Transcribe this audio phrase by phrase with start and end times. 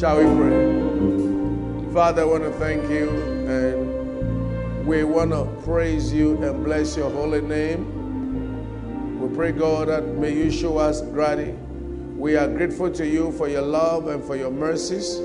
[0.00, 1.92] Shall we pray?
[1.92, 3.10] Father, I want to thank you
[3.46, 9.20] and we want to praise you and bless your holy name.
[9.20, 11.58] We pray, God, that may you show us gratitude.
[12.18, 15.18] We are grateful to you for your love and for your mercies.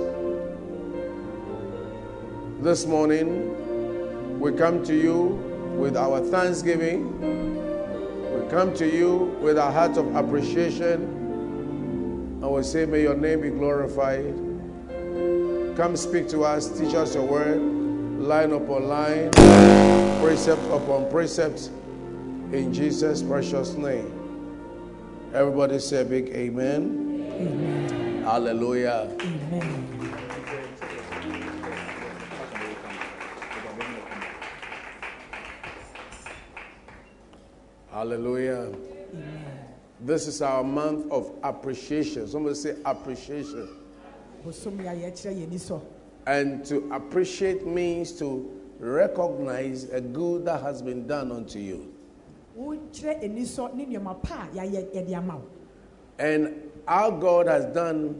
[2.62, 5.42] This morning, we come to you
[5.78, 7.18] with our thanksgiving.
[8.38, 11.04] We come to you with a heart of appreciation.
[12.44, 14.55] And we say, May your name be glorified.
[15.76, 19.30] Come speak to us, teach us your word, line upon line,
[20.22, 21.70] precept upon precept,
[22.54, 24.10] in Jesus' precious name.
[25.34, 27.30] Everybody say a big amen.
[27.36, 28.24] Amen.
[28.24, 29.14] Hallelujah.
[29.20, 30.16] Amen.
[37.92, 38.72] Hallelujah.
[40.00, 42.28] This is our month of appreciation.
[42.30, 43.85] Somebody say appreciation.
[46.28, 51.92] And to appreciate means to recognize a good that has been done unto you.
[52.58, 55.44] wokyerɛ ani so ne nneɛma pa a yɛayɛ yɛde ama wo
[56.18, 56.54] And
[56.88, 58.16] our God has done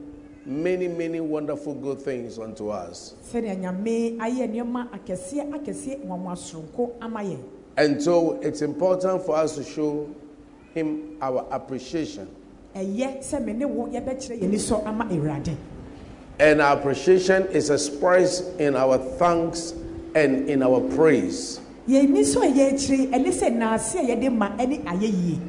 [0.46, 3.16] many, many wonderful good things unto us.
[3.32, 7.40] sɛdeɛ nyame ayɛ nneɛma akɛseɛ akɛseɛ nwanwa soronko ama yɛn
[7.78, 10.10] And so it's important for us to show
[10.74, 12.28] Him our appreciation.
[16.40, 19.74] And our appreciation is expressed in our thanks
[20.16, 21.60] and in our praise.
[21.88, 25.40] so a yɛakyire ɛne sɛ naase a yɛde ma ɛne ayɛyie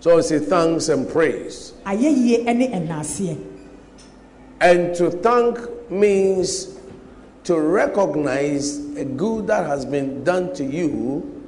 [0.00, 1.72] So it's a thanks and praise.
[1.86, 3.36] ayɛyie ɛne ɛnaaseɛ
[4.60, 5.58] And to thank
[5.90, 6.76] means
[7.44, 11.42] to recognize a good that has been done to you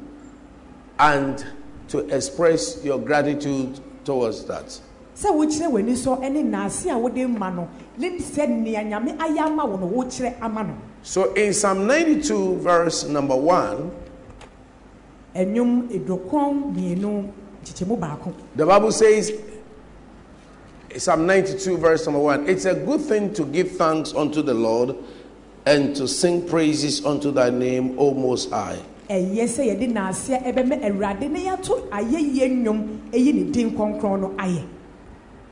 [0.98, 1.44] and
[1.88, 4.80] to express your gratitude towards that.
[5.16, 7.68] Sɛ wokyerɛ w'ani so ɛne naase a wode ma no
[7.98, 10.74] ne sɛ nea nyame ayɛ ama wo no wokyerɛ ama no.
[11.02, 13.90] So in Psalm 92, verse number 1,
[15.34, 17.28] ɛnwom mmienu
[17.64, 18.32] kyekyɛmu baako.
[18.56, 19.32] the Bible says,
[20.96, 24.96] Psalm 92, verse number 1, it's a good thing to give thanks unto the Lord
[25.66, 28.78] and to sing praises unto thy name, O Most High.
[29.10, 34.62] ɛyɛ sɛ yɛde naaseɛ awurade ne yɛato ayɛyie nnwom ɛyi ne din kɔnkrɔn no ayɛ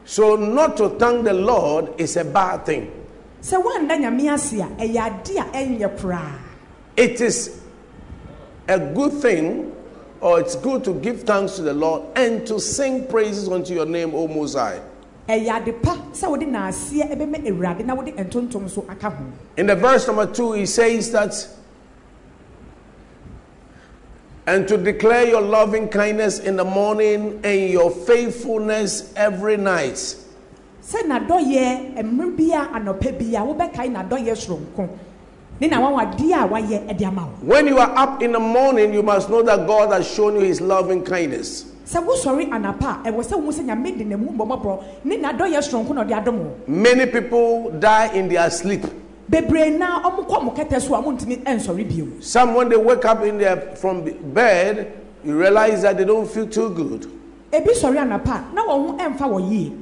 [0.05, 2.91] So not to thank the Lord is a bad thing.
[3.43, 6.33] sɛ woanda nyame ase a ɛyɛ ade a ɛnyɛ koraa
[6.97, 7.61] It is
[8.69, 9.73] a good thing,
[10.21, 13.87] or it's good to give thanks to the Lord and to sing praises unto your
[13.87, 14.81] name, O Most High.
[15.29, 19.25] ɛyɛ ade pa sɛ wode naaseɛ ɛbɛmɛ awurade na wode ntontom so aka ho
[19.57, 21.33] In the verse number two, he says that,
[24.51, 29.95] and to declare your loving kindness in the morning and your faithfulness every night.
[30.83, 34.89] sɛ n'adɔyɛ mmerɛ bi anɔpɛ bi wobɛkae n'adɔyɛ soronko
[35.61, 39.03] ne n'anwanwadeɛ a wayɛ ɛde ama wo When you are up in the morning, you
[39.05, 41.67] must know that God has shown you his loving kindness.
[41.87, 45.95] sɛ wosɔre anapa a ɛwɔ sɛ wohu sɛ nyame de n'amu bɔmmɔborɔ ne n'adɔyɛ soronko
[45.95, 48.83] na ɔde adom wo Many people die in their sleep.
[49.31, 53.23] Bebree na ɔmokɔ mo kɛtɛ so a montumi ɛnsɔre bio Some, when they wake up
[53.25, 54.03] in their, from
[54.35, 54.93] bed,
[55.25, 57.07] you realize that they don't feel too good.
[57.53, 59.73] ebi sɔre anapa na wɔn ho ɛmfa wɔ yie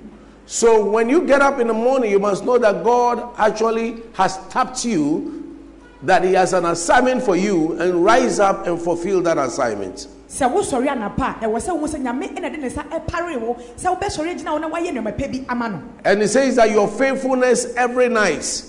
[0.46, 4.38] So when you get up in the morning, you must know that God actually has
[4.48, 5.56] tapped you,
[6.02, 10.06] that He has an assignment for you, and rise up and fulfill that assignment.
[10.28, 13.98] sɛ wosɔre anapa ɛwɔ sɛ wohu sɛ nyame ɛna de ne nsa ɛpare wo sɛ
[13.98, 16.86] wobɛsɔre gyina wo na woayɛ nneɔma pɛ bi ama no And it says that your
[16.88, 18.62] faithfulness every night.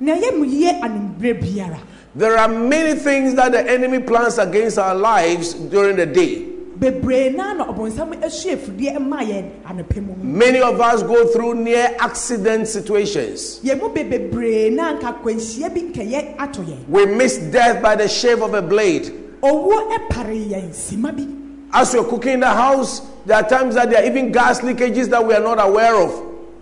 [0.00, 1.78] Na ɛyɛ mu yie animberɛ biara
[2.14, 6.46] There are many things that the enemy plans against our lives during the day.
[6.78, 11.26] bebree naa na ɔbɔnsam asua afidie ma yɛn anɔpɛ mu no Many of us go
[11.26, 13.60] through near accident situations.
[13.64, 17.96] yɛn mu be bebree na nka akwanhyia bi nkɛyɛ ato yɛn We miss death by
[17.96, 19.12] the shave of a blade.
[19.42, 21.26] owuo ɛpare yɛn sima bi
[21.70, 25.08] As you're cooking in the house, there are times that there are even gas leakages
[25.10, 26.10] that we are not aware of.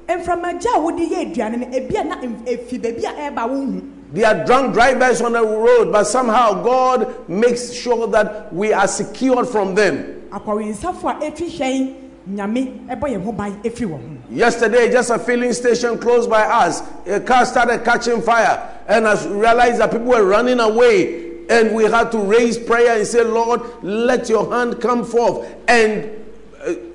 [0.08, 3.82] Mframagya a wode yɛ aduane no ebi a na efi baabi a ɛreba
[4.12, 8.86] There are drunk drivers on the road, but somehow God makes sure that we are
[8.86, 10.22] secured from them.
[10.30, 11.94] akɔwensafo a ɛtwi hwɛn
[12.30, 16.42] nyame ɛbɔ yɛn ho ban ɛfiri wɔn ho Yesterday, just a filling station close by
[16.42, 21.74] us, a car started catching fire, and I realized that people were running away, and
[21.74, 25.46] we had to raise prayer and say, Lord, let your hand come forth.
[25.68, 26.25] And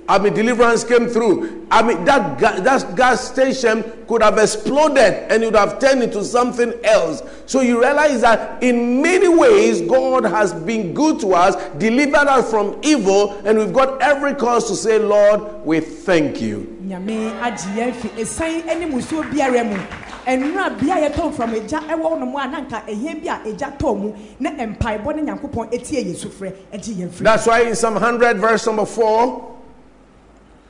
[0.09, 1.67] I mean, deliverance came through.
[1.71, 4.97] I mean, that, ga- that gas station could have exploded
[5.31, 7.21] and it would have turned into something else.
[7.45, 12.49] So you realize that in many ways, God has been good to us, delivered us
[12.49, 16.77] from evil, and we've got every cause to say, Lord, we thank you.
[16.91, 19.77] nyame agye yɛn fi ɛsan ne musuo biara mu
[20.27, 22.13] nnura bea yɛtɔn from egya ɛwɔ
[22.43, 26.15] a na nka ehia bi a egya tɔɔ mu na mpaebɔ ne nyankopɔn etie yɛ
[26.15, 29.49] sufrɛ ɛgye yɛn firi That's why in Psalm 100, verse number 4, ɛnwom ɔha nkyekyɛmu
[30.51, 30.60] ɛnan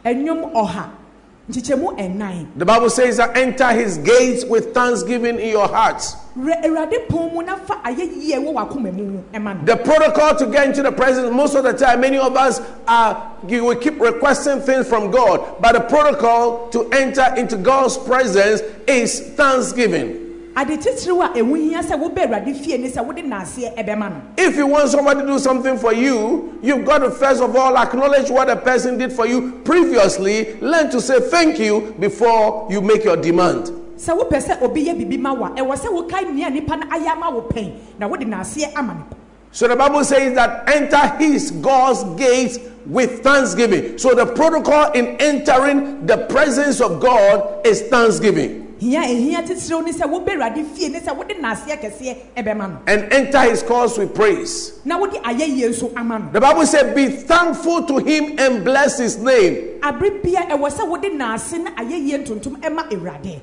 [2.56, 6.16] the Bible says that enter his gates with thanksgiving in your hearts.
[6.38, 10.46] rɛ awurade pɔn mu na fa ayɛyie wɔ w'akoma mu ɛma no The protocol to
[10.46, 14.00] get into the presence, most of the time, many of us are, you will keep
[14.00, 20.31] requesting things from God, but the protocol to enter into God's presence is thanksgiving.
[20.62, 24.22] Ade titiriw a ɛho hia sɛ wobɛ awurade fie ne sɛ wode naaseɛ ɛbɛma no
[24.38, 27.78] If you want somebody to do something for you, you've got to first of all
[27.78, 30.56] acknowledge what the person did for you previously.
[30.62, 33.68] Learn to say thank you before you make your demand.
[33.98, 36.86] sɛ wopɛ sɛ obi yɛ biribi ma wo a ɛwɔ sɛ wokae nea nipa no
[36.88, 39.16] ayɛ ama wo pɛn na wode naaseɛ ama nipa
[39.54, 43.98] So the Bible says that enter his God's gates with thanksgiving.
[43.98, 48.61] So the protocol in entering the presence of God is thanksgiving.
[48.82, 52.78] Hia ehia titiriw ne sɛ wobɛ awurade fie ne sɛ wode naaseɛ kɛseɛ ɛbɛma no
[52.88, 54.80] And enter his courts with praise.
[54.84, 58.98] na wode ayɛyie nso ama no The Bible says, Be thankful to him and bless
[58.98, 59.80] his name.
[59.84, 63.40] abere bia ɛwɔ sɛ wode naase ne ayɛyie ntontom ɛma awurade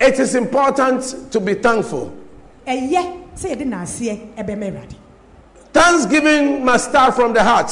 [0.00, 2.10] It is important to be thankful.
[2.66, 4.94] ɛyɛ sɛ yɛde naaseɛ ɛbɛma awurade
[5.74, 7.68] Thanksgiving must start from the heart.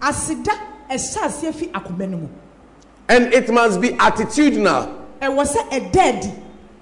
[0.00, 0.52] aseda
[0.90, 2.28] ɛhyɛ aseɛ fi akoma no mu
[3.08, 5.02] And it must be attitudinal.
[5.20, 6.32] Ɛwɔ sɛ ɛda adi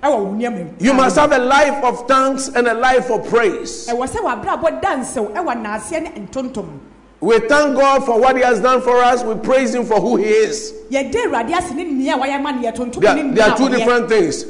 [0.03, 3.27] ɛwɔ wo nneɛma mu You must have a life of thanks and a life of
[3.29, 3.89] praise.
[3.89, 6.67] ɛwɔ sɛ w'abrabɔ da nsew ɛwɔ naaseɛ ne ntontom
[7.21, 9.23] We thank God for what He has done for us.
[9.23, 10.75] We praise Him for who He is.
[10.91, 14.45] yɛde awurade ase ne nea wayɛ ma no yɛtontom There, there are two different things.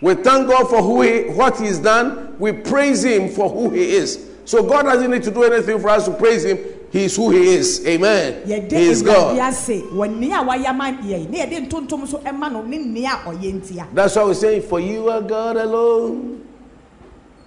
[0.00, 2.34] We thank God for who he, what He's done.
[2.38, 4.18] We praise Him for who He is.
[4.44, 6.58] So God doesn't need to do anything for us to praise Him.
[6.92, 7.86] He is who He is.
[7.86, 8.46] Amen.
[8.46, 9.38] He is God.
[9.38, 13.60] ase wɔ nea wayɛ ma yɛ ne yɛde ntontom so ɛma no ne nea ɔyɛ
[13.60, 16.44] ntia That's why we say, For you are God alone.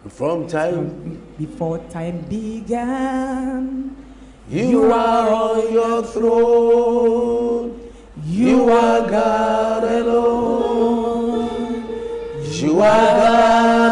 [0.09, 3.95] From time before time began
[4.49, 7.81] you are on your throne.
[8.25, 11.49] You are God alone.
[12.51, 13.84] You are God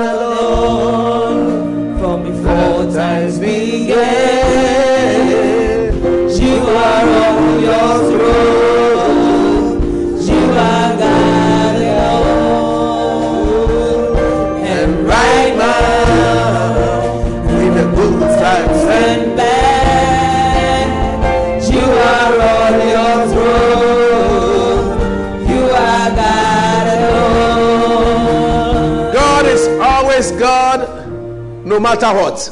[31.74, 32.52] no matter what.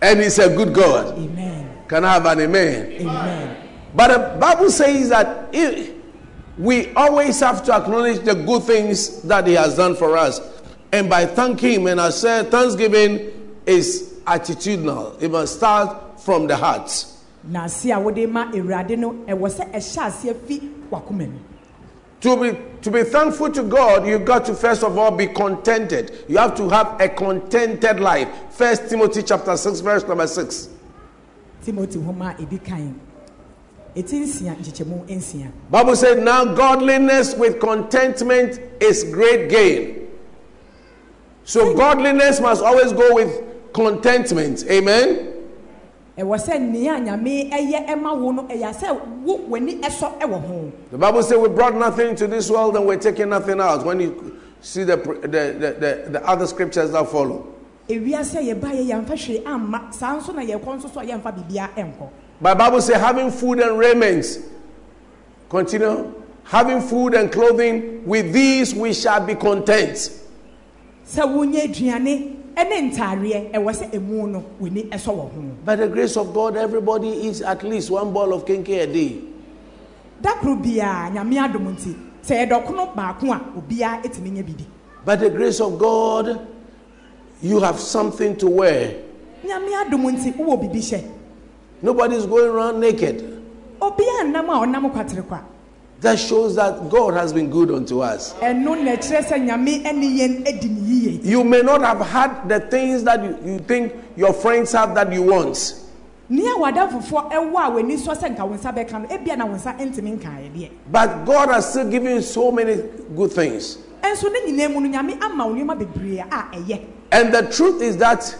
[0.00, 1.18] And He's a good God.
[1.18, 2.92] amen Can I have an amen?
[2.92, 3.56] amen
[3.94, 5.52] But the Bible says that
[6.56, 10.40] we always have to acknowledge the good things that He has done for us.
[10.92, 16.56] And by thanking Him, and I said, thanksgiving is attitudinal, it must start from the
[16.56, 17.06] heart.
[22.22, 26.24] To be, to be thankful to God, you've got to first of all be contented.
[26.28, 28.28] You have to have a contented life.
[28.50, 30.68] First Timothy chapter 6, verse number 6.
[31.64, 33.00] timothy homa a ɛdi kan
[33.96, 40.08] ɛti nsia Bible said, now godliness with contentment is great gain.
[41.44, 44.64] So godliness must always go with contentment.
[44.70, 45.31] Amen.
[46.18, 50.72] Ɛwɔ sɛ nea nyame ɛyɛ ɛma wo no ɛyɛ sɛ wo w'ani ɛsɔ ɛwɔ ho
[50.90, 53.84] The Bible said we brought nothing into this world and we're taking nothing out.
[53.86, 57.46] When you see the, the, the, the, the other scriptures that follow.
[57.88, 61.32] ewiase a yɛba yɛ yɛmfa hwee amma saa nso na yɛkɔ nso so a yɛmfa
[61.34, 62.08] biribia ɛnkɔ
[62.42, 64.26] But Bible say having food and raiment.
[65.48, 66.12] Continue.
[66.44, 70.10] Having food and clothing, with these we shall be content.
[71.06, 75.88] sɛ wonya aduane ɛne ntaareɛ ɛwɔ sɛ emu no w'ani ɛsɔ wɔ ho By the
[75.88, 79.16] grace of God, everybody eats at least one bowl of kenke a day.
[80.20, 81.94] da koro biara nyame adom nti
[82.24, 84.66] sɛ yɛdɔkono baako a obiara ɛtumi nya bi di
[85.04, 86.46] By the grace of God,
[87.42, 88.94] you have something to wear.
[89.44, 91.04] nyame adom nti wowɔ biribi hyɛ
[91.82, 93.42] Nobody's going around naked.
[93.80, 95.40] obiara nnam a ɔnam kwatere kwa
[96.02, 98.34] That shows that God has been good unto us.
[98.40, 102.48] ɛno na ɛkyerɛ sɛ nyame ɛne yɛn adi ne yie You may not have had
[102.48, 105.74] the things that you, you think your friends have that you want.
[106.28, 109.46] nea wada fofoɔ ɛwɔ a w'ani sɔ sɛ nka wo nsa bɛka no ebia na
[109.46, 112.82] wo nsa ntumi nkaeɛ deɛ But God has still given you so many
[113.14, 113.78] good things.
[114.02, 116.80] ɛnso ne nyinaa mu no nyame ama wo nneɛma bebree a ɛyɛ
[117.12, 118.34] And the truth is that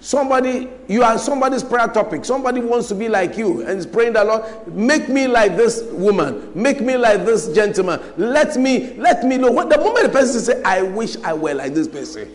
[0.00, 2.24] Somebody, you are somebody's prayer topic.
[2.24, 5.82] Somebody wants to be like you and is praying the Lord, make me like this
[5.92, 8.00] woman, make me like this gentleman.
[8.16, 9.50] Let me, let me know.
[9.50, 12.30] What the moment the person say, I wish I were like this person.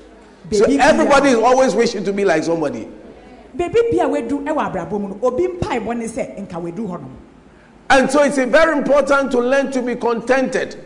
[0.52, 2.88] So everybody is always wishing to be like somebody.
[3.56, 7.02] beebi bia wedu ɛwɔ abrabɔ mu no obi mpaebɔ ne sɛ nka wedu hɔ
[7.90, 10.78] And so it's very important to learn to be contented.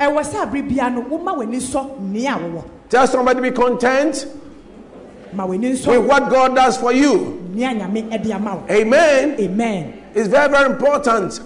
[0.00, 4.26] ɛwɔ sɛ abere bia no woma w'ani sɔ nea a wɔwɔ Tell somebody be content
[5.32, 7.48] with what God does for you.
[7.54, 9.36] nea nyame ɛde ama wo Amen.
[9.40, 11.40] amen It's very, very important.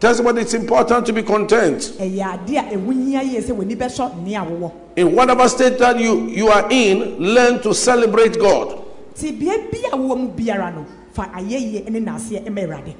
[0.00, 1.80] Tell somebody it's important to be content.
[1.98, 5.98] ɛyɛ ade a ɛho hia yie sɛ w'ani bɛsɔ nea wɔwɔ In whatever state that
[5.98, 8.84] you, you are in, learn to celebrate God.
[9.14, 12.94] ti bea bi a wɔwɔ mu biara no fa ayɛyie ne n'aseɛ ɛma awurade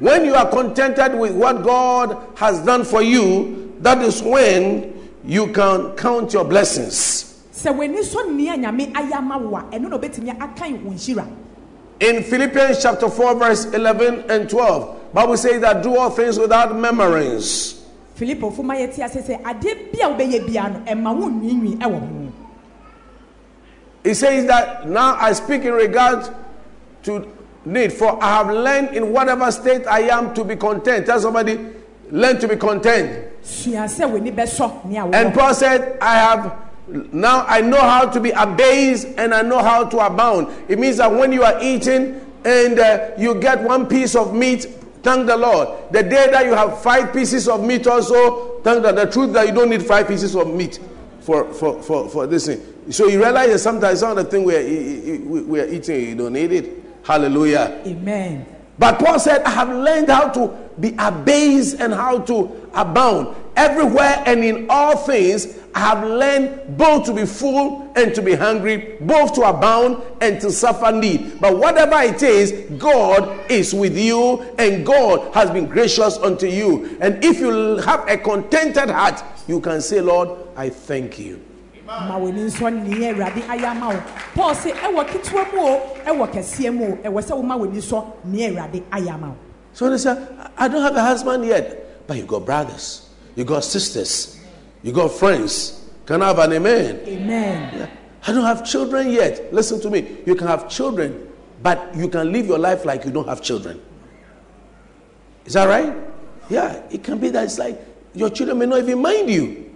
[0.00, 4.92] When you are contented with what God has done for you, that is when
[5.24, 7.33] you can count your blessings.
[7.64, 11.26] Sɛ w'ani sɔ nea nyame ayɛ ama wo a ɛno na obɛtumi akan wo nhyira
[12.00, 16.74] In Philippians chapter 4, verse 11 and 12, Bible says that do all things without
[16.74, 17.82] murmurings.
[18.18, 22.00] filipo foma yɛ ase sɛ adeɛ bi a wobɛyɛ bia no ɛma wo nwiinwii ɛwɔ
[22.00, 22.32] ho
[24.04, 26.28] It says that now I speak in regard
[27.04, 27.26] to
[27.64, 31.06] need, for I have learned in whatever state I am to be content.
[31.06, 31.58] Tell somebody,
[32.10, 33.30] learn to be content.
[33.42, 38.20] sua sɛ w'ani bɛsɔ nea And Paul said, I have now I know how to
[38.20, 40.48] be abased and I know how to abound.
[40.68, 44.64] It means that when you are eating and uh, you get one piece of meat,
[45.02, 45.68] thank the Lord.
[45.92, 49.46] The day that you have five pieces of meat, also thank the, the truth that
[49.46, 50.78] you don't need five pieces of meat
[51.20, 52.60] for, for, for, for this thing.
[52.90, 56.14] So you realize that sometimes some of the thing we are, we are eating, you
[56.14, 56.84] don't need it.
[57.02, 57.82] Hallelujah.
[57.86, 58.46] amen
[58.78, 60.48] But Paul said, I have learned how to
[60.80, 63.34] be abased and how to abound.
[63.56, 68.34] Everywhere and in all things, I have learned both to be full and to be
[68.34, 71.40] hungry, both to abound and to suffer need.
[71.40, 76.96] But whatever it is, God is with you and God has been gracious unto you.
[77.00, 81.40] And if you have a contented heart, you can say, Lord, I thank you.
[81.86, 84.00] ma w'ani nsɔ nea awurade ayɛ ama wo
[84.34, 88.04] paul sɛ ɛwɔ ketewa mu o ɛwɔ kɛseɛ mu o ɛwɔ sɛ woma w'ani sɔ
[88.24, 89.36] nea awurade ayɛ ama wo
[89.74, 90.16] So they say,
[90.56, 94.40] I don't have a husband yet, but you got brothers, you got sisters,
[94.82, 95.88] you got friends.
[96.06, 97.00] Can I have an amen?
[97.06, 97.90] amen Yeah.
[98.26, 99.52] I don't have children yet.
[99.52, 100.18] Listen to me.
[100.26, 101.28] You can have children,
[101.62, 103.80] but you can live your life like you don't have children.
[105.44, 105.94] Is that right?
[106.50, 107.80] Yeah, it can be that it's like
[108.14, 109.70] your children may not even mind you.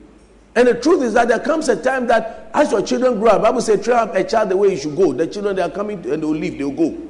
[0.55, 3.43] And the truth is that there comes a time that as your children grow up,
[3.43, 5.13] Bible says, train up a child the way you should go.
[5.13, 7.08] The children they are coming and they'll leave, they'll go.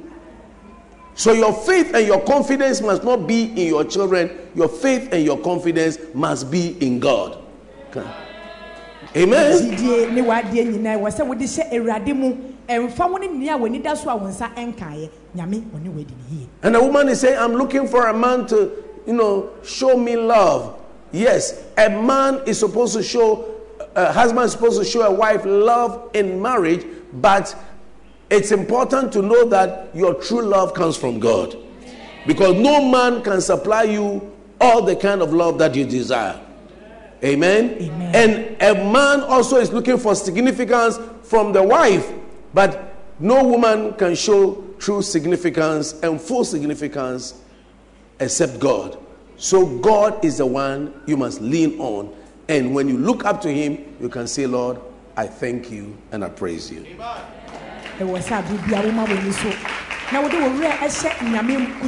[1.19, 4.31] So your faith and your confidence must not be in your children.
[4.55, 7.43] Your faith and your confidence must be in God.
[9.17, 9.51] Amen.
[16.63, 20.15] And the woman is saying, I'm looking for a man to, you know, show me
[20.15, 20.79] love.
[21.11, 23.55] Yes, a man is supposed to show,
[23.93, 27.53] a husband is supposed to show a wife love in marriage, but
[28.29, 31.55] it's important to know that your true love comes from God.
[32.27, 36.39] Because no man can supply you all the kind of love that you desire.
[37.23, 37.77] Amen?
[37.81, 38.15] Amen.
[38.15, 42.11] And a man also is looking for significance from the wife,
[42.53, 47.41] but no woman can show true significance and full significance
[48.19, 48.97] except God.
[49.37, 52.13] So God is the one you must lean on.
[52.47, 54.79] And when you look up to Him, you can say, Lord,
[55.15, 56.85] I thank you and I praise you.
[58.05, 59.49] Woma w'ani so
[60.11, 61.87] na ɛhyɛ nyame mu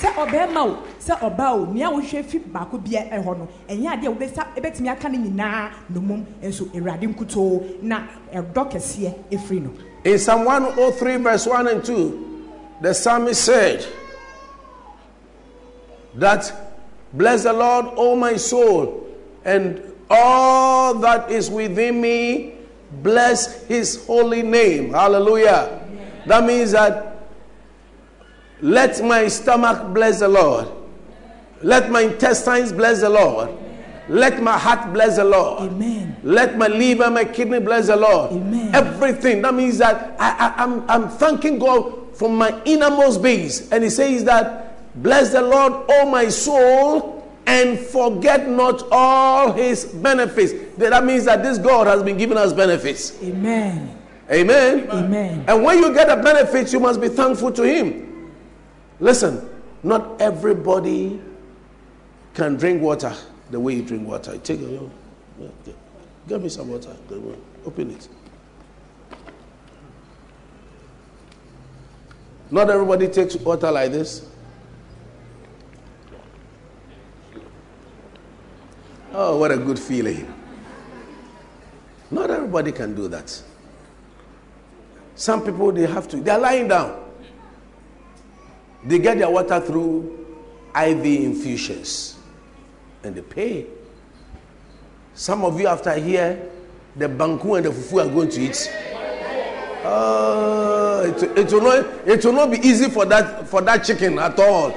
[0.00, 3.48] sɛ ɔbɛrima o sɛ ɔbaa o nea wohwɛ fi baako ɛhɔ no.
[3.68, 5.70] Ɛnyɛ adeɛ a wobɛsa ɛbɛtumi aka no nyinaa
[6.42, 9.70] nso awurade nkutoo na ɛdɔ kɛseɛ ɛfiri no
[10.02, 12.46] In Psalm 103, verse 1 and 2,
[12.80, 13.84] the psalmist said
[16.14, 16.50] that,
[17.12, 19.06] Bless the Lord, O my soul,
[19.44, 22.54] and all that is within me,
[23.02, 24.92] bless his holy name.
[24.92, 25.80] Hallelujah.
[26.26, 27.18] That means that
[28.60, 30.68] let my stomach bless the Lord,
[31.62, 33.50] let my intestines bless the Lord,
[34.08, 35.70] let my heart bless the Lord.
[35.70, 38.32] amen Let my liver, my kidney bless the Lord.
[38.32, 38.74] Amen.
[38.74, 39.40] Everything.
[39.42, 43.70] That means that I, I, I'm, I'm thanking God from my innermost base.
[43.72, 44.66] And He says that,
[45.02, 50.52] Bless the Lord, O my soul, and forget not all His benefits.
[50.78, 53.20] That means that this God has been giving us benefits.
[53.22, 53.96] amen
[54.30, 54.88] Amen.
[54.90, 58.32] amen And when you get the benefits, you must be thankful to Him.
[59.00, 59.48] Listen,
[59.82, 61.20] not everybody
[62.34, 63.12] can drink water
[63.50, 64.38] the way you drink water.
[64.38, 64.90] Take it.
[66.28, 66.94] Get me some water.
[67.66, 68.08] Open it.
[72.52, 74.29] Not everybody takes water like this.
[79.12, 80.32] Oh, what a good feeling.
[82.10, 83.42] Not everybody can do that.
[85.14, 86.98] Some people, they have to, they're lying down.
[88.84, 90.26] They get their water through
[90.74, 92.16] IV infusions
[93.02, 93.66] and they pay.
[95.14, 96.50] Some of you, after here,
[96.96, 98.72] the banku and the fufu are going to eat.
[99.84, 104.18] Uh, it, it, will not, it will not be easy for that, for that chicken
[104.18, 104.70] at all.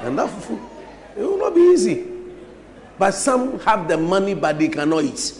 [0.00, 0.60] And that fufu,
[1.16, 2.09] it will not be easy.
[3.00, 5.32] But some have the money, but they cannot eat.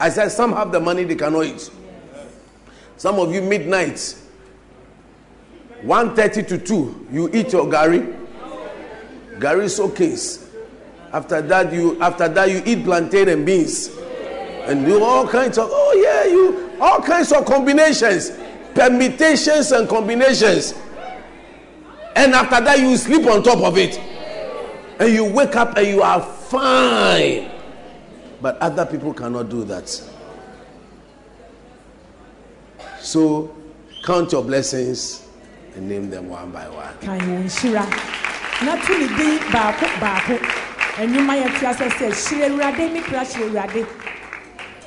[0.00, 1.70] I said, some have the money, they cannot eat.
[2.96, 4.16] Some of you, midnight,
[5.84, 8.20] 1.30 to 2, you eat your gari.
[9.38, 10.50] Gari showcase.
[11.12, 13.90] After that, you after that you eat plantain and beans.
[14.66, 18.32] And do all kinds of oh yeah, you all kinds of combinations,
[18.74, 20.74] permutations and combinations.
[22.16, 24.00] And after that, you sleep on top of it.
[24.98, 27.50] And you wake up and you are fine.
[28.40, 29.88] But other people cannot do that.
[33.00, 33.54] So
[34.04, 35.26] count your blessings
[35.74, 36.94] and name them one by one.
[37.00, 37.84] kan wɔn nhyira
[38.64, 40.36] na to ne din baako baako
[41.00, 43.82] ɛnwoma yɛ te asɛ sɛ hyira awurade me kra hyira awurade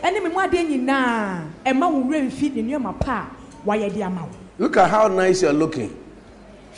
[0.04, 4.02] ɛne me mu adeɛ nyinaa ɛma wo werɛ mfi ne nneɛma pa a wayɛ de
[4.04, 5.94] ama wo Look at how nice you're looking.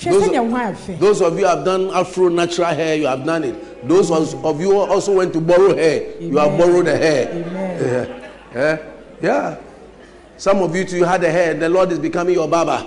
[0.03, 3.07] Those- sɛdeɛ wo ho ayɛ fɛ Those of you have done afro natural hair, you
[3.07, 3.87] have done it.
[3.87, 7.29] Those of of you also went to borrow hair, you have borrowed the hair.
[7.31, 8.09] Amen.
[8.55, 8.55] Yeah.
[8.55, 8.77] yeah.
[9.21, 9.55] Yeah.
[10.37, 11.53] Some of you too had the hair.
[11.53, 12.83] The Lord is becoming your barber.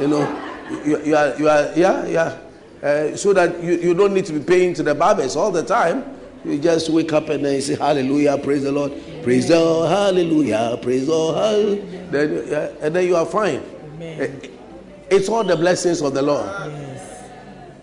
[0.00, 0.42] You know,
[0.84, 2.38] you, you are, you are, yeah, yeah.
[2.82, 5.62] Uh, so that you, you don't need to be paying to the barbers all the
[5.62, 6.04] time.
[6.44, 9.90] You just wake up and then you say, Hallelujah, praise the Lord, praise the Lord,
[9.90, 11.34] Hallelujah, praise the Lord.
[11.36, 13.60] hall-" Then, yeah, and then you are fine.
[14.00, 14.28] Eh,
[15.10, 16.50] It's all the blessings of the Lord.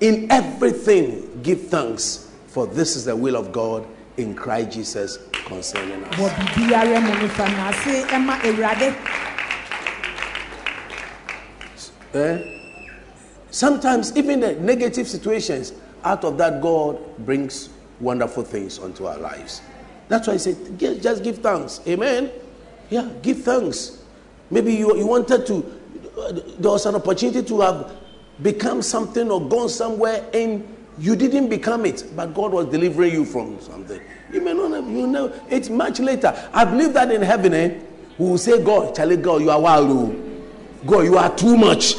[0.01, 3.85] In everything, give thanks, for this is the will of God
[4.17, 6.15] in Christ Jesus concerning us.
[6.15, 8.95] wɔ biribiara mu no fa n'ase ɛma awurade
[12.13, 12.59] Eh?
[13.49, 19.61] Sometimes, even the negative situations, out of that, God brings wonderful things onto our lives.
[20.09, 21.81] That's why I said, "Gi- just give thanks.
[21.87, 22.29] Amen.
[22.91, 23.97] Yeah, give thanks.
[24.51, 25.65] Maybe you, you wanted to,
[26.15, 27.91] there was an opportunity to have
[28.41, 30.67] become something or gone somewhere and
[30.99, 33.99] you didn't become it, but God was delivering you from something.
[34.31, 36.33] You may not have, you know, it's much later.
[36.53, 37.79] I believe that in heaven, eh,
[38.17, 39.89] we will say, God, Charlie, God, you are wild.
[39.89, 40.15] oh.
[40.85, 41.95] God, you are too much.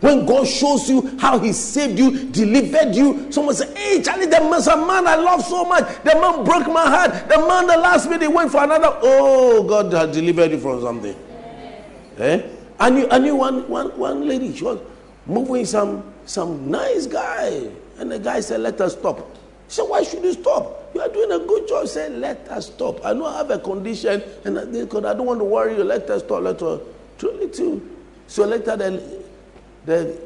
[0.00, 4.60] When God shows you how He saved you, delivered you, someone say, Hey, Charlie, man,
[4.60, 5.84] some man I love so much.
[6.02, 7.28] The man broke my heart.
[7.28, 8.98] The man, the last minute, went for another.
[9.02, 11.14] Oh, God has delivered you from something.
[12.18, 12.42] Eh?
[12.82, 14.80] I knew, I knew one, one, one lady, she was
[15.24, 17.68] moving some, some nice guy.
[17.96, 19.18] And the guy said, Let us stop.
[19.68, 20.90] She said, Why should you stop?
[20.92, 21.82] You are doing a good job.
[21.82, 22.98] He said, Let us stop.
[23.06, 24.64] I know I have a condition, and I, I
[25.14, 25.84] don't want to worry you.
[25.84, 26.42] Let us stop.
[26.42, 26.80] Let us.
[27.18, 27.88] Truly, too.
[28.26, 29.22] So later, the,
[29.86, 30.20] the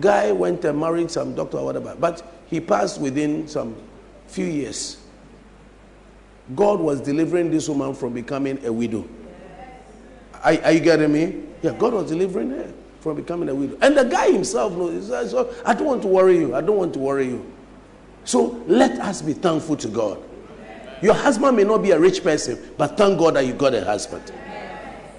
[0.00, 1.94] guy went and married some doctor or whatever.
[1.94, 3.76] But he passed within some
[4.26, 4.96] few years.
[6.56, 9.08] God was delivering this woman from becoming a widow.
[10.42, 11.53] Are, are you getting me?
[11.64, 13.78] Yeah, God was delivering her from becoming a widow.
[13.80, 15.06] And the guy himself knows.
[15.06, 16.54] So I don't want to worry you.
[16.54, 17.52] I don't want to worry you.
[18.24, 20.22] So let us be thankful to God.
[21.00, 23.82] Your husband may not be a rich person, but thank God that you got a
[23.82, 24.30] husband.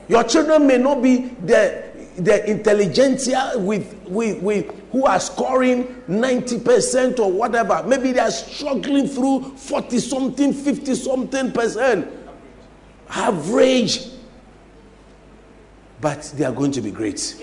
[0.07, 1.83] Your children may not be the,
[2.17, 7.83] the intelligentsia with, with, with who are scoring 90% or whatever.
[7.87, 12.07] Maybe they are struggling through 40 something, 50 something percent.
[13.09, 14.14] Average.
[16.05, 17.35] But they are going to be great.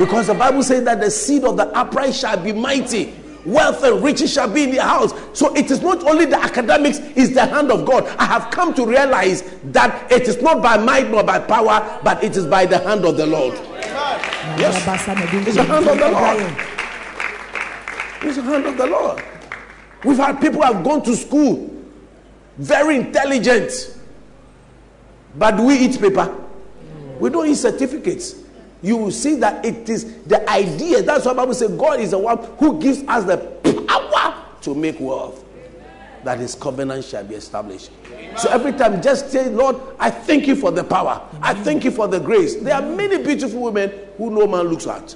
[0.00, 3.14] Because the Bible says that the seed of the upright shall be mighty.
[3.46, 5.14] Wealth and riches shall be in their house.
[5.32, 8.04] So it is not only the academics, it's the hand of God.
[8.18, 12.24] I have come to realize that it is not by might nor by power, but
[12.24, 13.54] it is by the hand of the Lord.
[14.58, 14.74] Yes.
[15.46, 16.42] It's the hand of the Lord.
[18.22, 19.22] It's the hand of the Lord.
[20.04, 21.72] We've had people have gone to school,
[22.56, 23.70] very intelligent,
[25.36, 26.46] but do we eat paper?
[27.20, 28.36] We don't need certificates.
[28.82, 31.02] You will see that it is the idea.
[31.02, 33.38] That's why Bible says God is the one who gives us the
[33.88, 35.44] power to make wealth.
[36.24, 37.90] That his covenant shall be established.
[38.36, 41.26] So every time, just say, Lord, I thank you for the power.
[41.40, 42.56] I thank you for the grace.
[42.56, 45.14] There are many beautiful women who no man looks at.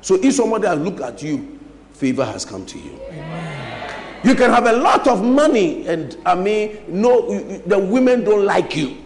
[0.00, 1.58] So if somebody has looked at you,
[1.92, 2.98] favor has come to you.
[4.24, 8.76] You can have a lot of money, and I mean, no, the women don't like
[8.76, 8.98] you.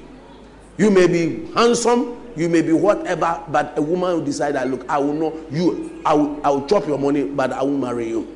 [0.79, 4.89] You may be handsome, you may be whatever, but a woman will decide that look,
[4.89, 8.09] I will not you, I will, I will chop your money, but I will marry
[8.09, 8.35] you.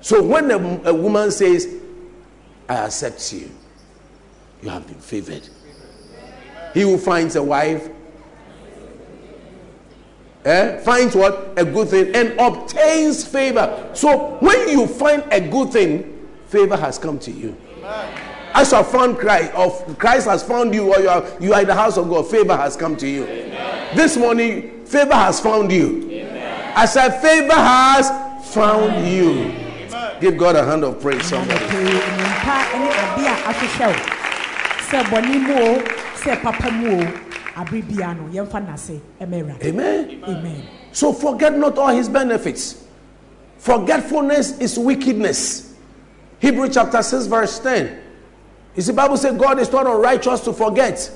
[0.00, 0.56] So when a,
[0.88, 1.66] a woman says,
[2.68, 3.50] I accept you,
[4.62, 5.48] you have been favored.
[6.72, 7.90] He who finds a wife
[10.44, 11.52] eh, finds what?
[11.56, 13.90] A good thing and obtains favor.
[13.94, 17.56] So when you find a good thing, favor has come to you.
[18.54, 21.60] As you have found Christ, or Christ has found you, or you are, you are
[21.60, 23.24] in the house of God, favor has come to you.
[23.94, 26.08] This morning, favor has found you.
[26.74, 28.08] I said, favor has
[28.54, 29.54] found you.
[30.20, 31.58] Give God a hand of praise, somebody.
[31.58, 31.80] anɔpɛ
[32.18, 33.94] nimpa ne ade a ahwehwɛ wo
[34.90, 35.78] sɛ bɔne mu o
[36.20, 37.12] sɛ papa mu o
[37.56, 40.22] abere bia no yɛmfa n'ase ɛma awurade Amen.
[40.28, 42.84] amen So forget not all his benefits.
[43.58, 45.74] Forgetfulness is wickedness.
[46.40, 47.98] Hebrew chapter 6, verse 10.
[48.76, 51.10] You see, Bible says God is not unrighteous to forget.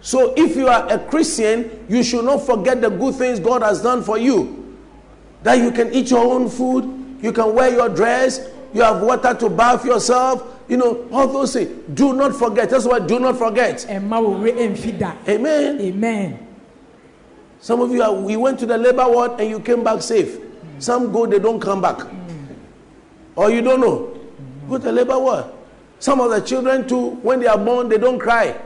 [0.00, 3.82] So if you are a Christian, you should not forget the good things God has
[3.82, 4.76] done for you.
[5.42, 6.84] That you can eat your own food,
[7.22, 11.52] you can wear your dress, you have water to bath yourself, you know, all those
[11.54, 11.70] things.
[11.94, 12.70] Do not forget.
[12.70, 13.78] That's why do not forget.
[13.88, 15.80] ɛmma wo werɛ ɛmfi da Amen.
[15.80, 16.38] amen
[17.60, 20.38] Some of you are, we went to the labor ward and you came back safe.
[20.78, 21.96] Some go, they don't come back.
[21.98, 22.56] Mm.
[23.36, 24.12] Or you don't know.
[24.68, 25.44] Go to the labor ward.
[25.98, 28.58] Some of the children too, when they are born, they don't cry.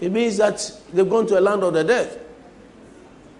[0.00, 2.20] It means that they've gone to a land of the dead.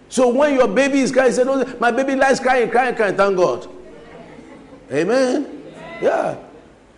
[0.08, 3.36] So when your baby is crying, say, no, my baby lies crying, crying, crying, thank
[3.36, 3.68] God.
[4.92, 5.62] Amen.
[6.00, 6.36] Yeah.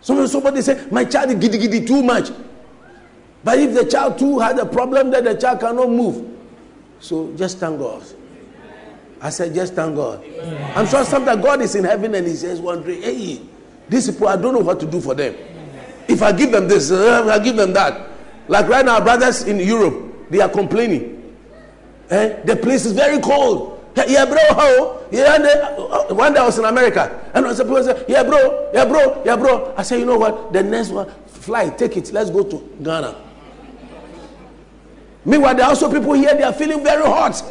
[0.01, 2.29] Somebody, somebody say, my child is giddy giddy too much.
[3.43, 6.37] But if the child too had a problem that the child cannot move,
[6.99, 8.03] so just thank God.
[9.19, 10.23] I said, just thank God.
[10.75, 13.41] I'm sure sometimes God is in heaven and He says, wondering, hey,
[13.89, 15.35] these people, I don't know what to do for them.
[16.07, 18.09] If I give them this, uh, I give them that.
[18.47, 21.35] Like right now, brothers in Europe, they are complaining.
[22.09, 22.41] Eh?
[22.43, 23.73] The place is very cold.
[24.07, 24.99] Yeah, bro, how?
[25.11, 28.85] Yeah, uh, one day I was in America, and I was say, yeah, bro, yeah,
[28.85, 29.73] bro, yeah, bro.
[29.75, 30.53] I said, you know what?
[30.53, 32.11] The next one, fly, take it.
[32.13, 33.15] Let's go to Ghana.
[35.25, 37.43] Meanwhile, there are also people here, they are feeling very hot.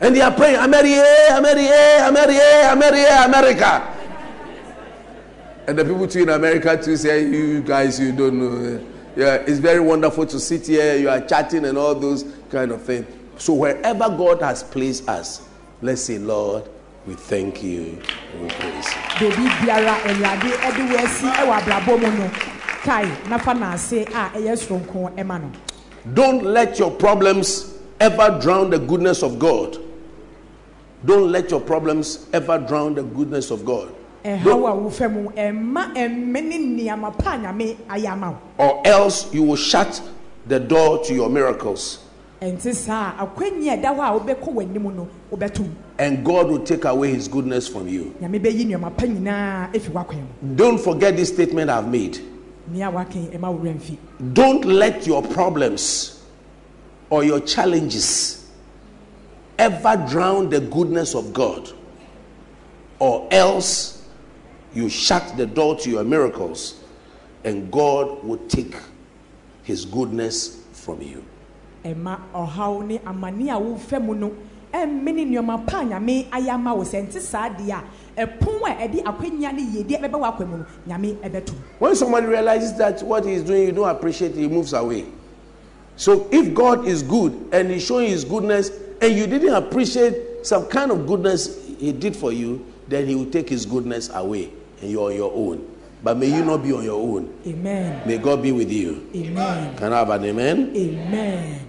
[0.00, 1.04] And they are praying, America,
[1.36, 3.93] America, America, America, America.
[5.66, 8.86] And the people too in America too say, you guys, you don't know.
[9.16, 12.82] Yeah, it's very wonderful to sit here, you are chatting and all those kind of
[12.82, 13.06] things.
[13.38, 15.46] So wherever God has placed us,
[15.80, 16.68] let's say, Lord,
[17.06, 18.00] we thank you
[18.40, 18.86] we praise
[19.20, 19.28] you.
[19.28, 22.30] beebi biara awurade ɛde wo asi ɛwɔ abrabɔ mu no
[22.82, 25.50] kae nafa n'ase a ɛyɛ soronko ɛma no
[26.14, 29.78] Don't let your problems ever drown the goodness of God.
[31.04, 33.88] Don't let your problems ever drown the goodness of God.
[34.24, 38.38] Ɛhaw a wofɛ mu ɛmma ɛmme ne nneɛma pa a nyame ayɛ ama wo.
[38.58, 40.00] Or else you will shut
[40.46, 41.98] the door to your miracles.
[42.40, 45.68] Ɛnti saa akwanyi a ɛda hɔ a wobɛkɔ w'anim no wobɛtom.
[45.98, 48.14] And God will take away his goodness from you.
[48.20, 50.54] nyame bɛyi nneɛma pa nyinaa ɛfi w'akwan mu.
[50.56, 52.18] Don't forget this statement I've made.
[52.72, 53.96] nea waka ɛma wo werɛ mfi.
[54.32, 56.22] Don't let your problems
[57.10, 58.46] or your challenges
[59.58, 61.70] ever drown the goodness of God,
[62.98, 63.93] or else
[64.74, 66.80] you shut the door to your miracles
[67.44, 68.74] and God will take
[69.62, 71.24] his goodness from you.
[71.84, 74.32] ɛma ɔhaw ne amane a wofɛ mu no
[74.72, 77.82] ɛmme ne nneɛma pa a nyame ayɛ ama wo sɛ nte saa deɛ
[78.16, 82.26] a ɛpon a ɛde akwanya ne yiedie bɛbɛ w'akwan mu no nyame ɛbɛtom When somebody
[82.26, 85.04] realizes that what he is doing, you don't appreciate it, he moves away.
[85.96, 88.70] So if God is good and he's showing his goodness
[89.02, 93.30] and you didn't appreciate some kind of goodness he did for you, then he will
[93.30, 94.50] take his goodness away
[94.84, 95.66] and you're on your own.
[96.02, 97.32] But may you not be on your own.
[97.46, 98.06] amen.
[98.06, 99.08] May God be with you.
[99.16, 99.74] amen.
[99.76, 100.72] Can I have an amen?
[100.76, 101.60] amen.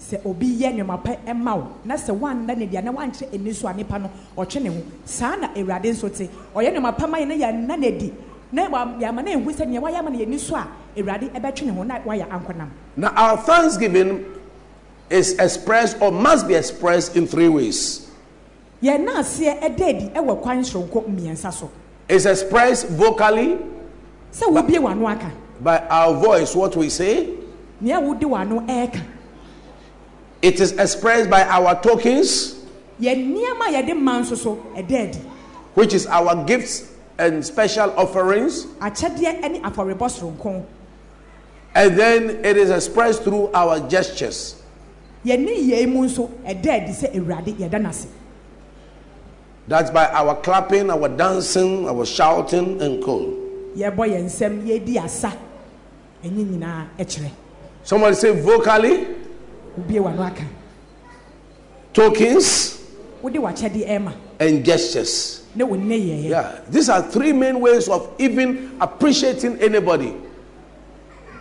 [0.00, 1.68] Sɛ obi yɛ nneɛma pa ɛma wo.
[1.84, 4.82] Na sɛ woanna ne deɛ na woankyerɛ ani so a nipa no ɔtwe ne ho.
[5.04, 8.12] Saa na awurade nso te ɔyɛ nneɛma pa ma yɛ na yɛnna n'adi
[8.52, 11.70] na yɛama na ɛhu sɛ neɛ wayɛ ama no yɛni so a awurade ɛbɛtwe ne
[11.72, 12.68] ho na wayɛ ankonam.
[12.96, 14.24] Now, our thanksgiving
[15.10, 18.10] is expressed or must be expressed in three ways.
[18.82, 21.70] Yɛn na aseɛ ɛda adi ɛwɔ kwan soronko mmiɛnsa so
[22.08, 23.58] it's expressed vocally
[24.32, 27.34] sɛ wobie w'ano aka by our voice, what we say,
[27.80, 29.02] nea wode w'ano ɛɛka
[30.40, 32.64] it is expressed by our tokens.
[33.00, 35.18] yɛn nneɛma a yɛde ma nso so ɛda adi
[35.74, 38.66] which is our gifts and special offerings.
[38.80, 40.64] akyɛdeɛ ne afɔrebɔ soronko
[41.74, 44.62] And then it is expressed through our gestures.
[45.24, 48.06] yɛn ne yɛn mu nso ɛda adi sɛ awurade yɛda n'ase
[49.68, 53.34] That's by our clapping, our dancing, our shouting, and co.
[53.76, 55.32] yɛbɔ yɛn nsɛm yɛdi asa
[56.24, 57.30] ɛnyɛ nyinaa ɛkyerɛ
[57.84, 59.06] Somebody say vocally,
[59.78, 60.42] wobie w'ano aka
[61.92, 62.80] tokens
[63.22, 65.42] wode w'akyɛde ɛma and gestures.
[65.54, 70.14] ne wo nnɛ yɛyɛ Yeah, these are three main ways of even appreciating anybody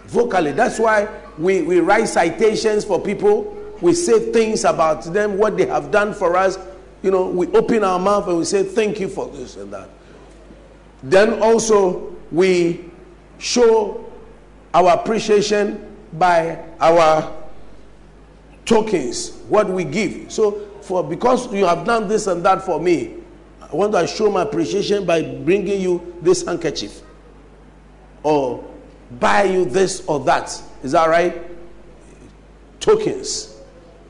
[0.07, 0.51] vocally.
[0.51, 3.53] That's why we, we write citations for people.
[3.81, 6.57] We say things about them, what they have done for us.
[7.01, 9.89] You know, we open our mouth and we say, Thank you for this and that.
[11.03, 12.89] Then also, we
[13.37, 14.11] show
[14.73, 17.33] our appreciation by our
[18.65, 20.31] tokens, what we give.
[20.31, 23.15] So, for because you have done this and that for me,
[23.61, 27.01] I want to show my appreciation by bringing you this handkerchief
[28.23, 28.63] or
[29.19, 30.61] buy you this or that.
[30.83, 31.41] Is that right?
[32.79, 33.57] Tokens.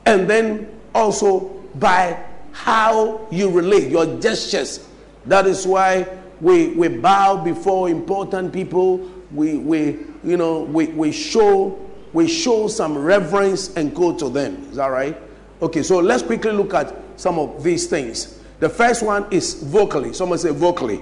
[0.06, 2.24] And then also by
[2.58, 4.86] how you relate, your gestures.
[5.26, 6.08] That is why
[6.40, 9.08] we, we bow before important people.
[9.32, 11.78] We, we you know, we, we show
[12.12, 14.66] we show some reverence and go to them.
[14.70, 15.16] Is that right?
[15.60, 18.40] Okay, so let's quickly look at some of these things.
[18.60, 20.12] The first one is vocally.
[20.12, 21.00] Someone say vocally.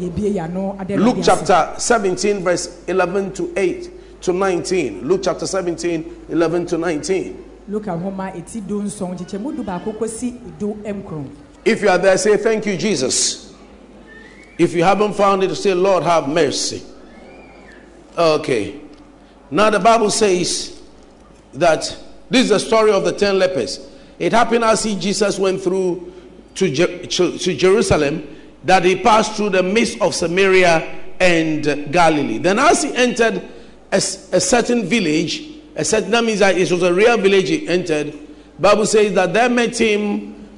[0.00, 5.06] yɛbie yɛano ada Luke chapter 17, verse 11 to 8 to 19.
[5.08, 7.44] Luke chapter 17, 11 to 19.
[7.68, 10.76] Luka nhoma ɛti do nson kyekyɛmu du baako kɔsi du
[11.64, 13.52] If you are there, say, Thank you, Jesus.
[14.56, 16.82] If you haven't found it, say, Lord, have mercy.
[18.16, 18.80] Okay.
[19.50, 20.80] Now the Bible says
[21.54, 21.82] that
[22.30, 23.90] this is the story of the ten lepers.
[24.18, 26.12] It happened as he, Jesus went through
[26.54, 28.26] to, Je- to, to Jerusalem
[28.64, 32.38] that he passed through the midst of Samaria and Galilee.
[32.38, 33.42] Then as he entered
[33.92, 38.14] a certain village, certain that means that it was a real village he entered.
[38.58, 40.48] Bible says that there met him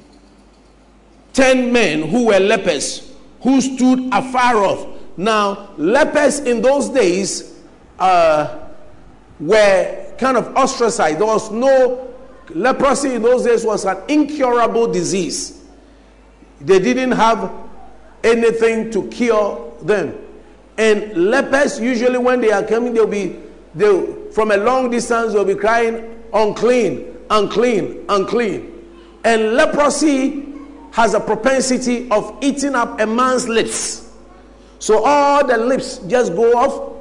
[1.33, 4.87] ten men who were lepers who stood afar off.
[5.17, 7.61] Now, lepers in those days
[7.97, 8.69] uh,
[9.39, 11.19] were kind of ostracized.
[11.19, 12.13] There was no
[12.49, 15.63] leprosy in those days was an incurable disease.
[16.61, 17.51] They didn't have
[18.23, 20.17] anything to cure them.
[20.77, 23.37] And lepers usually when they are coming, they'll be
[23.75, 28.85] they from a long distance they'll be crying, unclean, unclean, unclean.
[29.23, 30.53] And leprosy
[30.91, 34.11] has a propensity of eating up a man's lips.
[34.79, 36.97] So all the lips just go off,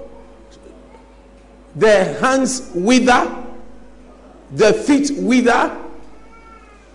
[1.77, 3.45] the hands wither,
[4.53, 5.77] the feet wither.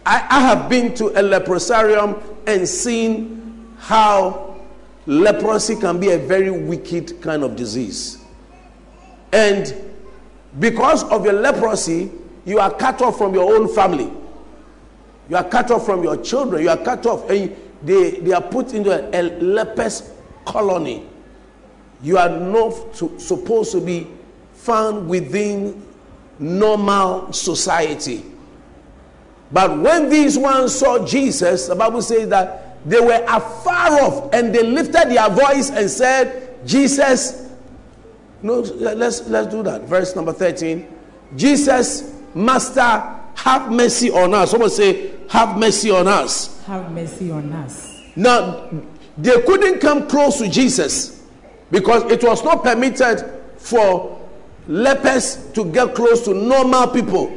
[0.06, 4.62] I, I have been to a leprosarium and seen how
[5.06, 8.18] leprosy can be a very wicked kind of disease.
[9.32, 9.93] And
[10.60, 12.12] because of your leprosy,
[12.46, 14.12] you are cut off from your own family.
[15.30, 16.62] You are cut off from your children.
[16.62, 20.12] You are cut off, and they, they are put into a, a leper's
[20.46, 21.08] colony.
[22.02, 24.08] You are not to, supposed to be
[24.54, 25.86] found within
[26.40, 28.26] normal society.
[29.52, 34.54] But when these ones saw Jesus, the Bible says that they were afar off and
[34.54, 37.43] they lifted their voice and said, Jesus,
[38.44, 39.84] no, let's, let's do that.
[39.84, 40.88] Verse number 13.
[41.36, 44.52] Jesus, Master, have mercy on us.
[44.52, 46.62] Someone say, Have mercy on us.
[46.66, 48.70] have mercy on us Now,
[49.18, 51.24] they couldn't come close to Jesus
[51.72, 54.22] because it was not permitted for
[54.68, 57.36] lepers to get close to normal people.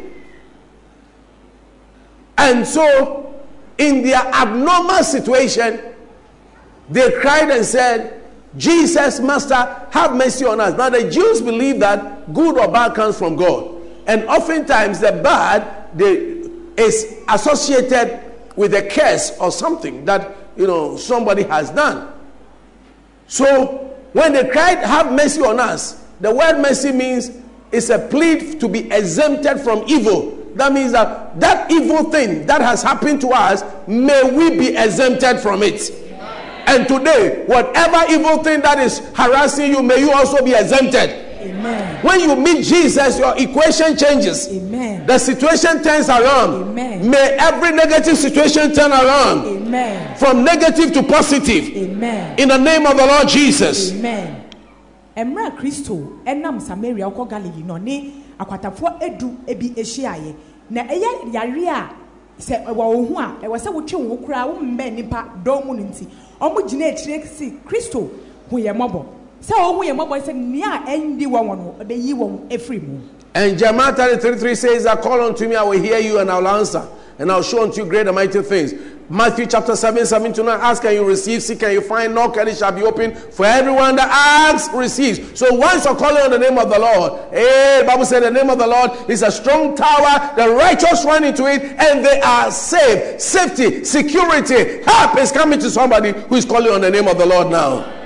[2.38, 3.42] And so,
[3.78, 5.80] in their abnormal situation,
[6.88, 8.22] they cried and said,
[8.56, 10.76] Jesus, Master, have mercy on us.
[10.76, 13.74] Now, the Jews believe that good or bad comes from God.
[14.06, 16.44] And oftentimes, the bad they,
[16.76, 18.20] is associated
[18.54, 22.12] with a curse or something that, you know, somebody has done.
[23.26, 27.30] So, when they cried, Have mercy on us, the word mercy means
[27.72, 30.32] it's a plea to be exempted from evil.
[30.54, 35.40] That means that that evil thing that has happened to us, may we be exempted
[35.40, 36.05] from it.
[36.66, 41.10] And today, whatever evil thing that is harassing you, may you also be exempted.
[41.42, 44.48] amen When you meet Jesus, your equation changes.
[44.48, 46.70] amen The situation turns around.
[46.70, 47.08] Amen.
[47.08, 51.64] May every negative situation turn around amen from negative to positive.
[51.76, 53.92] amen In the name of the Lord Jesus.
[53.92, 54.42] amen
[55.16, 60.34] mmerɛ kristo ɛnam samaria wokɔ galilee no ɔne akwatafoɔ edu ebi ahyiaeɛ
[60.70, 61.90] na ɛyɛ yare a
[62.38, 65.72] sɛ ɛwɔ wo ho a ɛwɔ sɛ wotwe wo ho koraa wommɛ nipa dɔm mu
[65.74, 66.06] nti
[66.40, 68.08] ɔmo gyina akyire si kristo
[68.50, 69.04] hu yɛ mmɔbɔ
[69.42, 72.98] sɛ ɔhu yɛ mmɔbɔ sɛ nea ɛndi wɔn no ɔbɛyi wɔn afiri mu
[73.36, 76.48] And Jeremiah 33 says, I call unto me, I will hear you, and I will
[76.48, 78.72] answer, and I'll show unto you great and mighty things.
[79.08, 80.60] Matthew chapter 7, 7 to 9.
[80.60, 83.14] Ask and you receive, seek and you find, knock and it shall be open.
[83.14, 85.38] For everyone that asks receives.
[85.38, 88.30] So once you're calling on the name of the Lord, hey, the Bible said the
[88.30, 90.34] name of the Lord is a strong tower.
[90.36, 93.20] The righteous run into it and they are saved.
[93.20, 97.26] Safety, security, help is coming to somebody who is calling on the name of the
[97.26, 98.05] Lord now.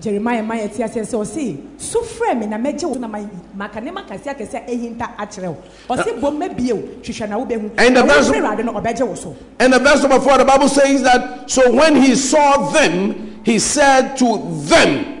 [0.00, 3.18] Jeremiah ma yɛte aseɛ sɛ ɔse so frɛ me na mɛgye wo so na ma-
[3.54, 5.56] maka nneɛma kɛseɛ akɛseɛ ɛhinta akyerɛ wo
[5.96, 9.14] ɔse bom mɛbie hwehwɛ na wobɛhu And the Na verse- wofrɛ Awurade no ɔbɛgye wo
[9.14, 13.40] so And the verse number four, the Bible says that so when he saw them,
[13.44, 15.16] he said to them,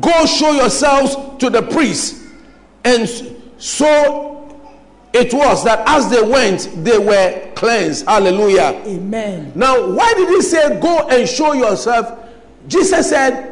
[0.00, 2.16] Go show yourselves to the priest.
[2.84, 3.06] And
[3.58, 4.58] so
[5.12, 8.06] it was that as they went, they were cleansed.
[8.06, 8.80] Hallelujah.
[8.86, 12.18] amen Now, why did he say, Go and show yourself?
[12.68, 13.51] Jesus said,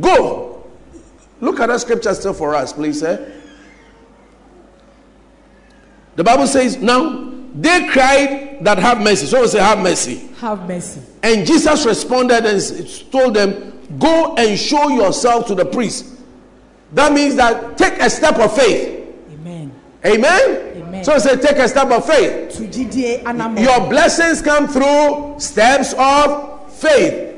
[0.00, 0.64] Go.
[1.40, 3.02] Look at that scripture still for us, please.
[3.02, 3.32] Eh?
[6.16, 9.26] The Bible says, Now they cried that have mercy.
[9.26, 10.28] So we say, Have mercy.
[10.38, 16.14] have mercy And Jesus responded and told them, Go and show yourself to the priest.
[16.92, 19.14] That means that take a step of faith.
[19.32, 19.72] amen
[20.04, 20.72] Amen?
[20.76, 21.04] Amen.
[21.04, 22.58] So we say, Take a step of faith.
[22.58, 27.35] Your blessings come through steps of faith.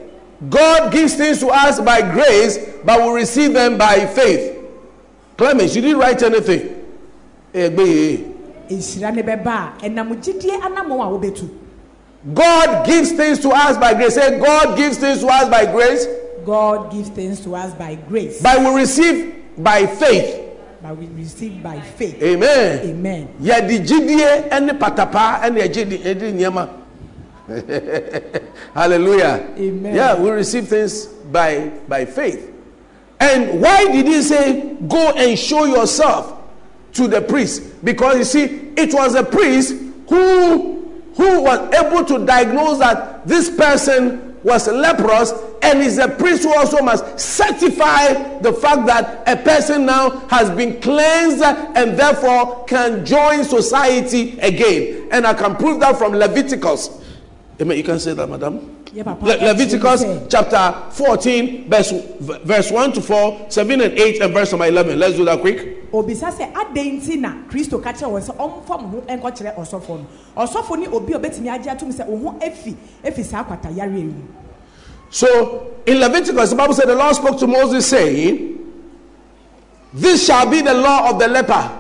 [0.49, 4.57] God gives things to us by grace, but we receive them by faith.
[5.37, 6.75] Clemens, you didn't write anything.
[7.55, 8.35] Eh, gbe-
[8.71, 11.49] nhyira ne bɛba a ɛnam gyidie anammɔ a wobɛtu
[12.35, 14.15] God gives things to us by grace.
[14.17, 16.07] Say, God gives things to us by grace,
[16.45, 20.41] god gives things to us by grace but we receive by faith.
[20.83, 22.89] but we receive by faith Amen.
[22.91, 26.69] amen yɛde gyidie ne patapaa ɛne ɛgye di ɛdi nneɛma
[28.75, 29.55] hallelujah.
[29.57, 29.95] Amen.
[29.95, 32.53] yeah we receive things by by faith.
[33.21, 36.41] And why did he say go and show yourself
[36.93, 38.45] to the priest because you see
[38.77, 39.75] it was a priest
[40.09, 40.75] who
[41.15, 45.33] who was able to diagnose that this person was leprous
[45.63, 50.49] and is a priest who also must certify the fact that a person now has
[50.51, 55.09] been cleansed and therefore can join society again.
[55.11, 57.08] And i can prove that from leviticus
[57.59, 59.25] Eh, amen you can say that madam Yeah, Papa.
[59.25, 61.91] Le- Leviticus chapter 14, verse,
[62.21, 64.99] verse 1 to 4, 7 and 8, and verse number 11.
[64.99, 65.91] Let's do that quick.
[65.93, 69.57] obisa sɛ adɛn nti na kristo ka kyerɛ wɔn sɛ ɔmfa mo ho nkɔkyerɛ
[70.37, 74.05] ɔsɔfo no obi a obɛtumi agye atom sɛ wo ho afi afi saa akwata yareɛ
[74.05, 74.13] mu
[75.11, 78.59] So in Leviticus, the Bible said the Lord spoke to Moses, saying,
[79.95, 81.71] This shall be the law of the leper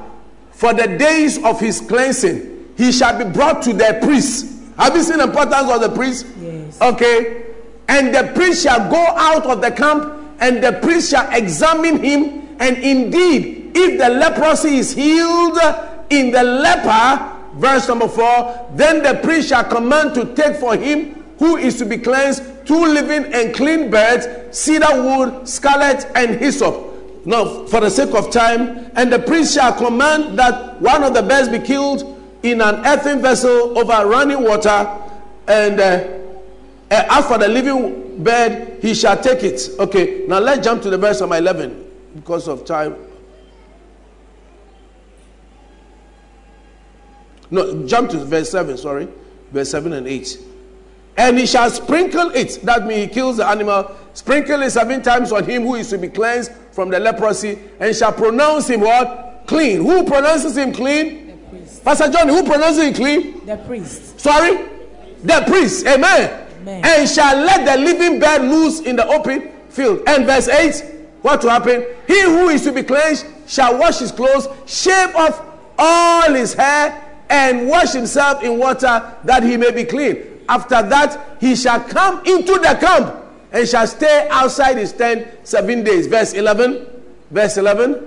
[0.52, 2.72] for the days of his cleansing.
[2.76, 4.46] He shall be brought to the priest.
[4.78, 6.26] Have you seen the importance of the priest?
[6.40, 6.80] Yes.
[6.80, 7.46] Okay.
[7.88, 12.56] And the priest shall go out of the camp, and the priest shall examine him.
[12.60, 15.58] And indeed, if the leprosy is healed
[16.10, 21.24] in the leper, verse number four, then the priest shall command to take for him
[21.38, 26.74] who is to be cleansed two living and clean birds, cedar wood, scarlet, and hyssop.
[27.24, 31.22] Now, for the sake of time, and the priest shall command that one of the
[31.22, 34.86] birds be killed in an earthen vessel over running water,
[35.46, 36.18] and uh,
[36.90, 39.68] uh, for the living bird, he shall take it.
[39.78, 42.96] Okay, now let's jump to the verse number 11 because of time.
[47.50, 49.08] No, jump to verse 7, sorry.
[49.52, 50.38] Verse 7 and 8.
[51.16, 52.60] And he shall sprinkle it.
[52.62, 53.90] That means he kills the animal.
[54.14, 57.58] Sprinkle it seven times on him who is to be cleansed from the leprosy.
[57.80, 59.44] And shall pronounce him what?
[59.46, 59.80] Clean.
[59.80, 61.27] Who pronounces him clean?
[61.88, 63.46] Pastor John, who pronounces him clean?
[63.46, 64.58] the priest Sorry?
[65.24, 65.86] The priest.
[65.86, 66.46] Amen.
[66.60, 66.82] Amen.
[66.84, 70.02] And shall let the living bird loose in the open field.
[70.06, 70.84] And verse 8,
[71.22, 71.86] what will happen?
[72.06, 75.42] He who is to be cleansed shall wash his clothes, shave off
[75.78, 80.42] all his hair, and wash himself in water that he may be clean.
[80.46, 83.16] After that, he shall come into the camp
[83.50, 86.06] and shall stay outside his tent seven days.
[86.06, 86.86] Verse 11.
[87.30, 88.06] Verse 11.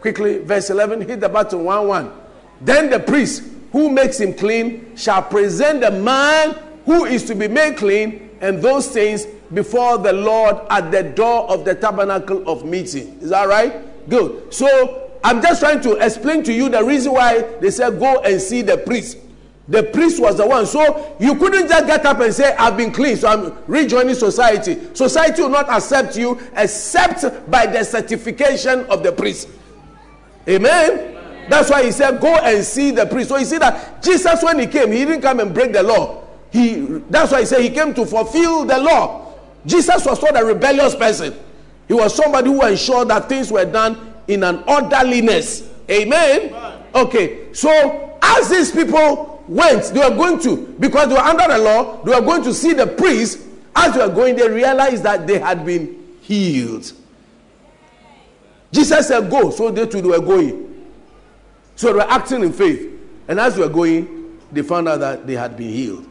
[0.00, 1.00] Quickly, verse 11.
[1.00, 2.12] Hit the button 1 1.
[2.60, 3.42] Then the priest
[3.72, 8.62] who makes him clean shall present the man who is to be made clean and
[8.62, 13.18] those things before the Lord at the door of the tabernacle of meeting.
[13.20, 14.08] Is that right?
[14.08, 14.52] Good.
[14.52, 18.40] So I'm just trying to explain to you the reason why they said go and
[18.40, 19.18] see the priest.
[19.68, 20.64] The priest was the one.
[20.66, 24.94] So you couldn't just get up and say, I've been clean, so I'm rejoining society.
[24.94, 29.48] Society will not accept you except by the certification of the priest.
[30.48, 31.15] Amen.
[31.48, 33.28] That's why he said, Go and see the priest.
[33.28, 36.24] So you see that Jesus, when he came, he didn't come and break the law.
[36.50, 36.76] He
[37.10, 39.34] that's why he said he came to fulfill the law.
[39.64, 41.34] Jesus was not a rebellious person.
[41.88, 45.70] He was somebody who ensured that things were done in an orderliness.
[45.90, 46.54] Amen.
[46.94, 47.52] Okay.
[47.52, 52.02] So as these people went, they were going to, because they were under the law,
[52.02, 53.40] they were going to see the priest.
[53.74, 56.92] As they were going, they realized that they had been healed.
[58.72, 59.50] Jesus said, Go.
[59.50, 60.65] So they too they were going.
[61.76, 62.92] So they were acting in faith.
[63.28, 66.06] And as they were going, they found out that they had been healed.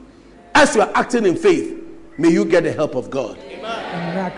[0.54, 1.84] As you are acting in faith,
[2.18, 3.38] may you get the help of God.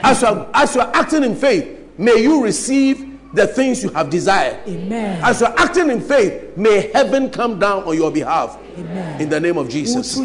[0.04, 1.68] As you, are, as you are acting in faith,
[1.98, 4.58] may you receive the things you have desired.
[4.68, 5.22] Amen.
[5.24, 8.58] As you are acting in faith, may heaven come down on your behalf.
[8.78, 9.22] Amen.
[9.22, 10.18] In the name of Jesus.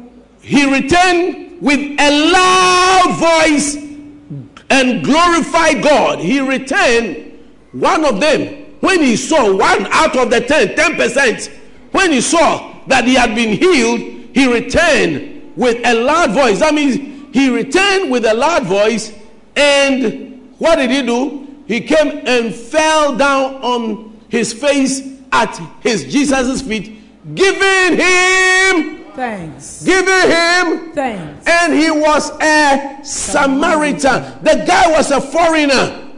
[0.41, 3.75] He returned with a loud voice
[4.69, 6.19] and glorified God.
[6.19, 7.39] He returned,
[7.71, 11.49] one of them, when he saw one out of the ten, 10%,
[11.93, 13.99] when he saw that he had been healed,
[14.33, 16.59] he returned with a loud voice.
[16.59, 16.95] That means
[17.33, 19.13] he returned with a loud voice,
[19.55, 21.47] and what did he do?
[21.67, 26.99] He came and fell down on his face at his Jesus' feet,
[27.33, 34.23] giving him, thanks giving him thanks and he was a Samaritan.
[34.43, 36.11] The guy was a foreigner.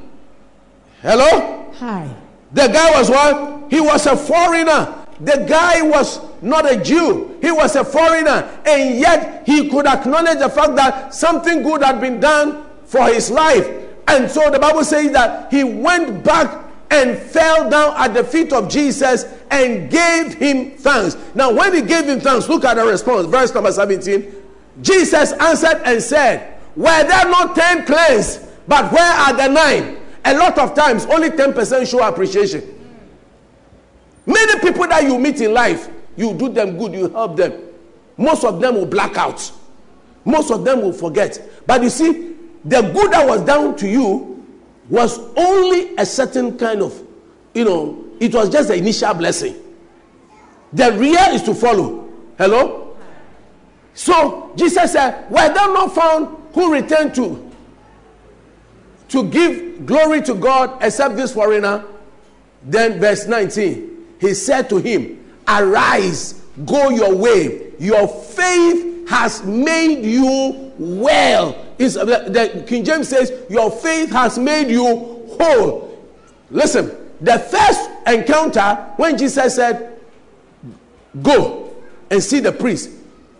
[1.01, 1.71] Hello?
[1.73, 2.09] hi
[2.53, 3.71] The guy was what?
[3.71, 4.94] He was a foreigner.
[5.19, 7.37] The guy was not a Jew.
[7.41, 8.59] He was a foreigner.
[8.65, 13.31] And yet he could acknowledge the fact that something good had been done for his
[13.31, 13.67] life.
[14.07, 18.53] And so the Bible says that he went back and fell down at the feet
[18.53, 21.17] of Jesus and gave him thanks.
[21.33, 23.25] Now, when he gave him thanks, look at the response.
[23.27, 24.33] Verse number 17.
[24.81, 28.41] Jesus answered and said, Were there not 10 cleansed?
[28.67, 29.97] But where are the nine?
[30.25, 32.74] A lot of times, only 10% show appreciation.
[34.25, 37.53] Many people that you meet in life, you do them good, you help them.
[38.17, 39.51] Most of them will black out.
[40.23, 41.39] Most of them will forget.
[41.67, 44.43] But you see, the good that was done to you
[44.89, 46.99] was only a certain kind of,
[47.53, 49.55] you know, it was just the initial blessing.
[50.73, 52.09] The real is to follow.
[52.37, 52.97] Hello?
[53.93, 57.51] So Jesus said, Were there not found who returned to
[59.09, 61.85] to give glory to God except this foreigner?
[62.63, 63.94] Then verse 19,
[64.25, 67.73] he said to him, Arise, go your way.
[67.79, 71.63] Your faith has made you well.
[71.77, 74.85] Is uh, the, the King James says, Your faith has made you
[75.39, 76.03] whole.
[76.49, 79.99] Listen, the first encounter when Jesus said,
[81.21, 81.73] Go
[82.09, 82.89] and see the priest,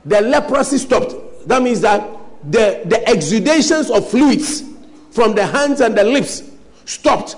[0.06, 1.14] the leprosy stopped.
[1.48, 2.08] That means that
[2.44, 4.64] the, the exudations of fluids
[5.12, 6.44] from the hands and the lips
[6.86, 7.36] stopped.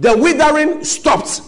[0.00, 1.42] The withering stopped.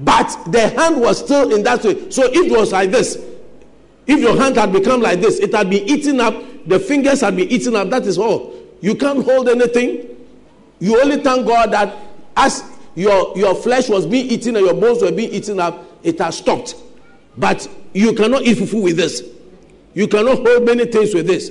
[0.00, 2.10] But the hand was still in that way.
[2.10, 3.22] So if it was like this,
[4.06, 6.34] if your hand had become like this, it had been eaten up,
[6.66, 8.56] the fingers had been eaten up, that is all.
[8.80, 10.16] You can't hold anything.
[10.78, 11.94] You only thank God that
[12.36, 16.18] as your, your flesh was being eaten and your bones were being eaten up, it
[16.18, 16.74] has stopped.
[17.36, 19.22] But you cannot eat fufu with this.
[19.92, 21.50] You cannot hold many things with this.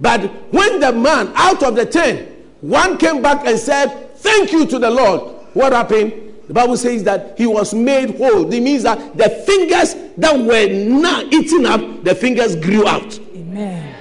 [0.00, 2.26] But when the man out of the ten,
[2.62, 5.36] one came back and said, Thank you to the Lord.
[5.52, 6.31] What happened?
[6.48, 8.52] The Bible says that he was made whole.
[8.52, 13.18] It means that the fingers that were not eaten up, the fingers grew out.
[13.34, 13.94] amen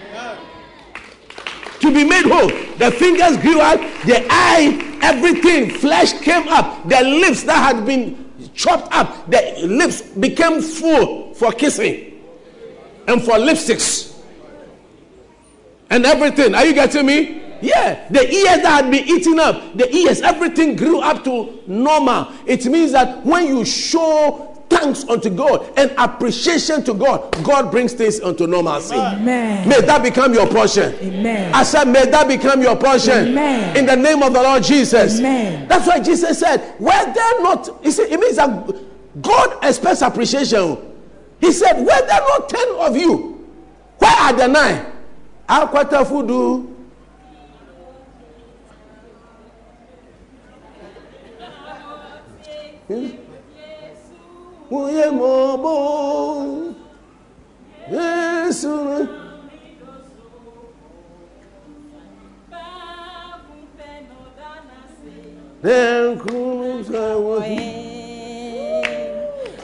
[1.79, 7.01] To be made whole, the fingers grew out, the eye, everything, flesh came up, the
[7.01, 12.21] lips that had been chopped up, the lips became full for kissing
[13.07, 14.19] and for lipsticks
[15.89, 16.55] and everything.
[16.55, 17.40] Are you getting me?
[17.61, 22.31] Yeah, the ears that had been eaten up, the ears, everything grew up to normal.
[22.45, 27.93] It means that when you show thanks unto God and appreciation to God, God brings
[27.93, 28.95] things unto normalcy.
[28.95, 29.67] Amen.
[29.67, 30.93] May that become your portion.
[30.95, 31.53] Amen.
[31.53, 33.27] I said, may that become your portion.
[33.27, 33.75] Amen.
[33.75, 35.19] In the name of the Lord Jesus.
[35.19, 35.67] Amen.
[35.67, 38.75] That's why Jesus said, were there not, you see, it means that
[39.21, 40.77] God expects appreciation.
[41.41, 43.45] He said, were there not ten of you?
[43.97, 44.85] Where are the nine?
[45.49, 46.05] Akwata
[52.91, 53.09] fudu.
[54.71, 56.75] Oye mobo.
[57.91, 59.07] Yesu.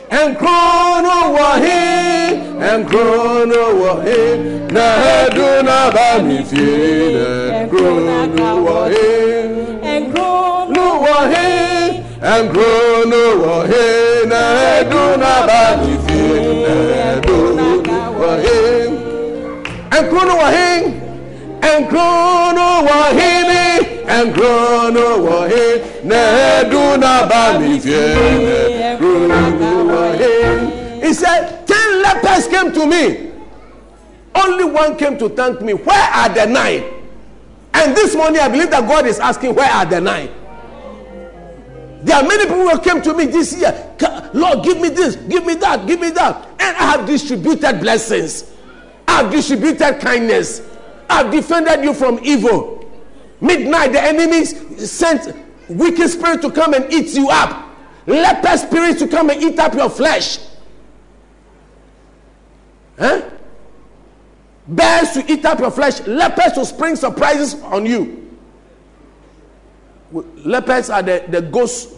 [0.10, 1.80] Enkunu wahi,
[2.74, 4.22] enkunu wahi,
[4.74, 9.48] na heduna ba mi fie, enkunu wahi,
[9.98, 11.02] Enkrono
[13.46, 16.20] wahe na eduna bani fi
[16.62, 18.90] na eduna wahe.
[20.00, 20.94] Enkrono wahe.
[21.62, 23.88] Enkrono wahini.
[24.22, 31.02] Enkrono wahe na eduna bani fi na eduna wahe.
[31.02, 33.30] He said, ten lepers came to me.
[34.36, 35.74] Only one came to thank me.
[35.74, 36.84] Where are the nine?
[37.74, 40.30] And this morning, I believe that God is asking, Where are the nine?
[42.04, 43.96] There are many people who came to me this year.
[44.34, 46.48] Lord, give me this, give me that, give me that.
[46.60, 48.52] And I have distributed blessings.
[49.08, 50.62] I have distributed kindness.
[51.10, 52.92] I have defended you from evil.
[53.42, 55.36] Midnight, the enemies sent
[55.70, 57.76] wicked spirits to come and eat you up.
[58.06, 60.40] Leper spirits to come and eat up your flesh.
[63.00, 63.30] Huh?
[64.68, 66.06] Bears to eat up your flesh.
[66.06, 68.27] Lepers to spring surprises on you
[70.12, 71.94] lepers are the, the ghost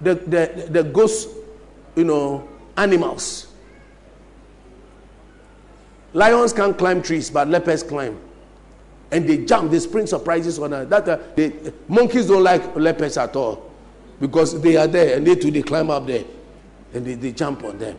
[0.00, 1.28] the, the, the ghost
[1.96, 3.48] you know animals.
[6.12, 8.18] Lions can't climb trees but lepers climb.
[9.12, 10.88] And they jump they spring surprises on us.
[10.88, 11.52] That uh, they,
[11.88, 13.70] monkeys don't like lepers at all
[14.20, 16.24] because they are there and they too they climb up there
[16.94, 17.96] and they, they jump on them.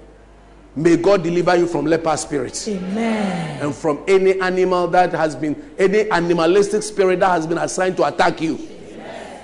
[0.76, 2.68] May god deliver you from leper spirits.
[2.68, 3.62] Amen.
[3.62, 8.06] and from any animal that has been any animalistic spirit that has been assigned to
[8.08, 8.58] attack you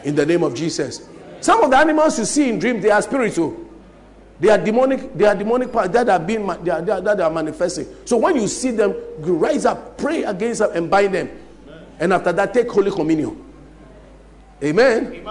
[0.08, 1.08] in the name of jesus.
[1.42, 3.66] Some of the animals you see in dreams they are spiritual.
[4.40, 7.20] They are demonic they are demonic powers that are being they are, they are, that
[7.20, 7.88] are manifesting.
[8.06, 11.30] So when you see them you rise up pray against them and bind them.
[12.00, 13.44] And after that take holy communion.
[14.64, 15.24] Amen,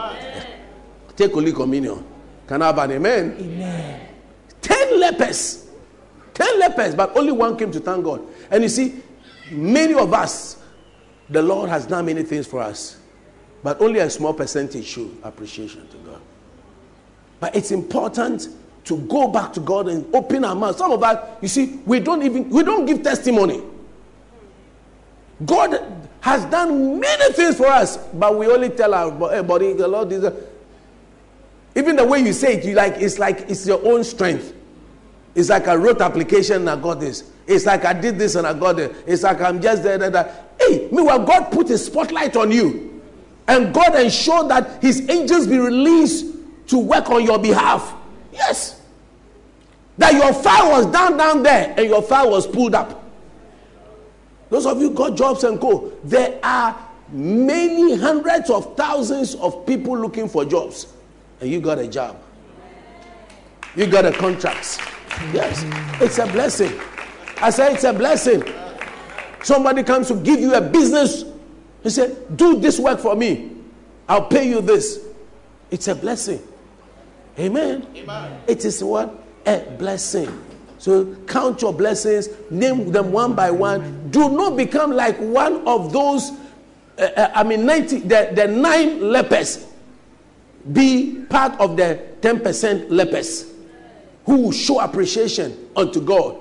[1.17, 2.05] take holy communion.
[2.47, 3.37] Can i have an amen?
[3.41, 4.09] Amen.
[4.63, 5.69] 10 lepers.
[6.35, 8.23] 10 lepers, but only one came to thank God.
[8.51, 9.03] And you see,
[9.51, 10.63] many of us,
[11.29, 12.99] the Lord has done many things for us,
[13.67, 16.21] but only a small percentage show appreciation to God.
[17.41, 18.47] But it's important
[18.85, 20.77] to go back to God and open our mouth.
[20.79, 23.61] Some of us, you see, we don't even we don't give testimony.
[25.45, 25.85] God
[26.21, 30.13] has done many things for us, but we only tell our eh, body, the Lord
[30.13, 30.25] is.
[31.75, 34.55] Even the way you say it, you like it's like it's your own strength.
[35.35, 37.33] It's like I wrote application and I got this.
[37.49, 38.95] It's like I did this and I got it.
[39.09, 40.47] It's like I'm just there, there, there.
[40.57, 42.96] Hey, meanwhile, God put a spotlight on you.
[43.49, 46.27] And God ensured that his angels be released
[46.69, 47.95] to work on your behalf.
[48.33, 48.81] Yes.
[49.99, 53.05] That your file was down, down there, and your file was pulled up.
[54.51, 55.93] Those of you got jobs and co.
[56.05, 56.77] There are
[57.11, 60.93] many hundreds of thousands of people looking for jobs,
[61.41, 62.21] and you got a job.
[63.75, 64.81] You got a contract.
[65.33, 65.65] Yes,
[66.01, 66.73] it's a blessing.
[67.39, 68.43] I say it's a blessing.
[69.43, 71.25] Somebody comes to give you a business.
[71.87, 73.53] He said, "Do this work for me.
[74.09, 74.99] I'll pay you this."
[75.71, 76.43] It's a blessing.
[77.39, 77.87] Amen.
[78.49, 79.15] It is what
[79.47, 80.29] a blessing.
[80.79, 84.11] So count your blessings, name them one by one.
[84.11, 86.33] Do not become like one of those.
[86.99, 89.65] uh, uh, I mean, ninety the, the nine lepers.
[90.73, 93.47] Be part of the ten percent lepers
[94.25, 96.37] who show appreciation unto God.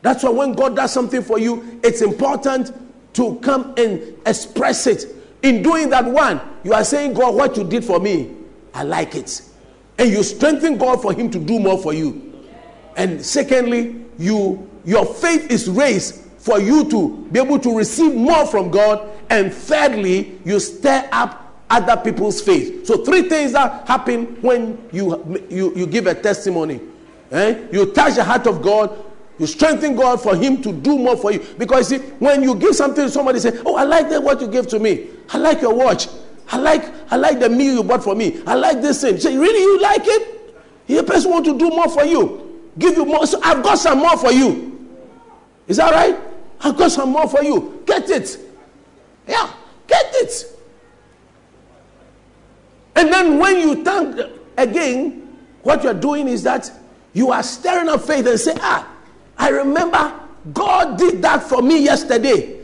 [0.00, 2.72] That's why when God does something for you, it's important
[3.14, 5.06] to come and express it.
[5.42, 8.34] In doing that one, you are saying, God, what you did for me,
[8.74, 9.42] I like it.
[9.98, 12.32] And you strengthen God for him to do more for you.
[12.96, 18.46] And secondly, you your faith is raised for you to be able to receive more
[18.46, 19.08] from God.
[19.30, 21.38] And thirdly, you stir up
[21.70, 22.86] other people's faith.
[22.86, 26.80] So three things that happen when you you, you give a testimony.
[27.30, 27.66] Eh?
[27.72, 28.90] You touch the heart of God,
[29.38, 31.40] you strengthen God for Him to do more for you.
[31.58, 34.48] Because see, when you give something to somebody, say, Oh, I like that what you
[34.48, 35.08] gave to me.
[35.30, 36.08] I like your watch.
[36.50, 38.42] I like I like the meal you bought for me.
[38.46, 39.18] I like this thing.
[39.18, 40.86] Say, really, you like it?
[40.86, 42.70] The person want to do more for you.
[42.78, 43.26] Give you more.
[43.26, 44.88] So I've got some more for you.
[45.66, 46.18] Is that right?
[46.60, 47.82] I've got some more for you.
[47.86, 48.38] Get it.
[49.26, 49.52] Yeah,
[49.86, 50.44] get it.
[52.94, 54.20] And then when you thank
[54.58, 56.70] again, what you're doing is that
[57.14, 58.88] you are stirring up faith and say, Ah,
[59.42, 60.20] I remember
[60.54, 62.60] God did that for me yesterday.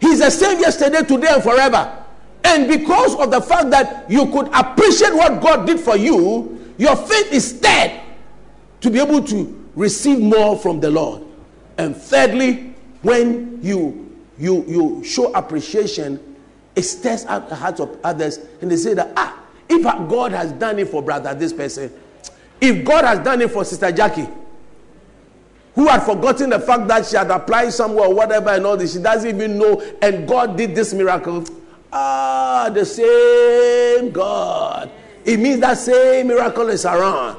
[0.00, 2.04] He's the same yesterday, today, and forever.
[2.44, 6.94] And because of the fact that you could appreciate what God did for you, your
[6.94, 8.00] faith is stirred
[8.82, 11.24] to be able to receive more from the Lord.
[11.76, 16.36] And thirdly, when you you you show appreciation,
[16.76, 20.52] it stirs out the hearts of others, and they say that ah, if God has
[20.52, 21.92] done it for brother this person,
[22.60, 24.28] if God has done it for sister Jackie,
[25.76, 28.94] who had forgotten the fact that she had applied somewhere or whatever and all this,
[28.94, 31.44] she doesn't even know, and God did this miracle.
[31.92, 34.90] Ah, the same God
[35.26, 37.36] it means that same miracle is around.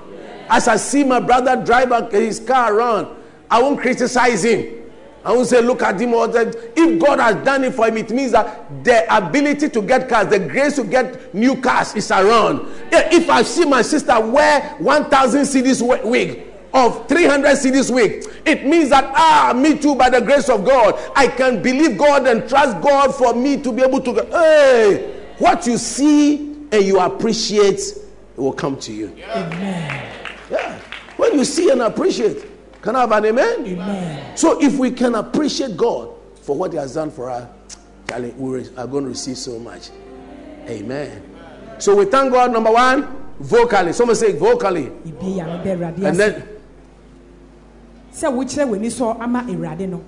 [0.49, 3.07] As I see my brother drive his car around,
[3.49, 4.83] I won't criticize him.
[5.23, 6.11] I won't say, look at him.
[6.13, 10.27] If God has done it for him, it means that the ability to get cars,
[10.27, 12.67] the grace to get new cars is around.
[12.91, 16.46] If I see my sister wear 1,000 cedis wig,
[16.77, 18.25] of 300 cedis week.
[18.45, 22.27] It means that, ah, me too, by the grace of God, I can believe God
[22.27, 24.25] and trust God for me to be able to go.
[24.25, 27.97] Hey, what you see and you appreciate, it
[28.37, 29.07] will come to you.
[29.29, 30.13] Amen.
[30.51, 30.79] Yeah.
[31.17, 32.45] When you see and appreciate,
[32.81, 33.65] can I have an amen?
[33.65, 34.37] Amen.
[34.37, 36.09] So if we can appreciate God
[36.41, 37.47] for what He has done for us,
[38.07, 39.89] Charlie, we are going to receive so much.
[40.67, 41.23] Amen.
[41.79, 43.07] So we thank God, number one,
[43.39, 43.93] vocally.
[43.93, 44.91] Someone say vocally.
[45.05, 46.47] Ibi ya no bɛ Awurade And then
[48.17, 50.01] Sɛ wokyerɛ w'ani so ama Awurade no,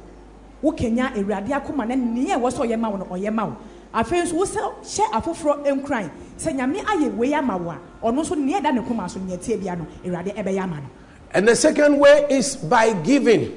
[0.64, 3.56] wokanya Awurade akoma na nea ɛwɔ sɛ ɔyɛ ma wo no, ɔyɛ ma wo.
[3.94, 6.10] Afei nso wosɛ hyɛ afoforɔ nkuran.
[6.38, 9.38] Sɛ Nyame ayɛ wei ama wo a, ɔno nso nea ɛda ne koma so nea
[9.58, 10.84] bia no, Awurade ɛbɛyɛ ama no.
[11.34, 13.52] And the second way is by giving.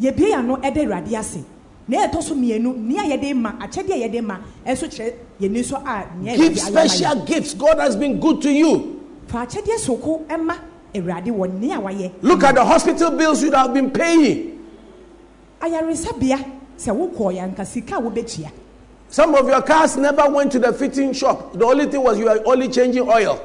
[0.00, 1.38] yɛbie yɛn ano ɛda awurade ase
[1.88, 6.06] na yɛtɔ so mmienu nea yɛde ma akyɛdeɛ yɛde ma ɛnso kyerɛ yɛn nso a
[6.20, 6.88] nea Give Awurade ayɛ yɛn.
[6.88, 7.54] special gifts.
[7.54, 9.00] God has been good to you.
[9.26, 10.54] fa akyɛdeɛ soko ɛma
[10.94, 14.58] awurade wɔ nea wayɛ Look at the hospital bills you have been paying.
[15.60, 16.38] ayaresabea
[16.78, 17.96] sɛ wokɔɔ yɛ anka sika
[19.08, 21.52] Some of your cars never went to the fitting shop.
[21.52, 23.40] The only thing was you are only changing oil.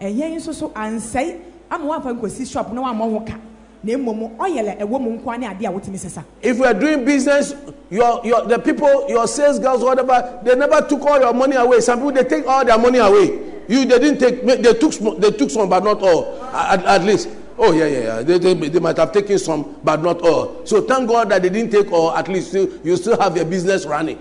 [0.00, 3.34] ɛyɛ nso so ansɛe ama woamfa shop na woammɔ ho ka
[3.82, 7.54] na mmom ɔyɛlɛ ɛwɔ mu nkoa ne adeɛ a wotumi If you are doing business,
[7.90, 11.80] your, your the people, your sales girls, whatever, they never took all your money away.
[11.80, 13.26] Some people they take all their money away.
[13.68, 16.37] You they didn't take they took they took some but not all.
[16.54, 17.28] At, at least.
[17.56, 18.22] Oh yeah, yeah, yeah.
[18.22, 20.64] They, they, they might have taken some but not all.
[20.64, 22.12] So thank God that they didn't take all.
[22.16, 24.18] At least still, you still have your business running.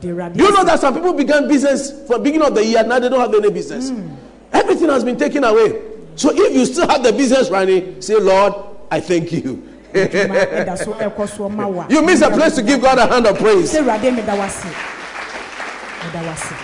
[0.00, 0.14] Do you
[0.52, 3.34] know that some people began business for beginning of the year now they don't have
[3.34, 3.90] any business.
[3.90, 4.08] Hmm.
[4.52, 5.82] Everything has been taken away.
[6.16, 8.52] So if you still have the business running, say Lord,
[8.90, 9.72] I thank you.
[9.94, 12.98] Adwuma ɛda so ɛkɔ so ma wo a You miss a place to give God
[12.98, 13.72] a hand of praise.
[13.72, 14.64] sɛ awurade meda wase
[16.04, 16.54] meda wase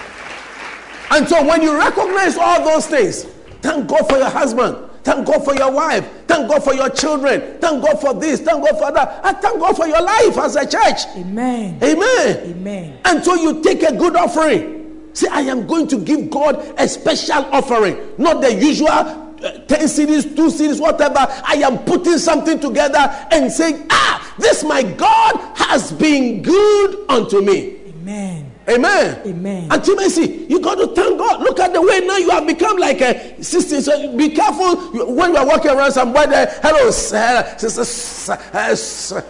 [1.10, 3.24] And so when you recognize all those things,
[3.60, 7.58] thank God for your husband, thank God for your wife, thank God for your children,
[7.60, 10.56] thank God for this, thank God for that, and thank God for your life as
[10.56, 11.06] a church.
[11.16, 12.36] amen Amen.
[12.50, 15.10] amen And so you take a good offering.
[15.14, 19.66] Say, I am going to give God a special offering, not the usual uh, 10
[19.86, 21.18] cedis, 2 cedis, whatever.
[21.18, 22.98] I am putting something together
[23.30, 27.76] and saying, Ah, this my God has been good unto me.
[27.88, 29.26] amen Amen.
[29.26, 29.68] Amen.
[29.70, 31.40] And Timothy, you got to thank God.
[31.40, 33.80] Look at the way now you have become like a sister.
[33.80, 34.76] So be careful
[35.14, 35.92] when you are walking around.
[35.92, 38.38] There, hello, sir, sister.
[38.52, 39.24] uh, sir."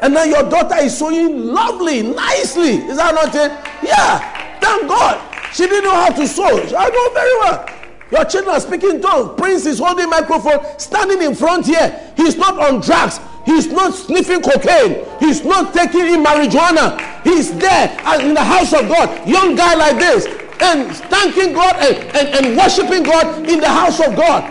[0.00, 2.76] And now your daughter is sewing lovely, nicely.
[2.76, 3.50] Is that not it?
[3.82, 4.60] Yeah.
[4.60, 5.20] Thank God.
[5.52, 6.44] She didn't know how to sew.
[6.44, 7.68] I know very well.
[8.10, 9.38] Your children are speaking tongues.
[9.38, 12.12] Prince is holding microphone, standing in front here.
[12.16, 13.20] He's not on drugs.
[13.48, 15.06] He's not sniffing cocaine.
[15.18, 17.00] He's not taking in marijuana.
[17.24, 17.88] He's there
[18.20, 19.26] in the house of God.
[19.26, 20.26] Young guy like this.
[20.60, 24.44] And thanking God and, and, and worshiping God in the house of God.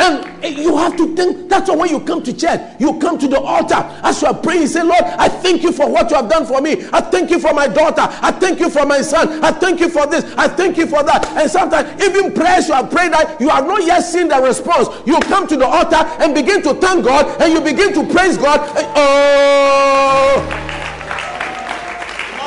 [0.00, 3.40] And you have to think that's why you come to church, you come to the
[3.40, 3.74] altar
[4.04, 6.46] as you are praying, you say, Lord, I thank you for what you have done
[6.46, 6.86] for me.
[6.92, 8.02] I thank you for my daughter.
[8.22, 9.42] I thank you for my son.
[9.42, 10.24] I thank you for this.
[10.36, 11.26] I thank you for that.
[11.36, 14.88] And sometimes, even prayers you have prayed that you have not yet seen the response.
[15.04, 18.36] You come to the altar and begin to thank God and you begin to praise
[18.36, 18.60] God.
[18.76, 20.64] And- oh,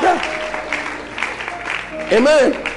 [0.01, 0.37] Yeah.
[2.13, 2.70] Amen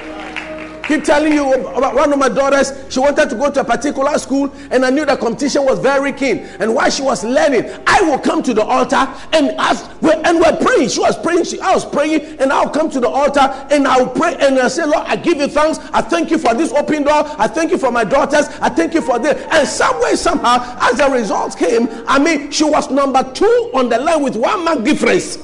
[0.87, 4.17] keep telling you about one of my daughters she wanted to go to a particular
[4.17, 6.39] school and i knew the competition was very keen.
[6.59, 10.57] And while she was learning i will come to the altar and ask and we're
[10.57, 10.89] praying.
[10.89, 14.09] She was praying she, i was praying and i'll come to the altar and i'll
[14.09, 15.79] pray and i say lord i give you thanks.
[15.93, 17.23] I thank you for this open door.
[17.37, 18.47] I thank you for my daughters.
[18.61, 19.41] I thank you for this.
[19.51, 23.89] And some way somehow as the results came i mean she was number two on
[23.89, 25.37] the line with one mark difference.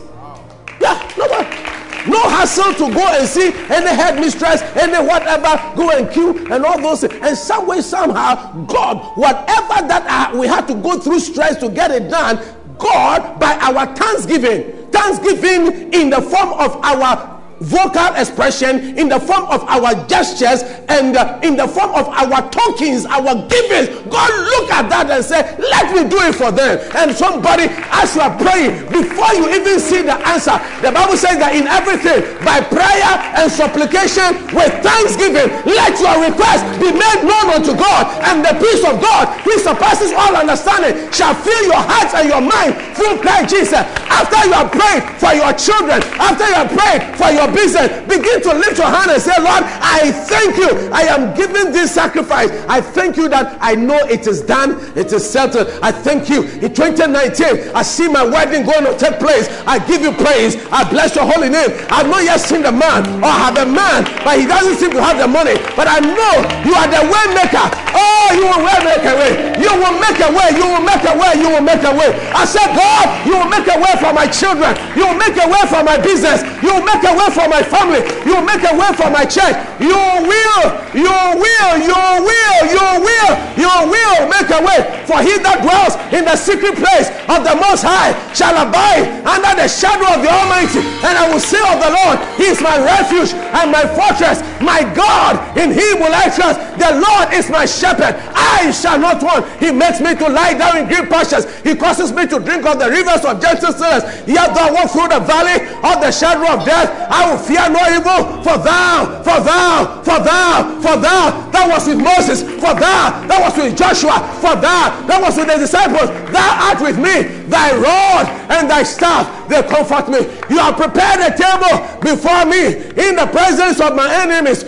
[0.80, 6.48] Yeah, but no hassle to go and see any headmistress, any whatever, go and queue
[6.52, 7.14] and all those things.
[7.22, 11.70] And some way, somehow, God, whatever that uh, we had to go through stress to
[11.70, 12.38] get it done,
[12.78, 19.46] God, by our thanksgiving, thanksgiving in the form of our vocal expression in the form
[19.46, 23.90] of our gestures and uh, in the form of our tokens our givings.
[24.10, 26.82] God look at that and say let me do it for them.
[26.98, 31.38] And somebody as you are praying before you even see the answer the bible says
[31.38, 37.48] that in everything by prayer and supplication with thanksgiving let your request be made known
[37.54, 42.10] unto god and the peace of god which surpasses all understanding shall fill your heart
[42.18, 43.84] and your mind through christ jesus.
[44.08, 48.42] After you have prayed for your children after you have prayed for your business, begin
[48.42, 50.70] to lift your hand and say, Lord, I thank you.
[50.92, 52.50] I am giving this sacrifice.
[52.68, 55.68] I thank you that I know it is done, it is settled.
[55.82, 56.44] I thank you.
[56.64, 59.48] In 2019, I see my wedding going to take place.
[59.66, 60.56] I give you praise.
[60.72, 61.70] I bless your holy name.
[61.90, 65.02] I've not yet seen the man or have a man, but he doesn't seem to
[65.02, 65.56] have the money.
[65.76, 66.34] But I know
[66.66, 67.66] you are the way maker.
[67.94, 69.32] Oh, you will make a way.
[69.60, 70.50] You will make a way.
[70.56, 71.32] You will make a way.
[71.38, 72.10] You will make a way.
[72.34, 74.74] I said, God, you will make a way for my children.
[74.96, 76.42] You will make a way for my business.
[76.64, 78.02] You will make a way for my family.
[78.26, 79.54] You make a way for my church.
[79.78, 80.64] You will,
[80.98, 84.80] you will, you will, you will, you will make a way.
[85.06, 89.54] For he that dwells in the secret place of the Most High shall abide under
[89.62, 90.82] the shadow of the Almighty.
[91.06, 94.82] And I will say of the Lord, He is my refuge and my fortress, my
[94.98, 95.38] God.
[95.58, 96.58] In Him will I trust.
[96.82, 98.18] The Lord is my shepherd.
[98.34, 99.46] I shall not want.
[99.62, 101.46] He makes me to lie down in green pastures.
[101.62, 104.28] He causes me to drink of the rivers of gentle waters.
[104.28, 107.70] Yet though I walk through the valley of the shadow of death, I will fear
[107.70, 108.42] no evil.
[108.42, 112.42] For thou, for thou, for thou, for thou, that was with Moses.
[112.42, 114.22] For thou, that was with Joshua.
[114.42, 116.10] For thou, that was with the disciples.
[116.32, 117.42] Thou art with me.
[117.52, 120.20] Thy rod and thy staff, they comfort me.
[120.50, 124.64] You have prepared a table before me in the presence of my enemies.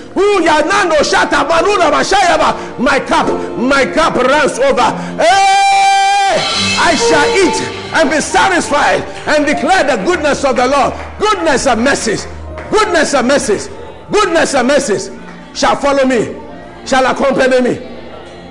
[2.80, 3.28] My cup,
[3.58, 4.90] my cup runs over.
[5.18, 6.38] Hey,
[6.80, 10.94] I shall eat and be satisfied and declare the goodness of the Lord.
[11.20, 12.28] Goodness and mercies,
[12.74, 13.70] goodness and mercies,
[14.12, 15.12] goodness and mercies
[15.54, 16.36] shall follow me,
[16.86, 17.78] shall accompany me.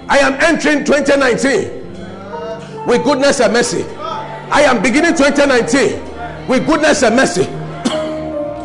[0.08, 3.84] I am entering 2019 with goodness and mercy.
[3.98, 7.44] I am beginning 2019 with goodness and mercy.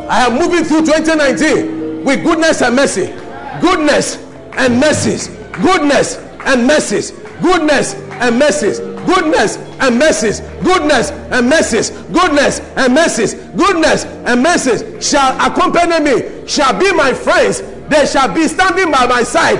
[0.08, 3.06] I am moving through 2019 with goodness and mercy.
[3.60, 4.16] Goodness
[4.52, 5.28] and mercies.
[5.52, 7.10] Goodness and mercies.
[7.42, 14.84] Goodness and mercies goodness and mercies, goodness and mercies, goodness and mercies, goodness and mercies
[15.04, 17.62] shall accompany me, shall be my friends.
[17.88, 19.58] They shall be standing by my side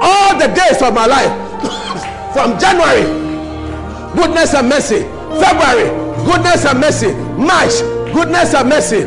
[0.00, 1.32] all the days of my life.
[2.32, 3.04] From January,
[4.14, 5.00] goodness and mercy.
[5.40, 5.88] February,
[6.24, 7.12] goodness and mercy.
[7.36, 7.76] March,
[8.14, 9.04] goodness and mercy.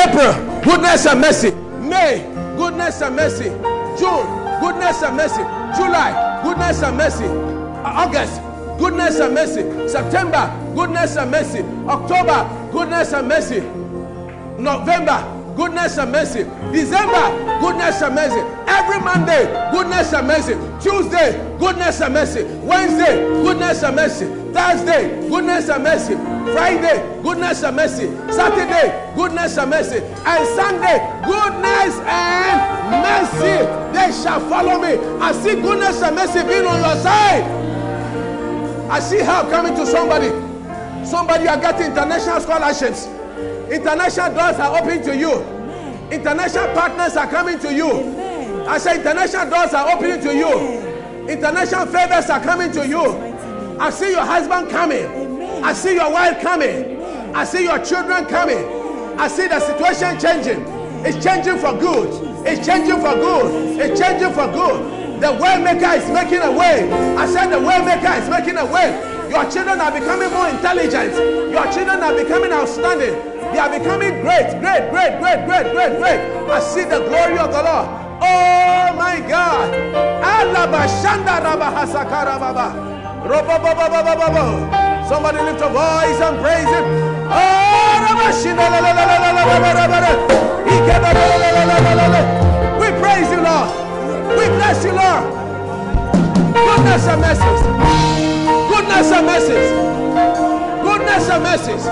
[0.00, 0.32] April,
[0.64, 1.50] goodness and mercy.
[1.80, 2.24] May,
[2.56, 3.50] goodness and mercy.
[3.98, 4.26] June,
[4.60, 5.42] goodness and mercy.
[5.76, 7.49] July, goodness and mercy.
[7.84, 8.40] August,
[8.78, 9.88] goodness and mercy.
[9.88, 11.60] September, goodness and mercy.
[11.88, 13.60] October, goodness and mercy.
[14.58, 16.44] November, goodness and mercy.
[16.72, 18.40] December, goodness and mercy.
[18.66, 20.54] Every Monday, goodness and mercy.
[20.80, 22.44] Tuesday, goodness and mercy.
[22.62, 24.26] Wednesday, goodness and mercy.
[24.52, 26.14] Thursday, goodness and mercy.
[26.52, 28.06] Friday, goodness and mercy.
[28.32, 29.98] Saturday, goodness and mercy.
[29.98, 32.58] And Sunday, goodness and
[33.04, 33.56] mercy.
[33.92, 34.98] They shall follow me.
[35.20, 37.69] I see goodness and mercy being on your side.
[38.90, 40.30] I see help coming to somebody.
[41.06, 43.06] Somebody are getting international scholarships.
[43.70, 45.32] International doors are opening to you.
[46.10, 48.66] International partners are coming to you.
[48.66, 51.28] I say international doors are opening to you.
[51.28, 53.00] International favors are coming to you.
[53.78, 55.40] I see your husband coming.
[55.62, 57.00] I see your wife coming.
[57.32, 58.64] I see your children coming.
[59.20, 60.66] I see the situation changing.
[61.06, 62.10] It's changing for good.
[62.44, 63.80] It's changing for good.
[63.80, 65.00] It's changing for good.
[65.20, 66.90] The way maker is making a way.
[67.16, 68.88] I said the way maker is making a way.
[69.28, 71.12] Your children are becoming more intelligent.
[71.52, 73.14] Your children are becoming outstanding.
[73.52, 76.20] They are becoming great, great, great, great, great, great, great.
[76.48, 77.88] I see the glory of the Lord.
[78.24, 79.68] Oh my God.
[85.06, 86.84] Somebody lift a voice and praise him.
[87.28, 88.00] Oh,
[92.80, 93.89] we praise you, Lord.
[94.38, 95.24] We bless you, Lord.
[96.54, 97.60] Goodness and mercies.
[98.70, 99.70] Goodness and mercies.
[100.82, 101.84] Goodness and mercies.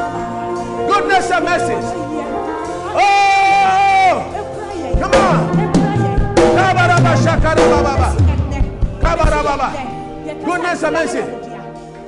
[0.89, 1.87] Goodness and mercies.
[2.95, 4.15] Oh,
[5.01, 5.39] come on.
[10.45, 11.23] Goodness and mercy.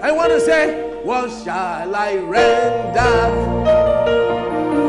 [0.03, 3.14] I want to say, what shall I render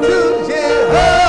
[0.01, 1.20] to Jehovah?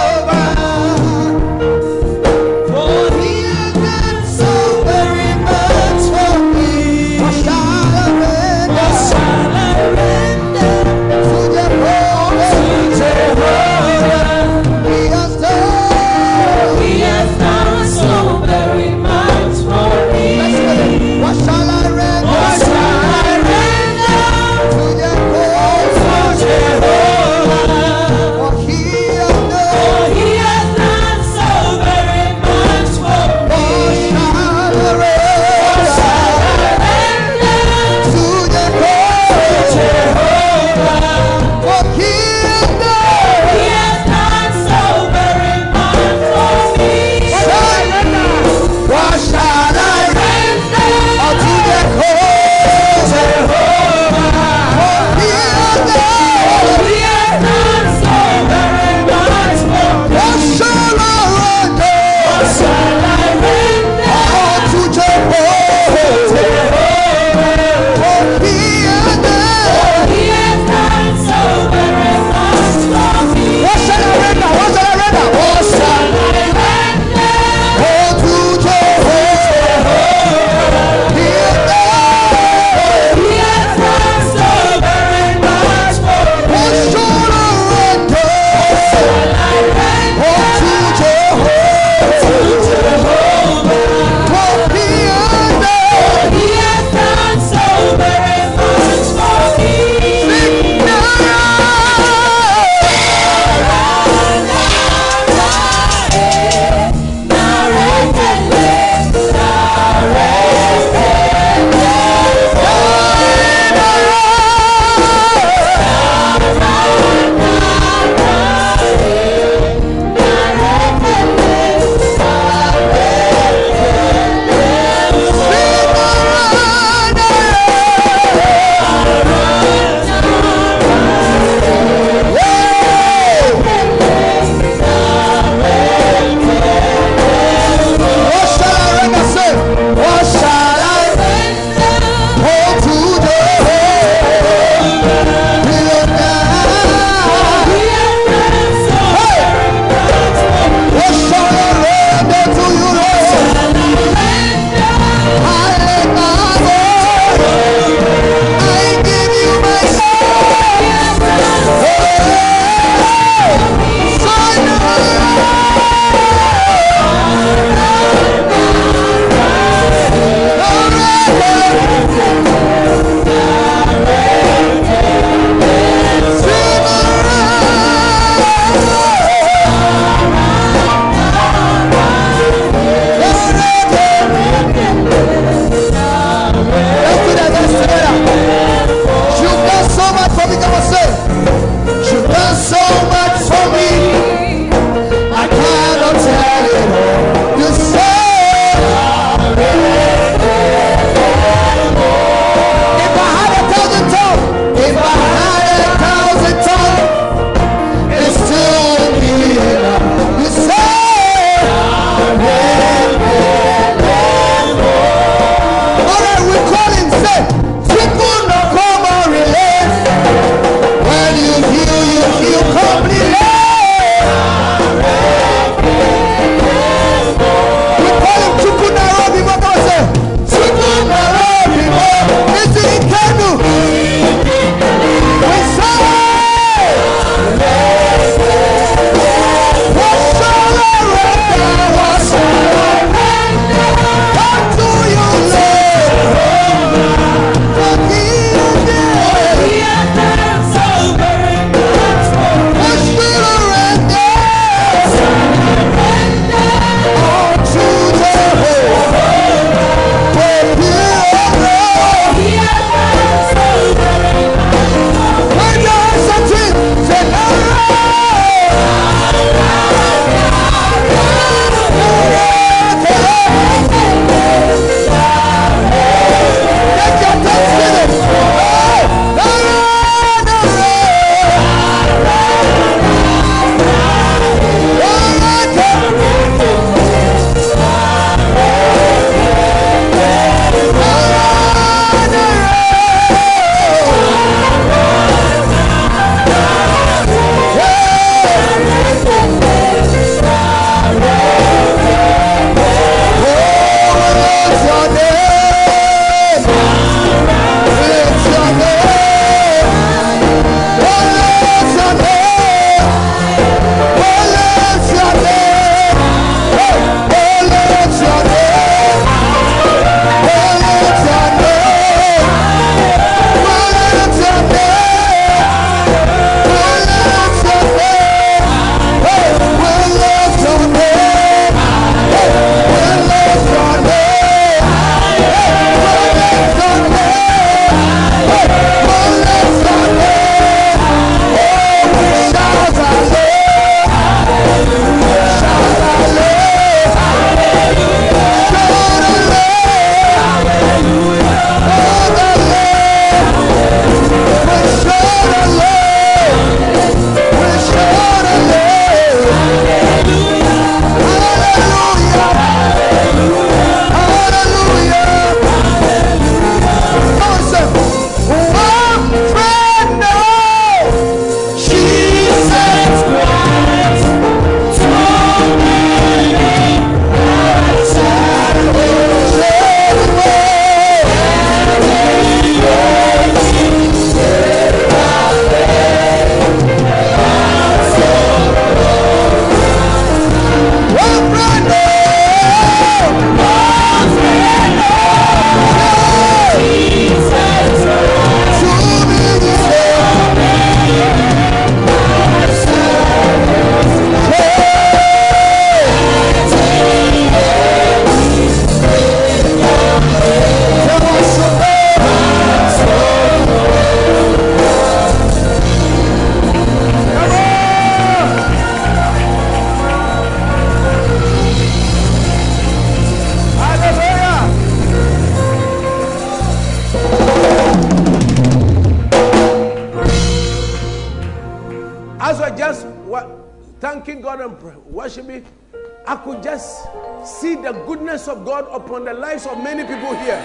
[438.92, 440.60] Upon the lives of many people here.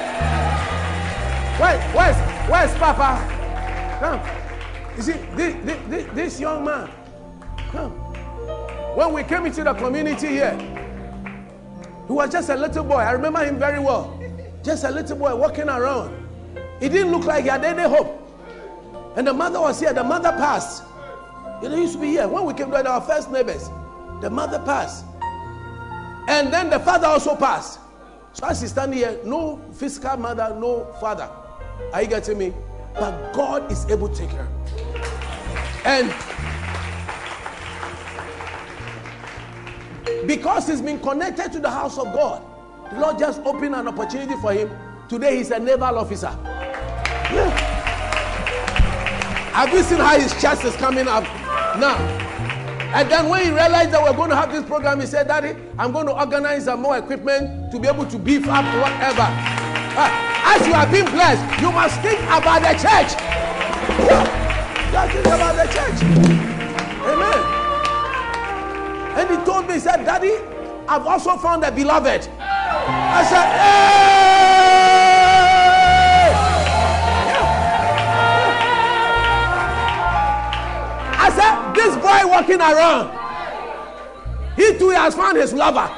[1.60, 2.18] Where, where's,
[2.50, 3.18] where's Papa?
[4.00, 4.22] Come.
[4.96, 5.56] You see, this,
[5.90, 6.90] this, this young man,
[7.72, 7.92] come.
[8.96, 10.58] When we came into the community here,
[12.08, 12.96] he was just a little boy.
[12.96, 14.20] I remember him very well.
[14.64, 16.28] Just a little boy walking around.
[16.80, 18.24] He didn't look like he had any hope.
[19.16, 19.94] And the mother was here.
[19.94, 20.84] The mother passed.
[21.62, 22.28] You know, used to be here.
[22.28, 23.70] When we came to our first neighbors,
[24.22, 25.06] the mother passed.
[26.28, 27.77] And then the father also passed.
[28.38, 31.28] So as he's standing here, no physical mother, no father.
[31.92, 32.54] Are you getting me?
[32.94, 34.48] But God is able to take her.
[35.84, 36.14] And
[40.28, 42.44] because he's been connected to the house of God,
[42.92, 44.70] the Lord just opened an opportunity for him.
[45.10, 46.38] Today he's a naval officer.
[47.34, 47.50] Yeah.
[49.54, 51.24] Have you seen how his chest is coming up
[51.80, 52.27] now?
[52.94, 55.56] And then when he realized that we're going to have this program, he said, Daddy,
[55.78, 59.28] I'm going to organize some more equipment to be able to beef up whatever.
[60.00, 60.10] Uh,
[60.56, 63.14] as you have been blessed, you must think about the church.
[64.92, 66.02] Just think about the church.
[67.04, 67.40] Amen.
[69.18, 70.36] And he told me, he said, Daddy,
[70.88, 72.30] I've also found a beloved.
[72.40, 74.57] I said, hey!
[81.78, 83.12] This boy walking around,
[84.56, 85.90] he too has found his lover.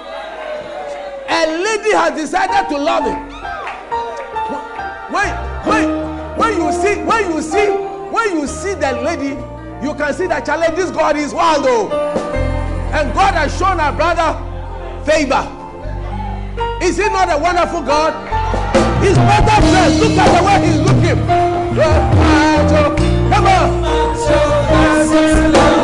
[1.32, 3.30] A lady has decided to love him.
[5.14, 5.30] When,
[5.66, 7.68] when, when you see, when you see,
[8.12, 9.36] when you see the lady,
[9.86, 10.76] you can see that challenge.
[10.76, 14.36] This God is wild though, and God has shown our brother
[15.06, 15.56] favor.
[16.82, 18.14] Is he not a wonderful God?
[19.04, 20.00] He's better dressed.
[20.00, 21.20] Look at the way he's looking.
[21.82, 22.96] Oh.
[23.30, 24.59] Come on.
[25.00, 25.79] Jesus,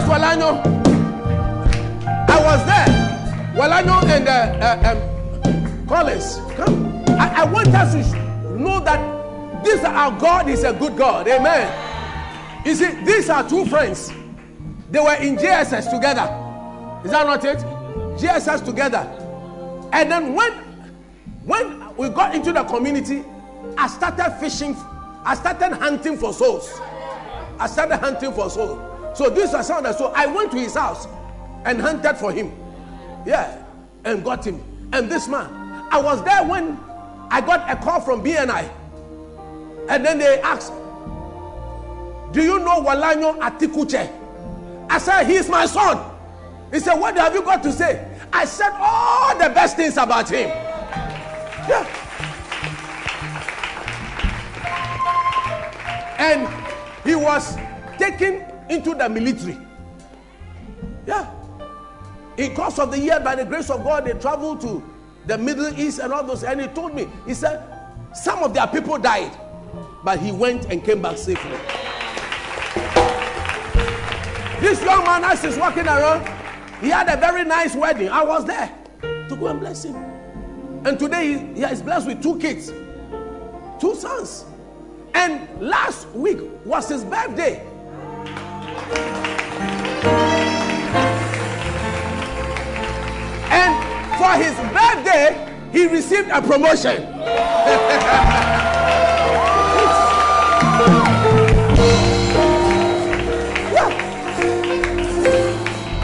[0.00, 0.64] Where's Walanyo?
[2.28, 3.52] I was there.
[3.54, 4.94] Walanyo and uh, uh,
[5.44, 7.04] um, Collins, come.
[7.20, 11.28] I, I want us to know that this our God is a good God.
[11.28, 12.64] Amen.
[12.64, 14.10] You see, these are two friends.
[14.90, 16.24] They were in JSS together.
[17.04, 17.58] Is that not it?
[18.18, 19.00] JSS together.
[19.92, 20.52] And then when
[21.44, 23.22] when we got into the community,
[23.76, 24.74] I started fishing.
[25.24, 26.80] I started hunting for souls.
[27.58, 28.86] I started hunting for souls.
[29.14, 31.06] So this was sound so I went to his house
[31.64, 32.52] and hunted for him.
[33.26, 33.62] Yeah,
[34.04, 34.62] and got him.
[34.92, 35.48] And this man,
[35.90, 36.78] I was there when
[37.30, 38.68] I got a call from BNI.
[39.88, 40.72] And then they asked,
[42.32, 44.10] Do you know Walanyo Atikuche?
[44.88, 46.04] I said, He's my son.
[46.72, 48.06] He said, What have you got to say?
[48.32, 50.48] I said all the best things about him.
[51.68, 51.86] Yeah.
[56.18, 56.48] And
[57.04, 57.56] he was
[57.98, 59.58] taken into the military.
[61.06, 61.30] Yeah.
[62.36, 64.82] In course of the year, by the grace of God, they traveled to
[65.26, 66.44] the Middle East and all those.
[66.44, 67.62] And he told me, he said,
[68.14, 69.36] some of their people died,
[70.04, 71.58] but he went and came back safely.
[74.60, 76.26] This young man, as he's walking around,
[76.80, 78.08] he had a very nice wedding.
[78.08, 79.96] I was there to go and bless him.
[80.86, 82.72] And today he, he is blessed with two kids,
[83.80, 84.44] two sons.
[85.14, 87.66] And last week was his birthday.
[93.52, 93.72] And
[94.18, 95.28] for his birthday,
[95.72, 97.00] he received a promotion.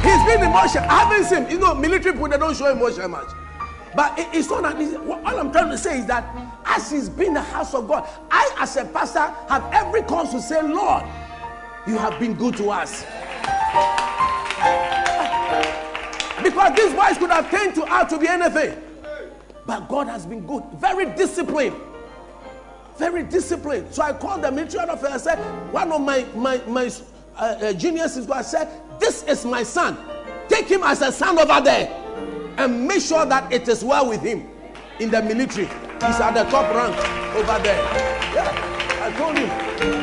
[0.02, 0.84] He's been emotional.
[0.88, 3.26] I haven't seen, you know, military people, they don't show emotion much.
[3.94, 4.96] But it- it's not that easy.
[4.96, 6.24] All I'm trying to say is that
[6.64, 10.40] as he's been the house of God, I, as a pastor, have every cause to
[10.40, 11.02] say, Lord,
[11.86, 13.04] you have been good to us.
[16.42, 18.82] Because these boys could have turned to out to be anything.
[19.66, 21.76] But God has been good, very disciplined.
[22.96, 23.92] Very disciplined.
[23.92, 25.38] So I called the military officer and said,
[25.72, 26.90] one of my, my, my
[27.36, 28.68] uh, uh, going to say,
[28.98, 29.98] This is my son.
[30.48, 31.88] Take him as a son over there
[32.56, 34.48] and make sure that it is well with him
[35.00, 35.66] in the military.
[35.66, 36.96] He's at the top rank
[37.34, 37.82] over there.
[38.34, 39.95] Yeah, I told him.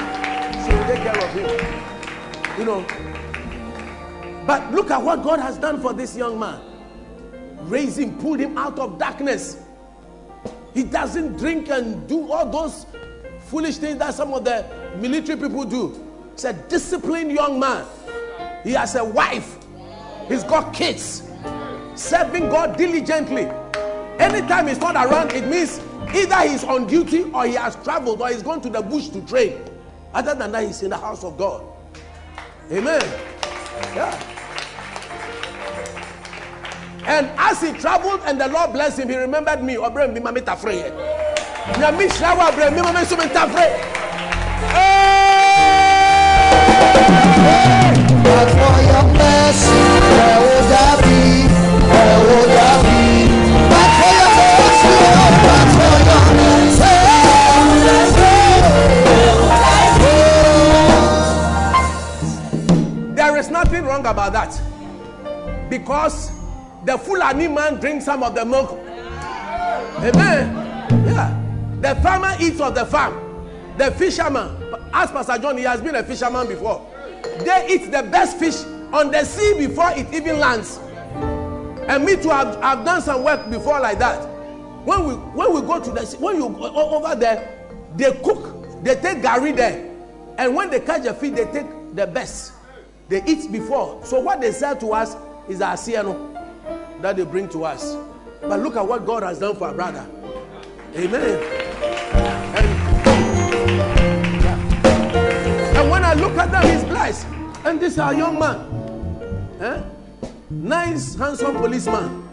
[1.07, 2.59] Of him.
[2.59, 2.85] You know.
[4.45, 6.59] But look at what God has done for this young man.
[7.61, 9.57] Raised him, pulled him out of darkness.
[10.73, 12.85] He doesn't drink and do all those
[13.45, 14.65] foolish things that some of the
[14.97, 15.99] military people do.
[16.33, 17.85] He's a disciplined young man.
[18.63, 19.57] He has a wife.
[20.27, 21.23] He's got kids.
[21.95, 23.43] Serving God diligently.
[24.19, 25.79] Anytime he's not around, it means
[26.13, 29.21] either he's on duty or he has traveled or he's gone to the bush to
[29.25, 29.61] train.
[30.13, 31.63] Other than that, he's in the house of God.
[32.71, 33.01] Amen.
[33.95, 34.29] Yeah.
[37.05, 39.77] And as he traveled and the Lord blessed him, he remembered me.
[63.93, 65.69] Wrong about that.
[65.69, 66.31] Because
[66.85, 68.71] the Fulani man drinks some of the milk.
[69.99, 70.55] Amen.
[71.05, 71.39] Yeah.
[71.81, 73.47] The farmer eats of the farm.
[73.77, 76.89] The fisherman, as Pastor John, he has been a fisherman before.
[77.39, 80.79] They eat the best fish on the sea before it even lands.
[81.87, 84.29] And me too, I've, I've done some work before like that.
[84.85, 88.83] When we when we go to the sea, when you go over there, they cook,
[88.83, 89.89] they take gari there.
[90.37, 92.52] And when they catch a fish, they take the best.
[93.09, 94.03] They eat before.
[94.05, 95.15] So what they sell to us
[95.47, 96.33] is our sieno
[97.01, 97.95] that they bring to us.
[98.41, 100.05] But look at what God has done for our brother.
[100.95, 101.23] Amen.
[102.55, 102.67] And,
[104.43, 105.79] yeah.
[105.81, 107.27] and when I look at them, he's blessed.
[107.65, 108.73] And this is our young man.
[109.59, 109.81] Eh?
[110.49, 112.27] Nice, handsome policeman.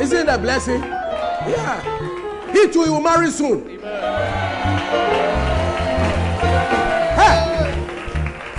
[0.00, 0.80] Isn't that blessing?
[0.82, 2.52] Yeah.
[2.52, 3.80] He too will marry soon.
[7.18, 7.74] Hey,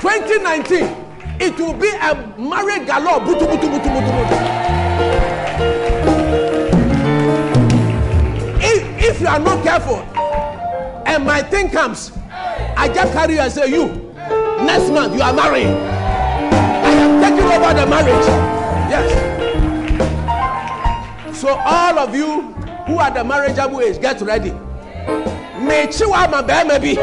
[0.02, 1.09] 2019,
[1.40, 3.20] it will be a marriage galore.
[3.22, 4.36] Butu, butu, butu, butu, butu.
[8.62, 10.00] If, if you are not careful,
[11.08, 12.12] and my thing comes,
[12.78, 13.88] I just carry you and say, You,
[14.66, 15.68] next month you are marrying.
[15.76, 18.28] I am taking over the marriage.
[18.90, 19.28] Yes.
[21.40, 22.42] So, all of you
[22.86, 24.52] who are the marriageable age, get ready.
[25.60, 26.96] Mechiwa ma baby.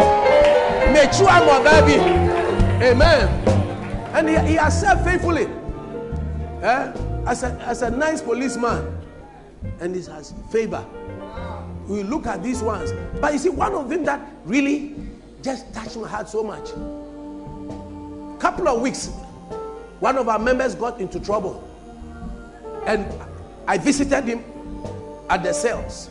[0.92, 1.98] Mechiwa ma baby.
[2.84, 3.45] Amen.
[4.16, 5.46] And he, he has served faithfully.
[6.62, 6.92] Eh?
[7.26, 8.98] As, a, as a nice policeman.
[9.78, 10.82] And he has favor.
[11.86, 12.94] We look at these ones.
[13.20, 14.96] But you see, one of them that really
[15.42, 16.70] just touched my heart so much.
[18.40, 19.08] Couple of weeks,
[20.00, 21.62] one of our members got into trouble.
[22.86, 23.06] And
[23.68, 24.42] I visited him
[25.28, 26.08] at the cells.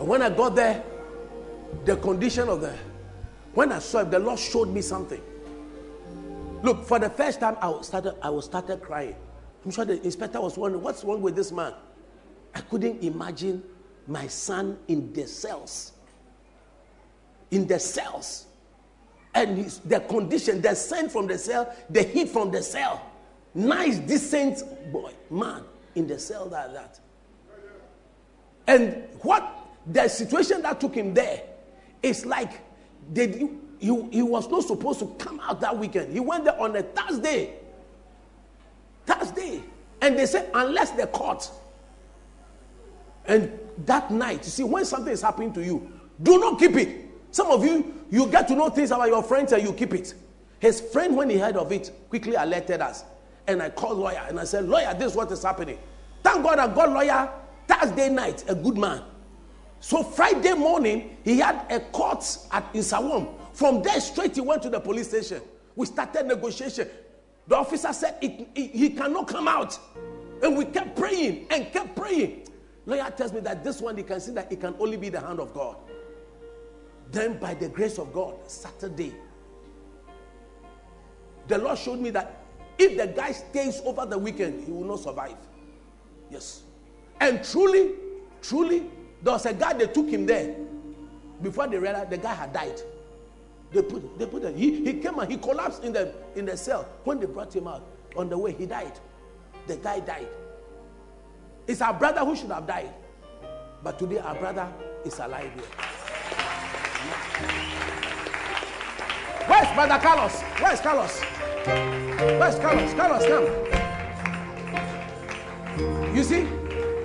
[0.00, 0.82] And when I got there,
[1.84, 2.74] the condition of the
[3.54, 5.20] when I saw it, the Lord showed me something.
[6.64, 9.14] Look, for the first time, I started, I was started crying.
[9.66, 11.74] I'm sure the inspector was wondering, what's wrong with this man?
[12.54, 13.62] I couldn't imagine
[14.06, 15.92] my son in the cells.
[17.50, 18.46] In the cells.
[19.34, 23.10] And his, the condition, the scent from the cell, the heat from the cell.
[23.52, 25.64] Nice, decent boy, man
[25.94, 26.98] in the cell like that.
[28.66, 31.42] And what the situation that took him there
[32.02, 32.52] is like
[33.12, 33.50] they,
[33.84, 36.10] he, he was not supposed to come out that weekend.
[36.10, 37.52] He went there on a Thursday.
[39.04, 39.62] Thursday.
[40.00, 41.50] And they said, unless the court.
[43.26, 45.92] And that night, you see, when something is happening to you,
[46.22, 47.10] do not keep it.
[47.30, 50.14] Some of you, you get to know things about your friends and you keep it.
[50.60, 53.04] His friend, when he heard of it, quickly alerted us.
[53.46, 55.78] And I called lawyer and I said, Lawyer, this is what is happening.
[56.22, 57.30] Thank God I got lawyer
[57.68, 59.02] Thursday night, a good man.
[59.80, 63.28] So Friday morning, he had a court at Isawam.
[63.54, 65.40] From there, straight he went to the police station.
[65.76, 66.88] We started negotiation.
[67.46, 69.78] The officer said it, it, he cannot come out.
[70.42, 72.48] And we kept praying and kept praying.
[72.84, 75.20] Lawyer tells me that this one, he can see that it can only be the
[75.20, 75.76] hand of God.
[77.12, 79.14] Then, by the grace of God, Saturday,
[81.46, 82.42] the Lord showed me that
[82.76, 85.36] if the guy stays over the weekend, he will not survive.
[86.28, 86.62] Yes.
[87.20, 87.92] And truly,
[88.42, 88.90] truly,
[89.22, 90.56] there was a guy they took him there.
[91.40, 92.80] Before they realized the guy had died.
[93.74, 96.86] They put, they put he, he came and he collapsed in the in the cell.
[97.02, 97.84] When they brought him out,
[98.16, 99.00] on the way, he died.
[99.66, 100.28] The guy died.
[101.66, 102.94] It's our brother who should have died.
[103.82, 104.72] But today our brother
[105.04, 105.64] is alive here.
[109.46, 110.40] Where's Brother Carlos?
[110.60, 111.20] Where's Carlos?
[111.20, 112.94] Where's Carlos?
[112.94, 113.44] Carlos, come.
[116.16, 116.46] You see,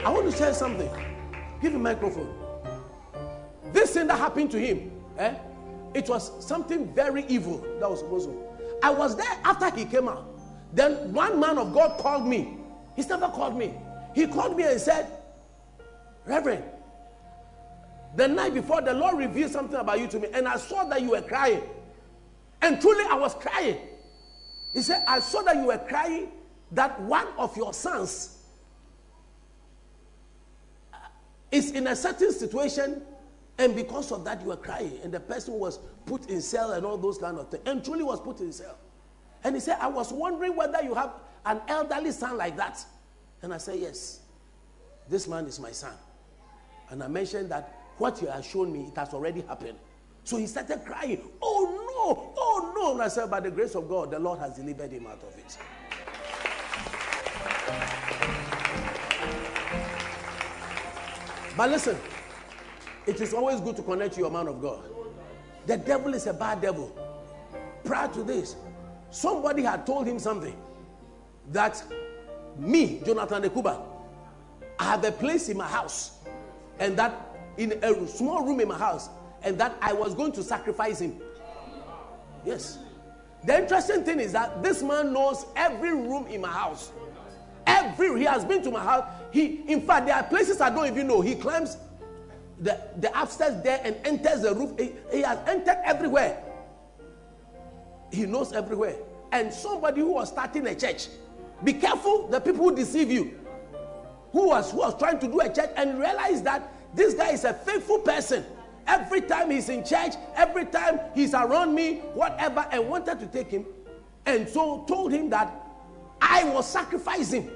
[0.06, 0.90] I want to share something.
[1.62, 2.34] Give him microphone.
[3.74, 5.34] This thing that happened to him, eh?
[5.94, 8.44] It was something very evil that was supposed to.
[8.84, 10.26] I was there after he came out.
[10.74, 12.58] Then one man of God called me.
[12.96, 13.74] He's never called me.
[14.14, 15.08] He called me and said,
[16.26, 16.64] Reverend,
[18.16, 21.02] the night before the Lord revealed something about you to me, and I saw that
[21.02, 21.62] you were crying.
[22.62, 23.78] And truly, I was crying.
[24.74, 26.30] He said, I saw that you were crying
[26.72, 28.38] that one of your sons
[31.52, 33.02] is in a certain situation,
[33.60, 36.86] and because of that, you were crying, and the person was put in cell and
[36.86, 38.78] all those kind of things, and truly was put in cell.
[39.44, 41.12] And he said, I was wondering whether you have
[41.46, 42.84] an elderly son like that.
[43.42, 44.22] And I said, Yes,
[45.10, 45.94] this man is my son.
[46.90, 49.78] And I mentioned that what you have shown me, it has already happened.
[50.24, 51.66] So he started crying, Oh
[51.98, 52.94] no, oh no.
[52.94, 55.38] And I said, By the grace of God, the Lord has delivered him out of
[55.38, 55.58] it.
[61.58, 61.98] But listen,
[63.10, 64.84] it is always good to connect to your man of God.
[65.66, 66.96] The devil is a bad devil.
[67.84, 68.56] Prior to this,
[69.10, 70.56] somebody had told him something
[71.52, 71.84] that
[72.58, 73.82] me, Jonathan Dekuba,
[74.78, 76.20] I have a place in my house,
[76.78, 79.10] and that in a small room in my house,
[79.42, 81.20] and that I was going to sacrifice him.
[82.46, 82.78] Yes.
[83.44, 86.92] The interesting thing is that this man knows every room in my house.
[87.66, 89.06] Every he has been to my house.
[89.32, 91.22] He, in fact, there are places I don't even know.
[91.22, 91.78] He climbs
[92.60, 94.78] the, the upstairs there and enters the roof.
[94.78, 96.44] He, he has entered everywhere.
[98.12, 98.96] He knows everywhere.
[99.32, 101.08] And somebody who was starting a church,
[101.64, 103.40] be careful the people who deceive you.
[104.32, 107.46] Who was who was trying to do a church and realize that this guy is
[107.46, 108.46] a faithful person.
[108.88, 113.52] Every time he's in church, every time he's around me, whatever, and wanted to take
[113.52, 113.66] him.
[114.26, 115.54] And so told him that
[116.22, 117.50] I was sacrificing.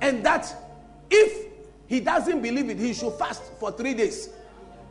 [0.00, 0.54] And that
[1.10, 1.49] if
[1.90, 4.30] he doesn't believe it, he should fast for three days.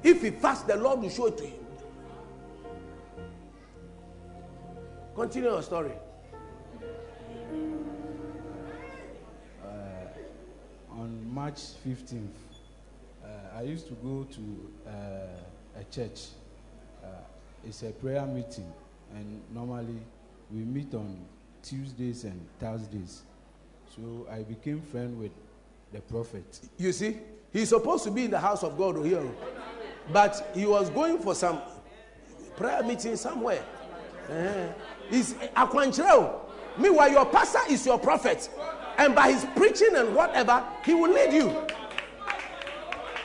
[0.04, 1.54] If he fasts, the Lord will show it to him.
[5.16, 5.94] Continue your story.
[10.92, 12.28] on March 15th,
[13.24, 13.28] uh,
[13.58, 16.28] I used to go to uh, a church.
[17.02, 17.08] Uh,
[17.66, 18.70] it's a prayer meeting,
[19.16, 20.02] and normally
[20.52, 21.18] we meet on
[21.64, 23.22] Tuesdays and Thursdays.
[23.96, 25.32] So I became friend with
[25.92, 26.60] the prophet.
[26.78, 27.18] You see,
[27.52, 29.24] he's supposed to be in the house of God here,
[30.12, 31.62] but he was going for some
[32.56, 33.64] prayer meeting somewhere.
[34.30, 34.68] Uh-huh.
[35.10, 36.42] He's Akwanchireo.
[36.78, 38.50] Meanwhile, your pastor is your prophet,
[38.98, 41.66] and by his preaching and whatever, he will lead you.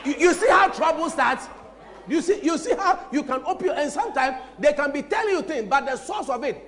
[0.04, 1.48] You, you see how trouble starts.
[2.06, 5.42] You see, you see how you can open and sometimes they can be telling you
[5.42, 6.60] things, but the source of it,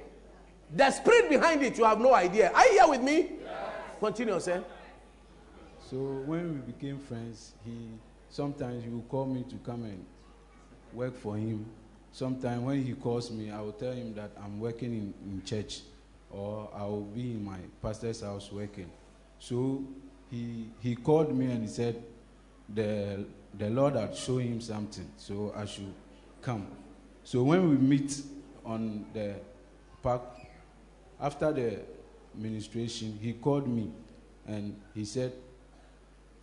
[0.75, 2.51] the spirit behind it, you have no idea.
[2.53, 3.33] Are you here with me?
[4.01, 4.65] Continue, sir.
[5.91, 7.91] So when we became friends, he
[8.29, 10.05] sometimes he would call me to come and
[10.93, 11.65] work for him.
[12.11, 15.83] Sometimes when he calls me, I will tell him that I'm working in, in church
[16.31, 18.91] or I will be in my pastor's house working.
[19.39, 19.85] So
[20.29, 22.03] he he called me and he said
[22.75, 23.25] the
[23.57, 25.95] the Lord had shown him something, so I should
[26.43, 26.67] come.
[27.23, 28.23] So when we meet
[28.65, 29.37] on the
[30.03, 30.23] park
[31.21, 31.79] after the
[32.35, 33.93] ministration, he called me
[34.49, 35.33] and he said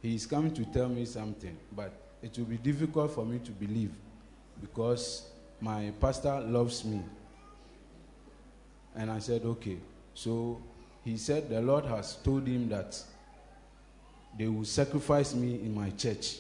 [0.04, 3.92] he's coming to tell me something, but it will be difficult for me to believe
[4.62, 5.28] because
[5.60, 7.02] my pastor loves me.
[8.96, 9.78] And I said, okay.
[10.14, 10.62] So
[11.04, 13.02] he said the Lord has told him that
[14.38, 16.38] they will sacrifice me in my church.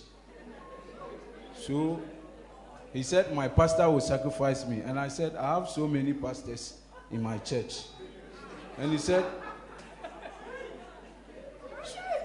[1.55, 1.99] So
[2.93, 4.81] he said, My pastor will sacrifice me.
[4.81, 6.77] And I said, I have so many pastors
[7.11, 7.81] in my church.
[8.77, 9.25] And he said,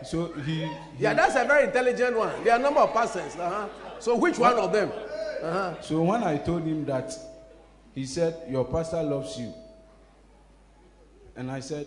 [0.05, 0.65] So he.
[0.65, 2.45] he Yeah, that's a very intelligent one.
[2.45, 3.37] There are a number of pastors.
[3.37, 3.69] Uh-huh.
[3.99, 4.91] So which one of them?
[5.43, 5.81] Uh-huh.
[5.81, 7.13] So when I told him that,
[7.95, 9.53] he said, Your pastor loves you.
[11.37, 11.87] And I said,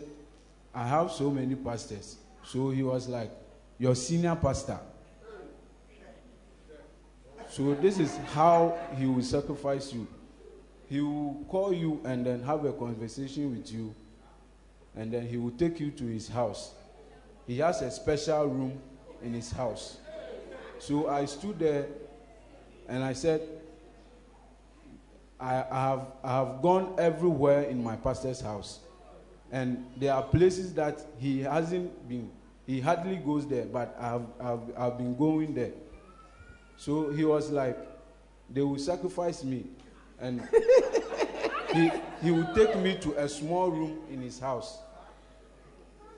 [0.73, 2.17] I have so many pastors.
[2.43, 3.31] So he was like,
[3.77, 4.79] Your senior pastor.
[7.49, 10.07] So this is how he will sacrifice you.
[10.87, 13.93] He will call you and then have a conversation with you.
[14.95, 16.73] And then he will take you to his house.
[17.47, 18.79] He has a special room
[19.23, 19.97] in his house.
[20.79, 21.85] So I stood there
[22.87, 23.41] and I said,
[25.39, 28.79] I, have, I have gone everywhere in my pastor's house.
[29.51, 32.29] And there are places that he hasn't been,
[32.65, 35.71] he hardly goes there, but I've, I've, I've been going there.
[36.77, 37.77] So he was like,
[38.49, 39.65] they will sacrifice me.
[40.19, 40.41] And
[41.73, 41.91] he,
[42.21, 44.79] he would take me to a small room in his house.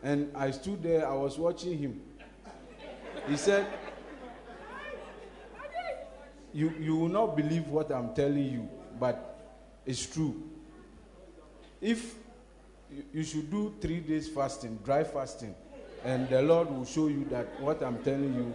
[0.03, 2.01] And I stood there, I was watching him.
[3.27, 3.65] He said,
[6.53, 8.69] you, you will not believe what I'm telling you,
[8.99, 9.39] but
[9.85, 10.43] it's true.
[11.81, 12.15] If
[13.13, 15.55] you, should do three days fasting, dry fasting,
[16.03, 18.53] and the Lord will show you that what I'm telling you,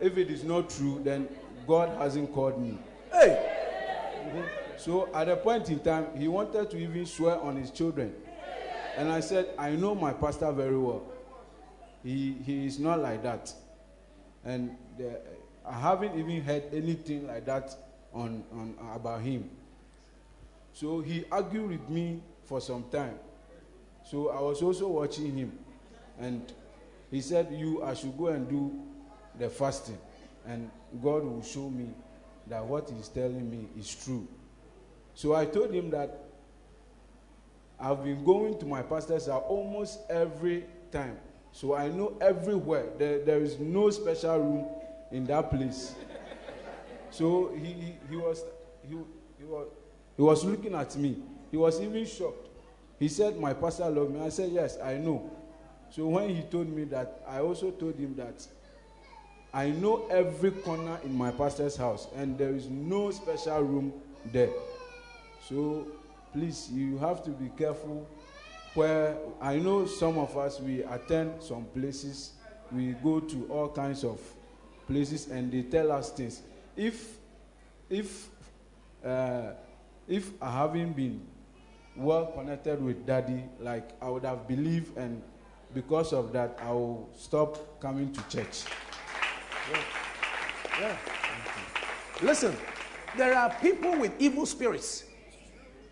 [0.00, 1.28] if it is not true, then
[1.66, 2.78] God hasn't called me.
[3.12, 3.54] Hey,
[4.76, 8.14] So at a point in time, he wanted to even swear on his children.
[8.98, 11.04] And I said, I know my pastor very well.
[12.02, 13.54] He, he is not like that.
[14.44, 15.20] And the,
[15.64, 17.76] I haven't even heard anything like that
[18.12, 19.50] on, on, about him.
[20.72, 23.14] So he argued with me for some time.
[24.04, 25.56] So I was also watching him.
[26.18, 26.52] And
[27.08, 28.82] he said, You, I should go and do
[29.38, 29.98] the fasting.
[30.44, 31.90] And God will show me
[32.48, 34.26] that what he's telling me is true.
[35.14, 36.24] So I told him that
[37.80, 41.16] I've been going to my pastor's house almost every time.
[41.52, 42.86] So I know everywhere.
[42.98, 44.66] There, there is no special room
[45.12, 45.94] in that place.
[47.10, 48.44] So he, he, was
[48.82, 48.96] he,
[49.38, 49.68] he was
[50.16, 51.16] he was looking at me.
[51.50, 52.48] He was even shocked.
[52.98, 54.20] He said, My pastor loved me.
[54.20, 55.30] I said, Yes, I know.
[55.90, 58.46] So when he told me that, I also told him that
[59.54, 63.92] I know every corner in my pastor's house, and there is no special room
[64.32, 64.50] there.
[65.48, 65.86] So
[66.32, 68.06] please, you have to be careful.
[68.74, 72.32] Where I know some of us, we attend some places,
[72.70, 74.20] we go to all kinds of
[74.86, 76.42] places, and they tell us things.
[76.76, 77.16] If,
[77.90, 78.28] if,
[79.04, 79.52] uh,
[80.06, 81.26] if I haven't been
[81.96, 85.22] well connected with Daddy, like I would have believed, and
[85.74, 88.64] because of that, I will stop coming to church.
[90.80, 90.96] yeah.
[92.22, 92.56] Listen,
[93.16, 95.07] there are people with evil spirits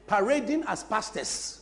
[0.06, 1.60] parading as pastors.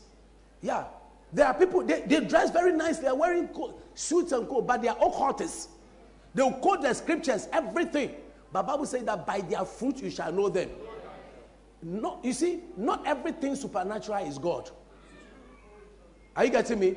[0.61, 0.85] Yeah.
[1.33, 3.49] There are people, they, they dress very nice, they are wearing
[3.95, 5.69] suits and coat, but they are occultists.
[6.35, 8.15] They will quote the scriptures, everything.
[8.53, 10.71] But Bible says that by their fruit you shall know them.
[11.83, 14.71] No, you see, not everything supernatural is God.
[16.37, 16.97] Are you getting me?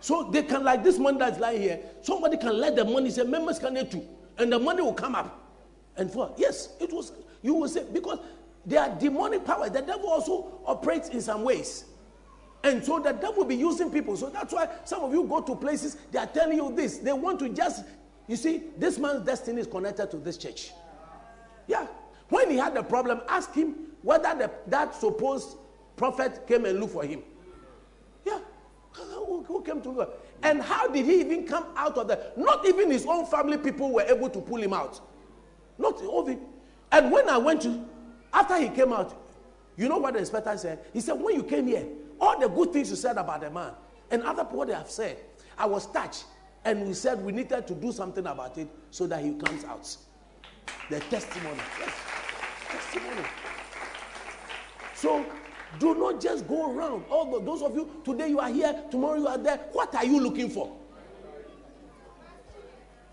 [0.00, 3.24] So they can, like this man that's lying here, somebody can let the money say,
[3.24, 4.06] members can too,
[4.38, 5.42] and the money will come up.
[5.96, 7.12] And for yes, it was
[7.42, 8.18] you will say because
[8.64, 9.68] they are demonic power.
[9.68, 11.86] The devil also operates in some ways.
[12.64, 14.16] And so the devil will be using people.
[14.16, 16.98] So that's why some of you go to places, they are telling you this.
[16.98, 17.84] They want to just,
[18.28, 20.70] you see, this man's destiny is connected to this church.
[21.66, 21.86] Yeah.
[22.28, 25.56] When he had the problem, ask him whether the, that supposed
[25.96, 27.22] prophet came and looked for him.
[28.24, 28.38] Yeah.
[28.92, 30.26] Who, who came to look?
[30.42, 32.36] And how did he even come out of that?
[32.38, 35.00] Not even his own family people were able to pull him out.
[35.78, 36.38] Not all the.
[36.92, 37.84] And when I went to,
[38.32, 39.14] after he came out,
[39.76, 40.80] you know what the inspector said?
[40.92, 41.86] He said, when you came here,
[42.20, 43.72] all the good things you said about the man
[44.10, 45.16] and other people they have said,
[45.58, 46.24] I was touched.
[46.64, 49.96] And we said we needed to do something about it so that he comes out.
[50.88, 51.58] The testimony.
[51.80, 51.94] Yes.
[52.68, 53.26] Testimony.
[54.94, 55.26] So
[55.80, 57.04] do not just go around.
[57.10, 59.58] All those of you, today you are here, tomorrow you are there.
[59.72, 60.76] What are you looking for?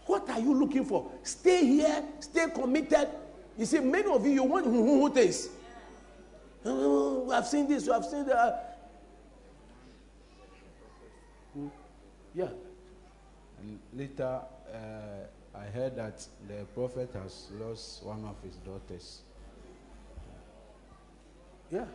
[0.05, 1.11] What are you looking for?
[1.23, 3.09] Stay here, stay committed.
[3.59, 5.49] You see, many of you, you want who, who, who things.
[6.63, 8.89] Oh, I've seen this, I've seen that.
[11.53, 11.67] Hmm.
[12.33, 12.47] Yeah.
[13.59, 14.39] And later,
[14.73, 19.23] uh, I heard that the prophet has lost one of his daughters.
[21.69, 21.85] Yeah.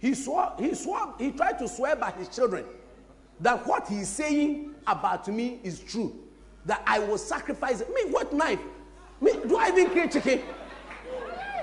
[0.00, 2.64] He swore, he swore, he tried to swear by his children
[3.38, 6.12] that what he's saying about me is true.
[6.66, 7.80] That I will sacrifice.
[7.80, 8.58] Me, what knife?
[9.20, 10.42] Me, do I even kill chicken?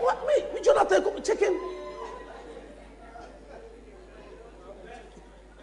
[0.02, 0.54] What me?
[0.54, 1.60] Me Jonathan chicken?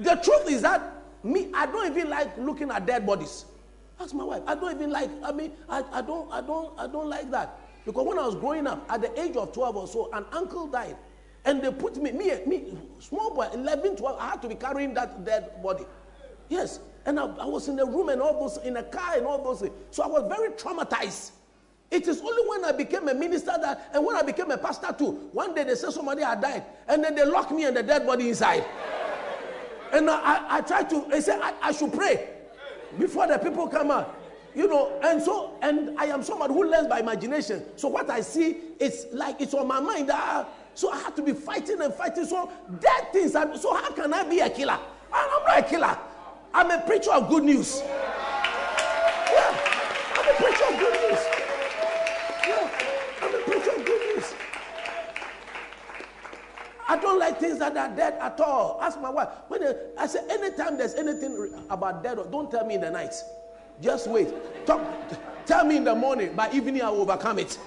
[0.00, 3.46] The truth is that me, I don't even like looking at dead bodies.
[4.00, 4.42] Ask my wife.
[4.46, 7.58] I don't even like, I mean, I, I don't, I don't, I don't like that.
[7.84, 10.68] Because when I was growing up, at the age of 12 or so, an uncle
[10.68, 10.96] died.
[11.44, 14.94] And they put me, me, me, small boy, 11, 12, I had to be carrying
[14.94, 15.84] that dead body.
[16.48, 16.78] Yes.
[17.06, 19.42] And I, I was in the room and all those, in a car and all
[19.42, 19.72] those things.
[19.90, 21.32] So I was very traumatized.
[21.90, 24.94] It is only when I became a minister that, and when I became a pastor
[24.96, 27.82] too, one day they said somebody had died, and then they locked me and the
[27.82, 28.64] dead body inside.
[29.92, 32.28] And I, I, I tried to, they said I, I should pray
[32.98, 34.16] before the people come out.
[34.54, 37.64] You know, and so, and I am someone who learns by imagination.
[37.76, 40.08] So what I see, it's like it's on my mind.
[40.08, 42.24] That, so I have to be fighting and fighting.
[42.24, 42.50] So
[42.80, 43.32] dead things.
[43.32, 44.78] So how can I be a killer?
[45.12, 45.98] I'm not a killer.
[46.52, 47.82] I'm a preacher of good news.
[56.88, 58.78] I don't like things that are dead at all.
[58.80, 59.28] Ask my wife.
[59.48, 59.62] When
[59.98, 63.14] I say anytime there's anything about dead, don't tell me in the night.
[63.80, 64.32] Just wait.
[64.66, 64.82] Talk,
[65.44, 66.34] tell me in the morning.
[66.34, 67.58] By evening, I will overcome it.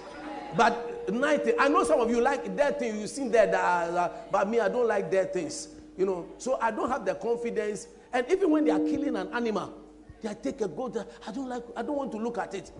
[0.57, 1.53] But night.
[1.59, 2.99] I know some of you like dead things.
[2.99, 5.69] You've seen dead, uh, uh, but me, I don't like dead things.
[5.97, 7.87] You know, so I don't have the confidence.
[8.13, 9.73] And even when they are killing an animal,
[10.21, 10.97] they take a goat.
[11.27, 11.63] I don't like.
[11.75, 12.71] I don't want to look at it.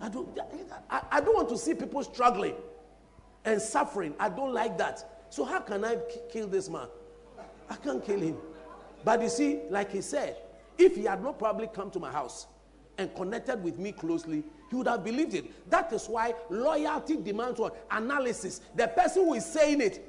[0.00, 0.38] I don't.
[0.90, 2.54] I, I don't want to see people struggling
[3.44, 4.14] and suffering.
[4.18, 5.13] I don't like that.
[5.34, 5.96] So how can I
[6.30, 6.86] kill this man?
[7.68, 8.36] I can't kill him.
[9.04, 10.36] But you see, like he said,
[10.78, 12.46] if he had not probably come to my house
[12.98, 15.68] and connected with me closely, he would have believed it.
[15.68, 17.84] That is why loyalty demands what?
[17.90, 18.60] Analysis.
[18.76, 20.08] The person who is saying it,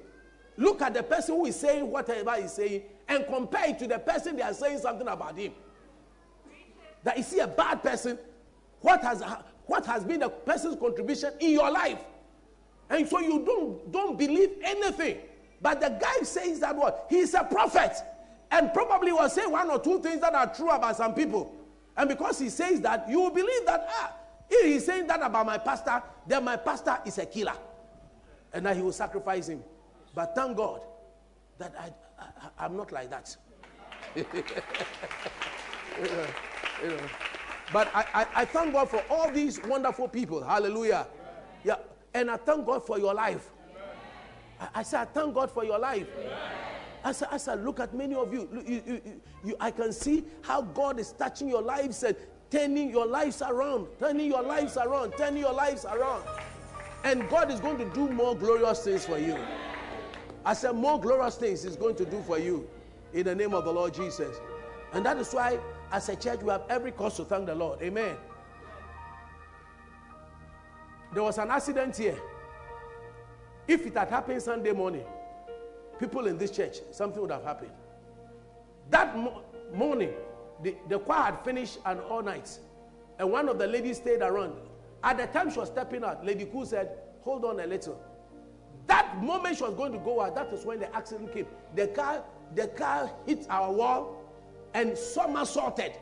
[0.58, 3.98] look at the person who is saying whatever he's saying and compare it to the
[3.98, 5.54] person they are saying something about him.
[7.02, 8.20] That is he a bad person?
[8.82, 9.24] What has
[9.66, 11.98] what has been the person's contribution in your life?
[12.90, 15.18] And so you don't don't believe anything.
[15.62, 17.08] But the guy says that what?
[17.10, 17.94] He's a prophet.
[18.52, 21.54] And probably will say one or two things that are true about some people.
[21.98, 24.14] And because he says that, you will believe that, ah,
[24.50, 27.56] if he's saying that about my pastor, then my pastor is a killer.
[28.54, 29.64] And that he will sacrifice him.
[30.14, 30.82] But thank God
[31.58, 33.36] that I, I, I'm not like that.
[34.16, 34.24] You
[36.04, 36.26] know,
[36.84, 36.98] you know.
[37.74, 40.44] But I, I, I thank God for all these wonderful people.
[40.44, 41.08] Hallelujah.
[41.64, 41.78] Yeah.
[42.16, 43.52] And I thank God for your life.
[44.60, 46.08] I, I say, I thank God for your life.
[47.04, 49.02] As I, as I look at many of you, you, you,
[49.44, 52.16] you, I can see how God is touching your lives and
[52.50, 56.24] turning your lives around, turning your lives around, turning your lives around.
[57.04, 59.38] And God is going to do more glorious things for you.
[60.46, 62.66] I said, more glorious things He's going to do for you
[63.14, 64.38] in the name of the Lord Jesus.
[64.94, 65.60] And that is why,
[65.92, 67.82] as a church, we have every cause to thank the Lord.
[67.82, 68.16] Amen.
[71.16, 72.18] There was an accident here.
[73.70, 75.06] If it had happened Sunday morning,
[75.98, 77.72] people in this church, something would have happened.
[78.90, 79.42] That mo-
[79.74, 80.12] morning,
[80.62, 82.60] the, the choir had finished an all night,
[83.18, 84.56] and one of the ladies stayed around.
[85.06, 87.98] At the time she was stepping out, Lady Koo said, Hold on a little.
[88.88, 91.48] That moment she was going to go out, that is when the accident came.
[91.76, 92.26] The car,
[92.56, 94.22] the car hit our wall
[94.74, 95.94] and somersaulted.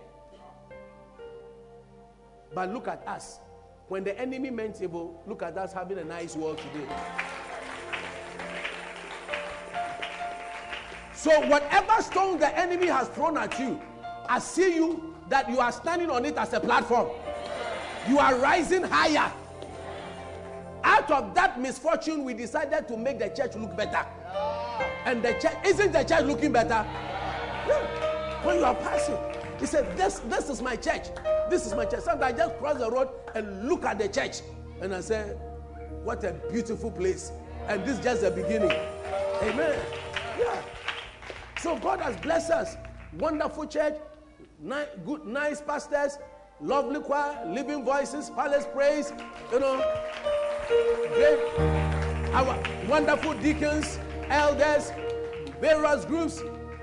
[2.56, 3.38] But look at us.
[3.94, 6.88] When the enemy meant evil, look at us having a nice world today.
[11.14, 13.80] So, whatever stone the enemy has thrown at you,
[14.28, 17.08] I see you that you are standing on it as a platform.
[18.10, 19.32] You are rising higher.
[20.84, 24.04] Out of that misfortune, we decided to make the church look better.
[25.06, 26.84] And the church isn't the church looking better?
[27.68, 28.44] Yeah.
[28.44, 29.20] When you are passing,
[29.64, 31.08] he said, This this is my church.
[31.50, 32.02] This is my church.
[32.02, 34.42] Sometimes I just cross the road and look at the church.
[34.82, 35.22] And I say,
[36.04, 37.32] What a beautiful place.
[37.70, 38.72] And this is just the beginning.
[39.42, 39.80] Amen.
[40.38, 40.62] Yeah.
[41.62, 42.76] So God has blessed us.
[43.18, 43.94] Wonderful church,
[44.60, 46.18] ni- good, nice pastors,
[46.60, 49.14] lovely choir, living voices, palace praise,
[49.50, 49.78] you know,
[51.14, 51.40] great,
[52.34, 54.92] our wonderful deacons, elders,
[55.62, 56.42] various groups.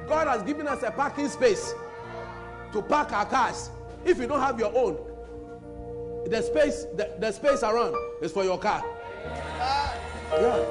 [0.09, 1.74] God has given us a parking space
[2.72, 3.70] to park our cars.
[4.05, 4.98] If you don't have your own,
[6.26, 8.82] the space, the, the space around is for your car.
[9.26, 9.97] Ah.
[10.32, 10.64] Yeah.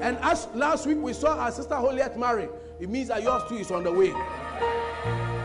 [0.00, 2.48] And as last week we saw our sister Holiet marry,
[2.80, 4.12] it means that yours too is on the way.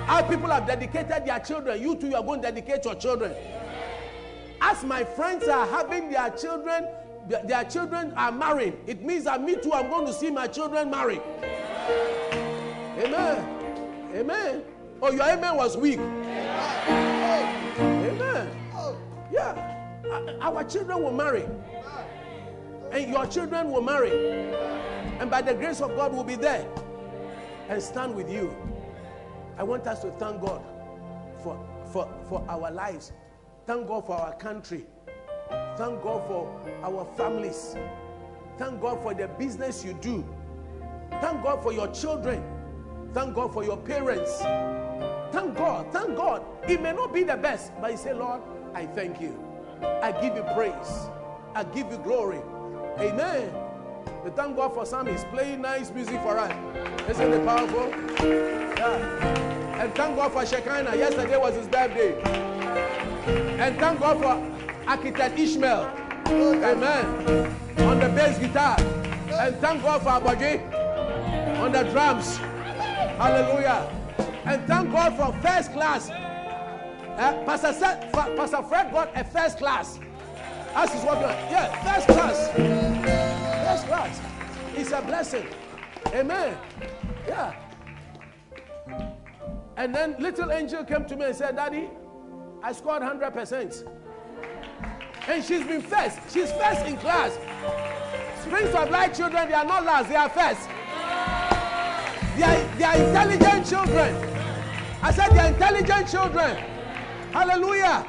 [0.07, 1.81] Our people have dedicated their children.
[1.81, 3.33] You too, you are going to dedicate your children.
[4.61, 6.87] As my friends are having their children,
[7.27, 8.79] their, their children are marrying.
[8.87, 11.19] It means that me too, I'm going to see my children marry.
[12.97, 14.11] Amen.
[14.15, 14.63] Amen.
[15.01, 15.99] Oh, your amen was weak.
[17.99, 18.49] Amen.
[19.31, 19.75] Yeah.
[20.09, 21.45] Uh, our children will marry.
[22.91, 24.11] And your children will marry.
[25.19, 26.67] And by the grace of God, we'll be there
[27.69, 28.55] and stand with you.
[29.57, 30.63] I want us to thank God
[31.43, 33.11] for, for, for our lives.
[33.67, 34.85] Thank God for our country.
[35.77, 37.75] Thank God for our families.
[38.57, 40.25] Thank God for the business you do.
[41.21, 42.43] Thank God for your children.
[43.13, 44.41] Thank God for your parents.
[45.31, 45.91] Thank God.
[45.91, 46.43] Thank God.
[46.67, 48.41] It may not be the best, but you say, Lord,
[48.73, 49.43] I thank you.
[49.81, 51.07] I give you praise.
[51.53, 52.39] I give you glory.
[52.99, 53.53] Amen.
[54.23, 55.07] We thank God for Sam.
[55.07, 56.51] He's playing nice music for us.
[57.09, 57.89] Isn't it powerful?
[58.25, 59.81] Yeah.
[59.81, 60.95] And thank God for Shekinah.
[60.95, 62.21] Yesterday was his birthday.
[63.59, 65.91] And thank God for Architect Ishmael.
[66.27, 67.55] Amen.
[67.79, 68.77] On the bass guitar.
[68.79, 70.61] And thank God for Abaji
[71.59, 72.37] on the drums.
[73.17, 73.96] Hallelujah.
[74.47, 76.09] And thank God for first class.
[76.09, 79.99] Uh, Pastor, Seth, Pastor Fred got a first class.
[80.73, 82.47] As is what Yeah, first class.
[83.67, 84.21] First class.
[84.73, 85.47] It's a blessing.
[86.13, 86.57] Amen.
[87.27, 87.55] Yeah.
[89.75, 91.89] And then little angel came to me and said, Daddy,
[92.63, 93.85] I scored 100%.
[95.27, 96.19] And she's been first.
[96.33, 97.33] She's first in class.
[98.43, 100.69] Springs of Light children, they are not last, they are first.
[102.37, 104.15] They are, they are intelligent children.
[105.01, 106.55] I said they are intelligent children.
[107.31, 108.05] Hallelujah.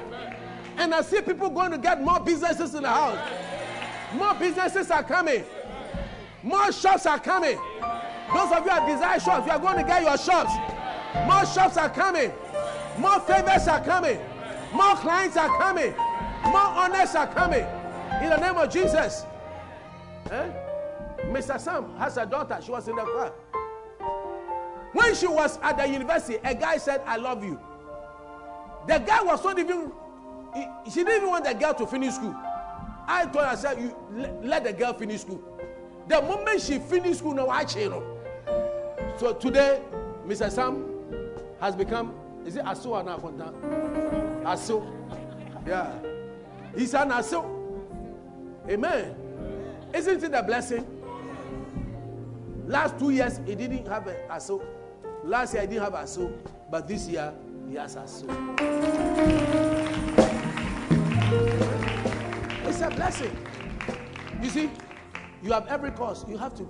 [0.76, 3.18] And I see people going to get more businesses in the house.
[4.12, 5.44] More businesses are coming.
[6.42, 7.56] More shops are coming.
[8.34, 10.52] Those of you that desire shops, you are going to get your shops.
[11.26, 12.30] More shops are coming.
[12.98, 14.18] More favors are coming.
[14.74, 15.94] More clients are coming.
[16.44, 17.64] More honors are coming.
[18.22, 19.24] In the name of Jesus.
[20.30, 20.50] Eh?
[21.24, 21.58] Mr.
[21.58, 22.58] Sam has a daughter.
[22.62, 23.32] She was in the choir.
[24.92, 27.60] When she was at the university, a guy said, I love you.
[28.86, 29.92] The guy was not even,
[30.54, 32.34] he- she didn't even want the girl to finish school.
[33.10, 35.42] I told her, I said, you let, let the girl finish school.
[36.08, 37.92] The moment she finished school, now I change.
[39.18, 39.82] So today,
[40.26, 40.50] Mr.
[40.50, 40.84] Sam
[41.60, 42.14] has become,
[42.46, 43.22] is it Aso or not?
[44.44, 44.86] Aso.
[45.66, 45.92] Yeah.
[46.76, 47.44] He's an Aso.
[48.68, 49.14] Amen.
[49.92, 50.86] Isn't it a blessing?
[52.66, 54.62] Last two years, he didn't have a Aso.
[55.24, 56.32] Last year, I didn't have Aso.
[56.70, 57.32] But this year,
[57.68, 58.26] he has Aso.
[62.66, 63.36] It's a blessing.
[64.42, 64.70] You see,
[65.42, 66.24] you have every cause.
[66.28, 66.66] You have to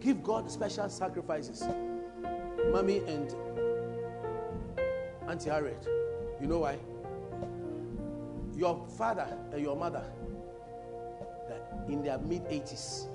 [0.00, 1.64] give God special sacrifices.
[2.70, 3.34] Mommy and
[5.28, 5.86] Auntie Harriet.
[6.40, 6.78] You know why?
[8.56, 10.04] Your father and your mother,
[11.88, 13.06] in their mid 80s,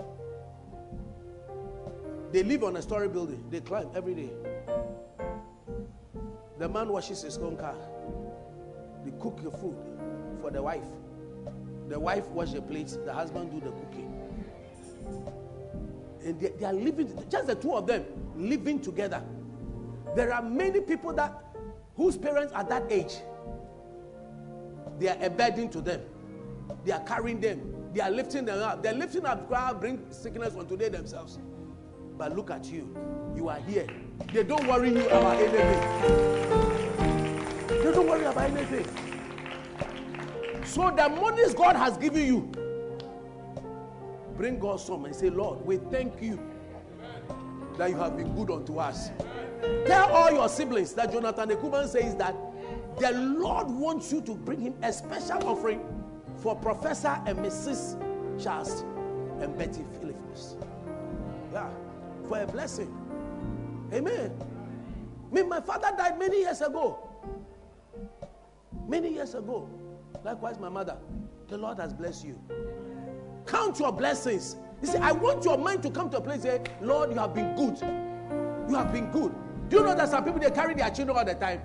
[2.32, 3.44] they live on a story building.
[3.50, 4.30] They climb every day.
[6.60, 7.76] The man washes his own car.
[9.06, 9.78] They cook the food
[10.42, 10.84] for the wife.
[11.88, 12.98] The wife wash the plates.
[13.06, 14.14] The husband do the cooking.
[16.26, 18.06] And they, they are living, just the two of them
[18.36, 19.24] living together.
[20.16, 21.44] There are many people that
[21.96, 23.18] whose parents at that age,
[25.00, 26.02] they are a burden to them.
[26.84, 27.92] They are carrying them.
[27.94, 28.84] They are lifting them up.
[28.84, 29.50] They're lifting up
[29.80, 31.40] bring sickness on today themselves.
[32.18, 32.96] But look at you.
[33.36, 33.86] You are here.
[34.34, 35.80] They don't worry you about anything.
[37.68, 38.86] They don't worry about anything.
[40.66, 42.52] So the monies God has given you,
[44.36, 46.40] bring God some and say, Lord, we thank you
[47.78, 49.12] that you have been good unto us.
[49.86, 52.36] Tell all your siblings that Jonathan Ekuban says that
[53.00, 55.82] the Lord wants you to bring him a special offering
[56.38, 58.02] for Professor and Mrs.
[58.44, 58.82] Charles
[59.40, 60.58] and Betty Phillips.
[62.28, 62.94] For a blessing.
[63.94, 64.32] Amen.
[65.32, 66.98] Me, my father died many years ago.
[68.88, 69.70] Many years ago.
[70.24, 70.98] Likewise, my mother.
[71.48, 72.40] The Lord has blessed you.
[73.46, 74.58] Count your blessings.
[74.82, 77.34] You see, I want your mind to come to a place where, Lord, you have
[77.34, 77.80] been good.
[78.70, 79.34] You have been good.
[79.70, 81.62] Do you know that some people they carry their children all the time?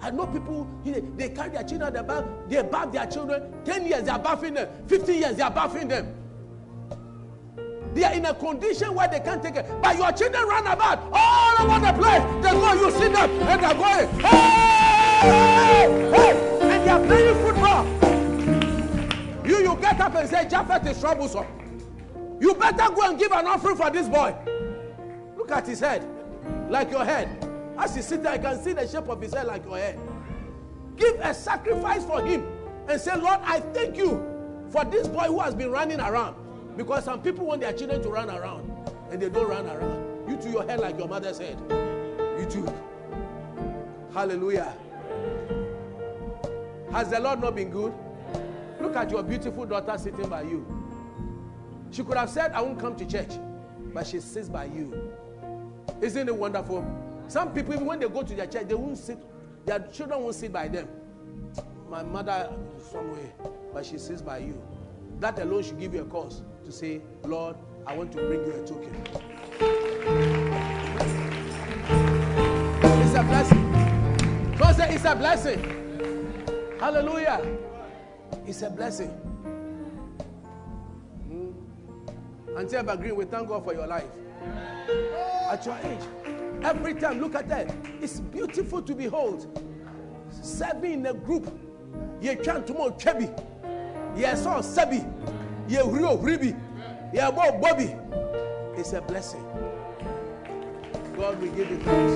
[0.00, 3.52] I know people they carry their children they bath, they bath their children.
[3.64, 6.14] 10 years they are bathing them, 15 years they are bathing them.
[7.96, 9.64] They are in a condition where they can't take it.
[9.82, 12.20] But your children run about all over the place.
[12.44, 17.86] They go, you see them, and they're going, hey, hey, and they are playing football.
[19.46, 21.46] You, you get up and say, Japhet is troublesome.
[22.38, 24.34] You better go and give an offering for this boy.
[25.38, 26.06] Look at his head,
[26.68, 27.50] like your head.
[27.78, 29.98] As he sits there, I can see the shape of his head like your head.
[30.96, 32.46] Give a sacrifice for him
[32.90, 34.22] and say, Lord, I thank you
[34.68, 36.36] for this boy who has been running around.
[36.76, 38.70] Because some people want their children to run around
[39.10, 40.28] and they don't run around.
[40.28, 41.58] You to your head like your mother's head.
[42.38, 42.68] You too.
[44.12, 44.74] Hallelujah.
[46.92, 47.94] Has the Lord not been good?
[48.80, 50.66] Look at your beautiful daughter sitting by you.
[51.90, 53.30] She could have said, I won't come to church,
[53.94, 55.12] but she sits by you.
[56.02, 56.84] Isn't it wonderful?
[57.28, 59.18] Some people, even when they go to their church, they won't sit,
[59.64, 60.88] their children won't sit by them.
[61.88, 62.52] My mother
[62.90, 63.32] somewhere,
[63.72, 64.60] but she sits by you.
[65.20, 67.54] That alone should give you a cause to say, Lord,
[67.86, 68.92] I want to bring you a token.
[73.02, 74.56] It's a blessing.
[74.58, 75.62] God said it's a blessing.
[76.80, 77.40] Hallelujah.
[78.44, 79.10] It's a blessing.
[81.28, 81.52] Hmm.
[82.58, 84.10] Auntie Evergreen, we thank God for your life.
[85.48, 86.02] At your age,
[86.64, 87.72] every time, look at that.
[88.00, 89.62] It's beautiful to behold.
[90.42, 91.46] Serving in a group.
[92.20, 93.30] You can't tomorrow, Chebi.
[94.18, 95.04] You saw Sebi.
[95.68, 96.54] You Rio Ribi.
[97.12, 97.94] You Bob Bobby.
[98.76, 99.44] It's a blessing.
[101.16, 102.12] God will give you thanks.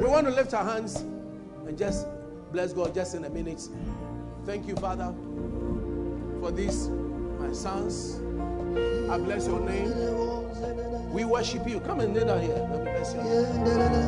[0.00, 1.00] We want to lift our hands
[1.66, 2.06] and just
[2.52, 3.68] bless God just in a minute.
[4.46, 5.12] Thank you, Father,
[6.40, 6.88] for these,
[7.38, 8.20] my sons.
[9.10, 10.93] I bless your name.
[11.14, 11.78] We worship you.
[11.78, 12.54] Come and kneel down here.
[12.56, 13.20] Let me bless you.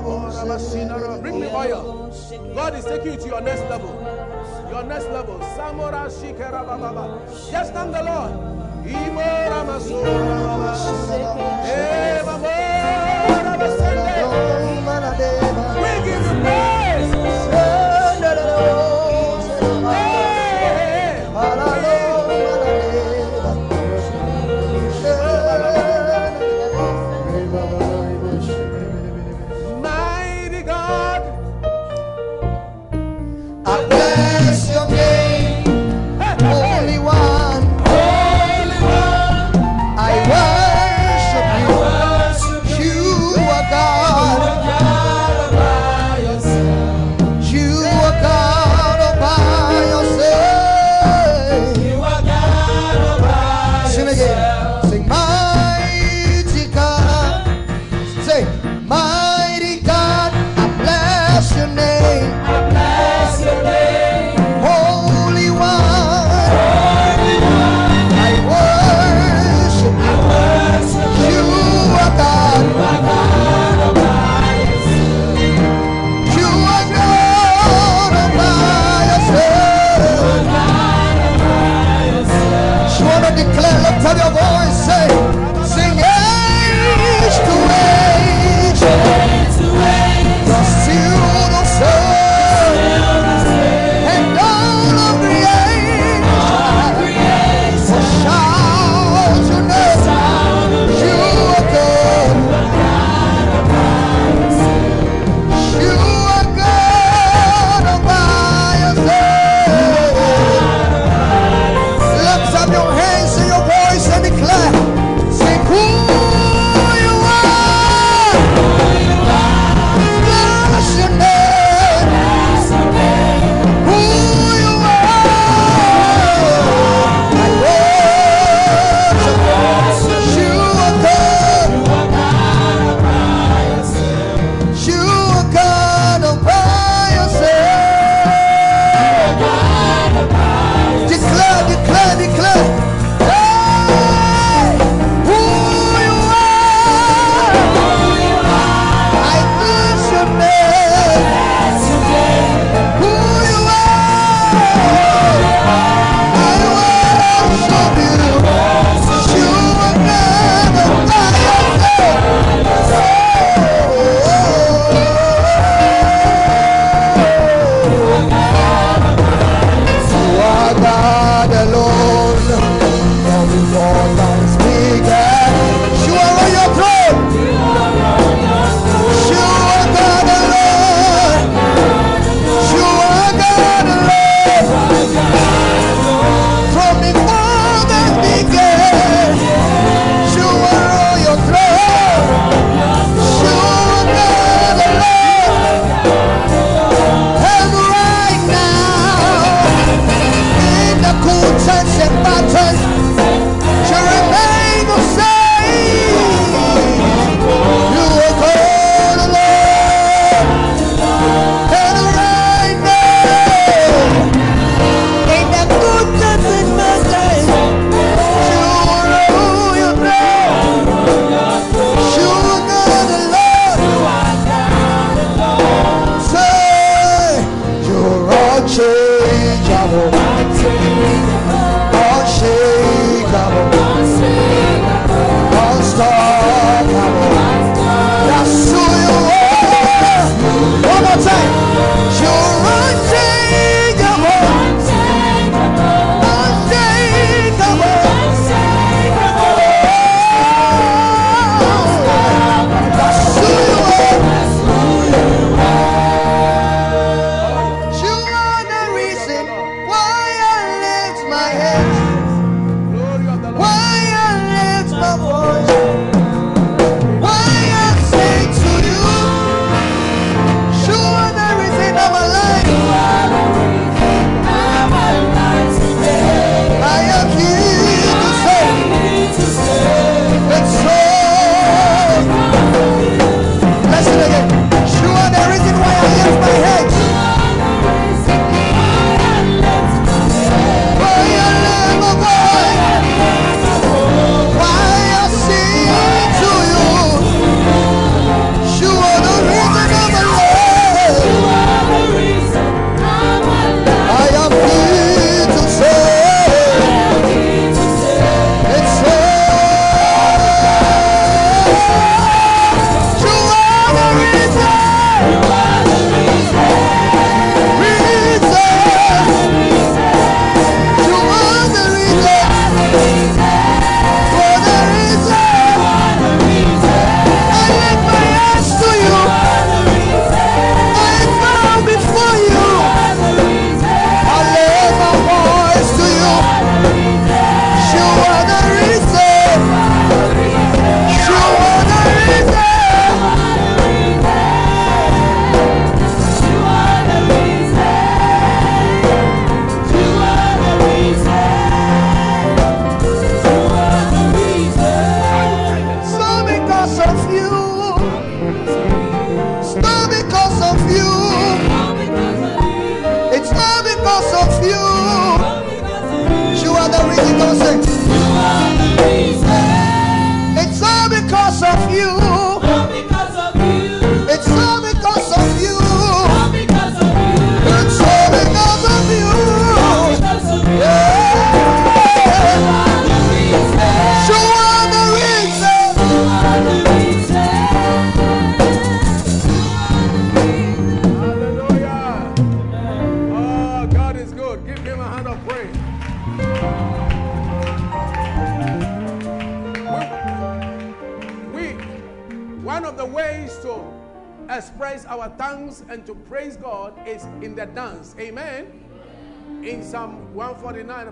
[0.05, 2.13] Oh, Bring me oil.
[2.53, 3.95] God is taking you to your next level.
[4.69, 5.39] Your next level.
[5.57, 7.25] Samora shikera bababa.
[7.49, 8.33] Just thank the Lord.
[8.85, 11.63] Imora masora baba.
[11.65, 12.76] Eh,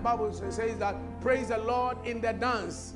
[0.05, 2.93] Bible says that praise the Lord in the dance.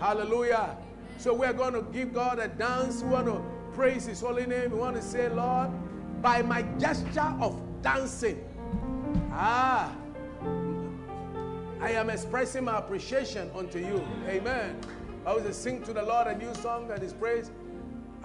[0.00, 0.76] Hallelujah.
[1.16, 3.04] So we're going to give God a dance.
[3.04, 3.40] We want to
[3.72, 4.72] praise His holy name.
[4.72, 5.70] We want to say, Lord,
[6.20, 8.44] by my gesture of dancing,
[9.30, 9.94] ah,
[11.80, 14.04] I am expressing my appreciation unto you.
[14.26, 14.76] Amen.
[15.24, 17.52] I was to sing to the Lord a new song that is His praise.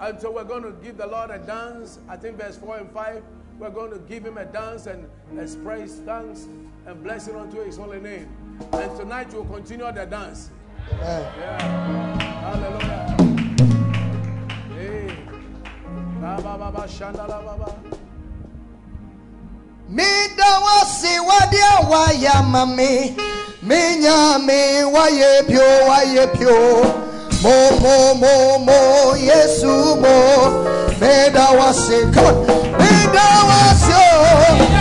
[0.00, 2.00] And so we're going to give the Lord a dance.
[2.08, 3.22] I think verse 4 and 5.
[3.58, 5.06] We're going to give him a dance and
[5.38, 6.46] express thanks
[6.84, 8.28] and blessing unto his holy name.
[8.72, 10.50] And tonight we'll continue the dance.
[10.92, 11.32] Amen.
[11.38, 12.22] Yeah.
[12.42, 13.16] Hallelujah.
[14.74, 15.16] Hey.
[19.88, 23.16] Midawa si wadia waya mami
[23.62, 26.84] Minyami waye pyo waye pyo
[27.42, 30.16] Mo mo mo mo Yesu mo
[31.00, 32.65] Midawa si God
[33.18, 34.75] I was you.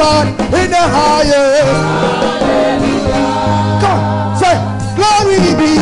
[0.00, 1.76] God in the highest.
[3.82, 4.02] Come,
[4.40, 4.56] say,
[4.96, 5.76] glory be,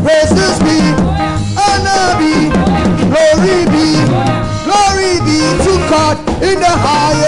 [0.00, 0.78] praises be,
[1.60, 2.48] honor be,
[3.12, 3.88] glory be,
[4.64, 7.21] glory be to God in the highest.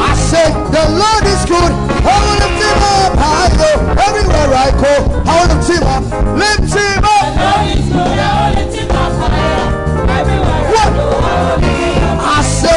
[0.00, 1.72] I say the Lord is good.
[2.04, 3.12] I will lift him up.
[3.18, 3.70] I go
[4.06, 4.94] everywhere I go.
[5.24, 5.48] Will
[5.84, 6.04] up.
[10.72, 10.90] What?
[12.20, 12.74] I say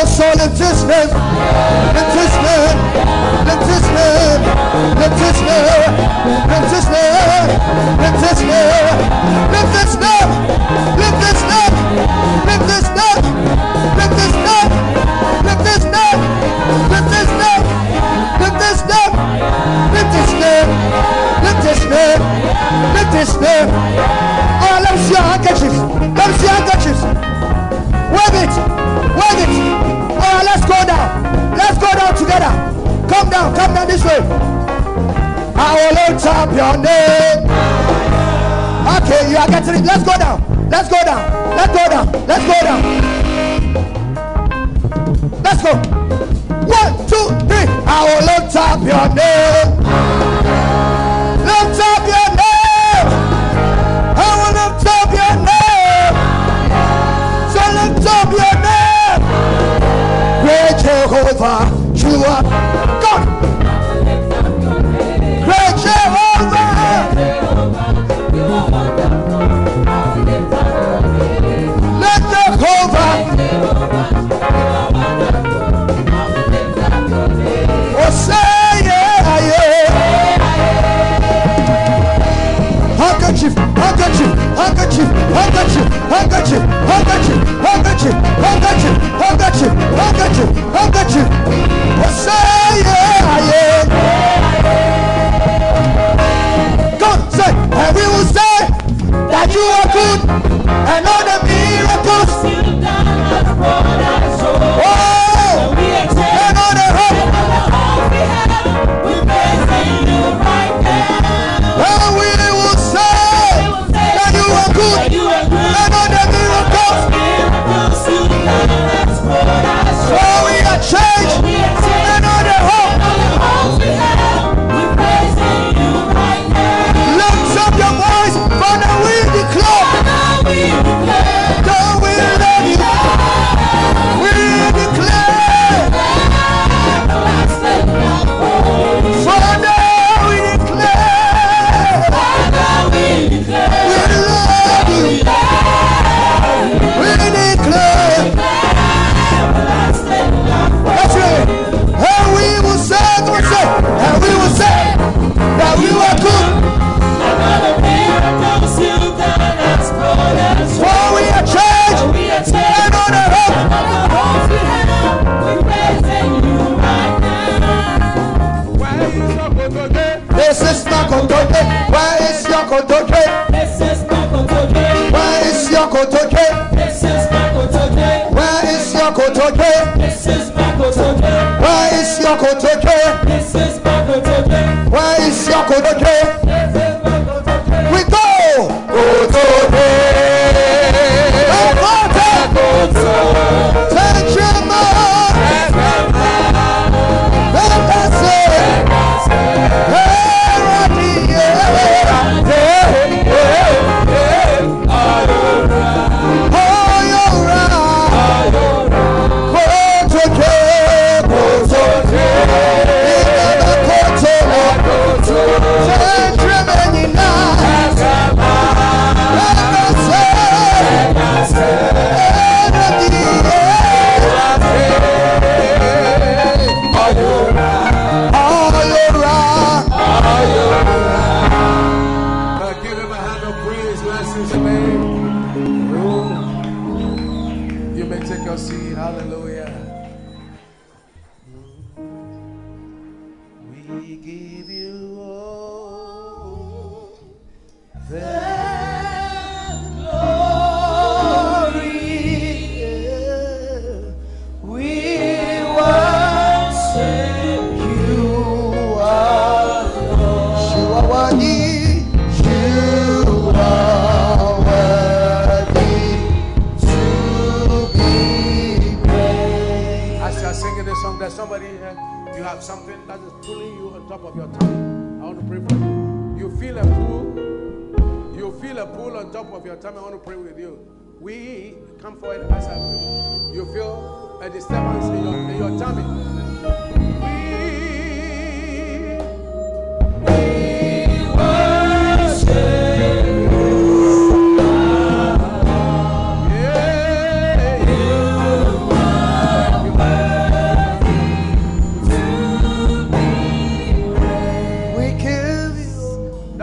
[238.97, 239.46] Hallelujah.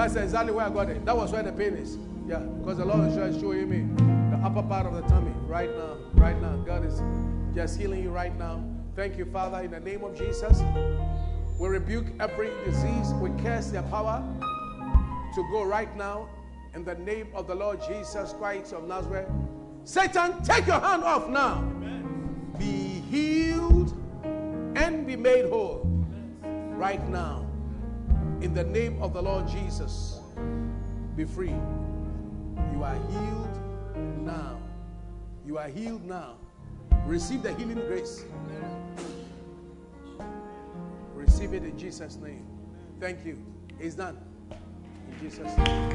[0.05, 1.97] that's exactly where i got it That was where the pain is.
[2.27, 3.87] Yeah, because the Lord is showing me
[4.31, 5.97] the upper part of the tummy right now.
[6.15, 7.03] Right now, God is
[7.55, 8.74] just healing you right now.
[8.97, 10.63] Thank you, Father, in the name of Jesus.
[11.59, 13.13] We rebuke every disease.
[13.15, 14.23] We curse their power
[15.35, 16.29] to go right now
[16.75, 19.29] in the name of the Lord Jesus Christ of Nazareth.
[19.83, 21.63] Satan, take your hand off now.
[22.57, 23.93] Be healed
[24.77, 25.91] and be made whole
[26.45, 27.47] right now
[28.41, 30.21] in the name of the Lord Jesus.
[31.17, 31.55] Be free.
[32.73, 33.59] You are healed
[34.25, 34.59] now.
[35.45, 36.37] You are healed now.
[37.07, 38.25] Receive the healing grace.
[41.15, 42.47] Receive it in Jesus' name.
[42.99, 43.39] Thank you.
[43.79, 44.17] It's done.
[44.51, 45.91] In Jesus' name.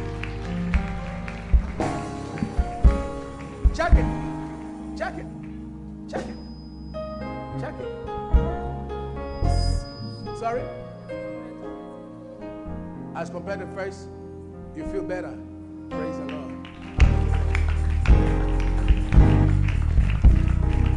[3.74, 4.06] Check it.
[4.98, 5.26] Check it.
[6.10, 6.38] Check it.
[7.60, 7.90] Check it.
[10.38, 10.62] Sorry?
[13.16, 14.10] As compared to first,
[14.76, 15.38] you feel better.
[15.90, 16.39] Praise the Lord.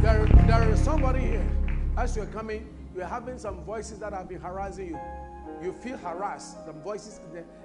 [0.03, 1.49] There, there is somebody here.
[1.95, 4.99] As you're coming, you're having some voices that have been harassing you.
[5.63, 7.21] You feel harassed, some voices,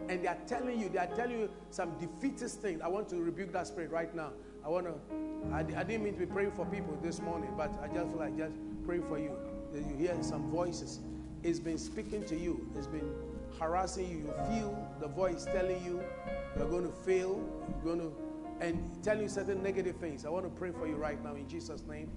[0.09, 2.81] and they are telling you, they are telling you some defeatist things.
[2.81, 4.31] I want to rebuke that spirit right now.
[4.65, 4.95] I want to,
[5.53, 8.21] I, I didn't mean to be praying for people this morning, but I just feel
[8.21, 8.55] like just
[8.87, 9.33] praying for you.
[9.75, 11.01] You hear some voices.
[11.43, 13.17] It's been speaking to you, it's been
[13.59, 14.19] harassing you.
[14.19, 16.05] You feel the voice telling you
[16.57, 18.17] you're going to fail, you're going to,
[18.61, 20.25] and telling you certain negative things.
[20.25, 22.09] I want to pray for you right now in Jesus' name.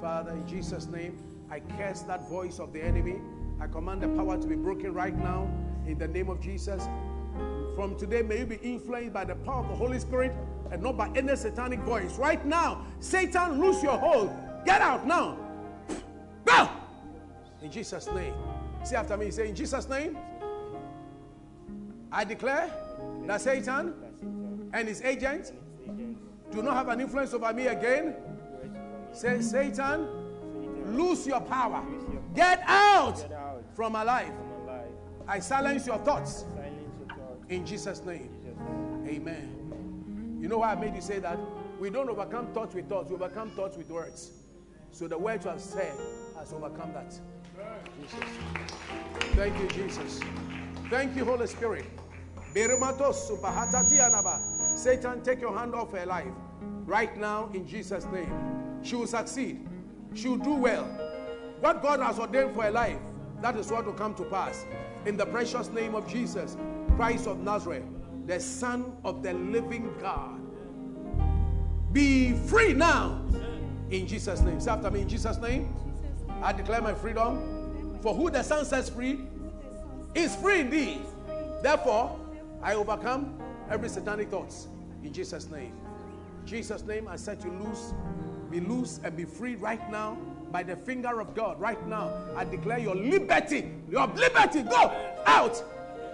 [0.00, 1.18] Father, in Jesus' name,
[1.50, 3.20] I curse that voice of the enemy.
[3.60, 5.50] I command the power to be broken right now
[5.86, 6.88] in the name of Jesus.
[7.74, 10.32] From today, may you be influenced by the power of the Holy Spirit
[10.70, 12.18] and not by any satanic voice.
[12.18, 14.30] Right now, Satan, lose your hold.
[14.64, 15.38] Get out now.
[16.44, 16.68] Go!
[17.62, 18.34] In Jesus' name.
[18.84, 20.18] See after me, say, In Jesus' name,
[22.10, 22.70] I declare
[23.26, 23.94] that Satan
[24.72, 25.52] and his agents
[26.50, 28.14] do not have an influence over me again.
[29.12, 30.06] Say, Satan,
[30.96, 31.84] lose your power.
[32.34, 33.24] Get out
[33.74, 34.32] from my life.
[35.26, 36.44] I silence your thoughts
[37.48, 38.30] in Jesus' name.
[39.06, 40.38] Amen.
[40.40, 41.38] You know why I made you say that?
[41.78, 44.32] We don't overcome thoughts with thoughts, we overcome thoughts with words.
[44.90, 45.92] So the word you have said
[46.36, 47.14] has overcome that.
[48.00, 48.18] Jesus.
[49.34, 50.20] Thank you, Jesus.
[50.90, 51.84] Thank you, Holy Spirit.
[54.76, 56.26] Satan, take your hand off her life
[56.86, 58.57] right now in Jesus' name.
[58.82, 59.66] She will succeed.
[60.14, 60.84] She will do well.
[61.60, 62.98] What God has ordained for her life,
[63.42, 64.64] that is what will come to pass.
[65.06, 66.56] In the precious name of Jesus,
[66.96, 67.84] Christ of Nazareth,
[68.26, 70.40] the Son of the living God.
[71.92, 73.20] Be free now
[73.90, 74.60] in Jesus' name.
[74.60, 75.74] Say after me in Jesus' name.
[76.42, 77.98] I declare my freedom.
[78.02, 79.20] For who the Son sets free
[80.14, 81.00] is free indeed.
[81.62, 82.18] Therefore,
[82.62, 83.38] I overcome
[83.70, 84.68] every satanic thoughts
[85.02, 85.72] in Jesus' name.
[86.44, 87.92] Jesus' name, I set you loose.
[88.50, 90.16] Be loose and be free right now
[90.50, 91.60] by the finger of God.
[91.60, 93.70] Right now, I declare your liberty.
[93.90, 94.62] Your liberty.
[94.62, 94.92] Go
[95.26, 95.62] out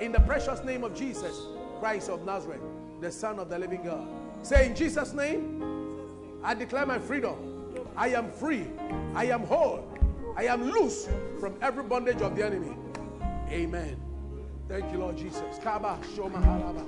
[0.01, 1.43] in the precious name of Jesus,
[1.79, 2.61] Christ of Nazareth,
[3.01, 4.07] the Son of the living God.
[4.43, 7.37] Say in Jesus' name, I declare my freedom.
[7.97, 8.67] I am free.
[9.15, 9.89] I am whole.
[10.37, 11.09] I am loose
[11.39, 12.77] from every bondage of the enemy.
[13.49, 13.97] Amen.
[14.69, 15.59] Thank you, Lord Jesus.
[15.63, 16.85] Kaba Shoma Halaba.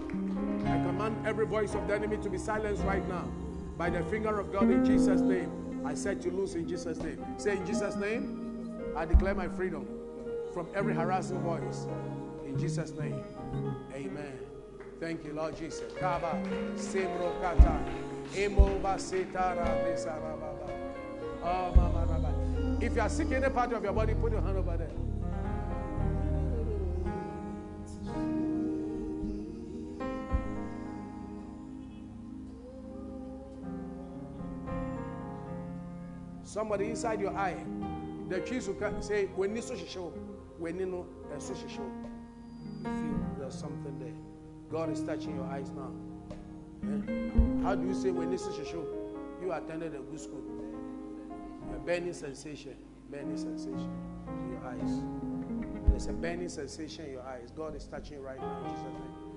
[0.63, 3.29] I command every voice of the enemy to be silenced right now
[3.77, 5.83] by the finger of God in Jesus' name.
[5.85, 7.25] I set you loose in Jesus' name.
[7.37, 9.87] Say in Jesus' name, I declare my freedom
[10.53, 11.87] from every harassing voice.
[12.47, 13.23] In Jesus' name.
[13.93, 14.39] Amen.
[14.99, 15.85] Thank you, Lord Jesus.
[21.43, 22.79] Oh.
[22.81, 24.91] If you are sick in any part of your body, put your hand over there.
[36.57, 37.63] Somebody inside your eye,
[38.31, 40.11] the trees will say, when this is show,
[40.59, 41.83] when you know, and so show.
[42.79, 44.15] You feel there's something there.
[44.71, 45.91] God is touching your eyes now.
[46.83, 47.63] Eh?
[47.63, 48.87] How do you say when this is show?
[49.43, 50.41] You attended a good school.
[51.75, 52.77] A burning sensation,
[53.11, 53.91] burning sensation
[54.27, 55.03] in your eyes.
[55.91, 57.51] There's a burning sensation in your eyes.
[57.55, 58.85] God is touching right now in Jesus'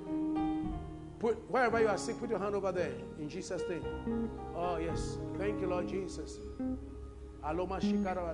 [0.08, 0.74] name.
[1.20, 4.30] Put wherever you are sick, put your hand over there in Jesus' name.
[4.56, 6.40] Oh yes, thank you, Lord Jesus.
[7.44, 7.80] Aloma.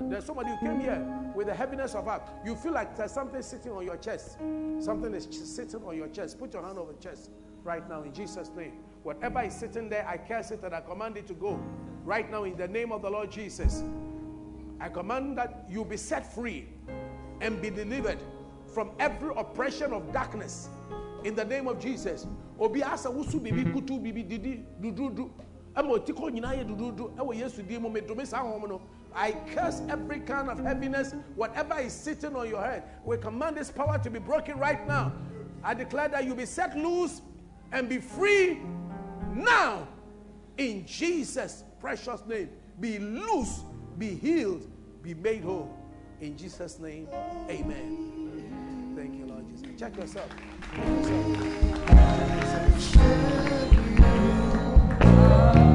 [0.10, 2.30] There's somebody who came here with the heaviness of heart.
[2.44, 4.38] You feel like there's something sitting on your chest.
[4.80, 6.40] Something is sitting on your chest.
[6.40, 7.30] Put your hand over the chest
[7.64, 8.74] right now in Jesus' name.
[9.04, 11.60] Whatever is sitting there, I curse it and I command it to go
[12.04, 13.84] right now in the name of the Lord Jesus.
[14.80, 16.68] I command that you be set free
[17.42, 18.20] and be delivered
[18.74, 20.70] from every oppression of darkness
[21.24, 22.28] in the name of Jesus.
[22.60, 25.30] Obi asa wusu bibi kutu bibi didi dududu.
[25.76, 27.12] Ama otiko nyina ye dududu.
[27.18, 28.82] Ewo Yesu di mo medome sa hom no.
[29.16, 32.84] I curse every kind of heaviness, whatever is sitting on your head.
[33.06, 35.14] We command this power to be broken right now.
[35.64, 37.22] I declare that you be set loose
[37.72, 38.60] and be free
[39.34, 39.88] now
[40.58, 42.50] in Jesus' precious name.
[42.80, 43.62] Be loose,
[43.98, 44.68] be healed,
[45.02, 45.74] be made whole.
[46.20, 47.08] In Jesus' name,
[47.50, 48.94] amen.
[48.96, 49.68] Thank you, Lord Jesus.
[49.80, 50.30] Check yourself.
[50.72, 50.88] Check
[55.16, 55.75] yourself.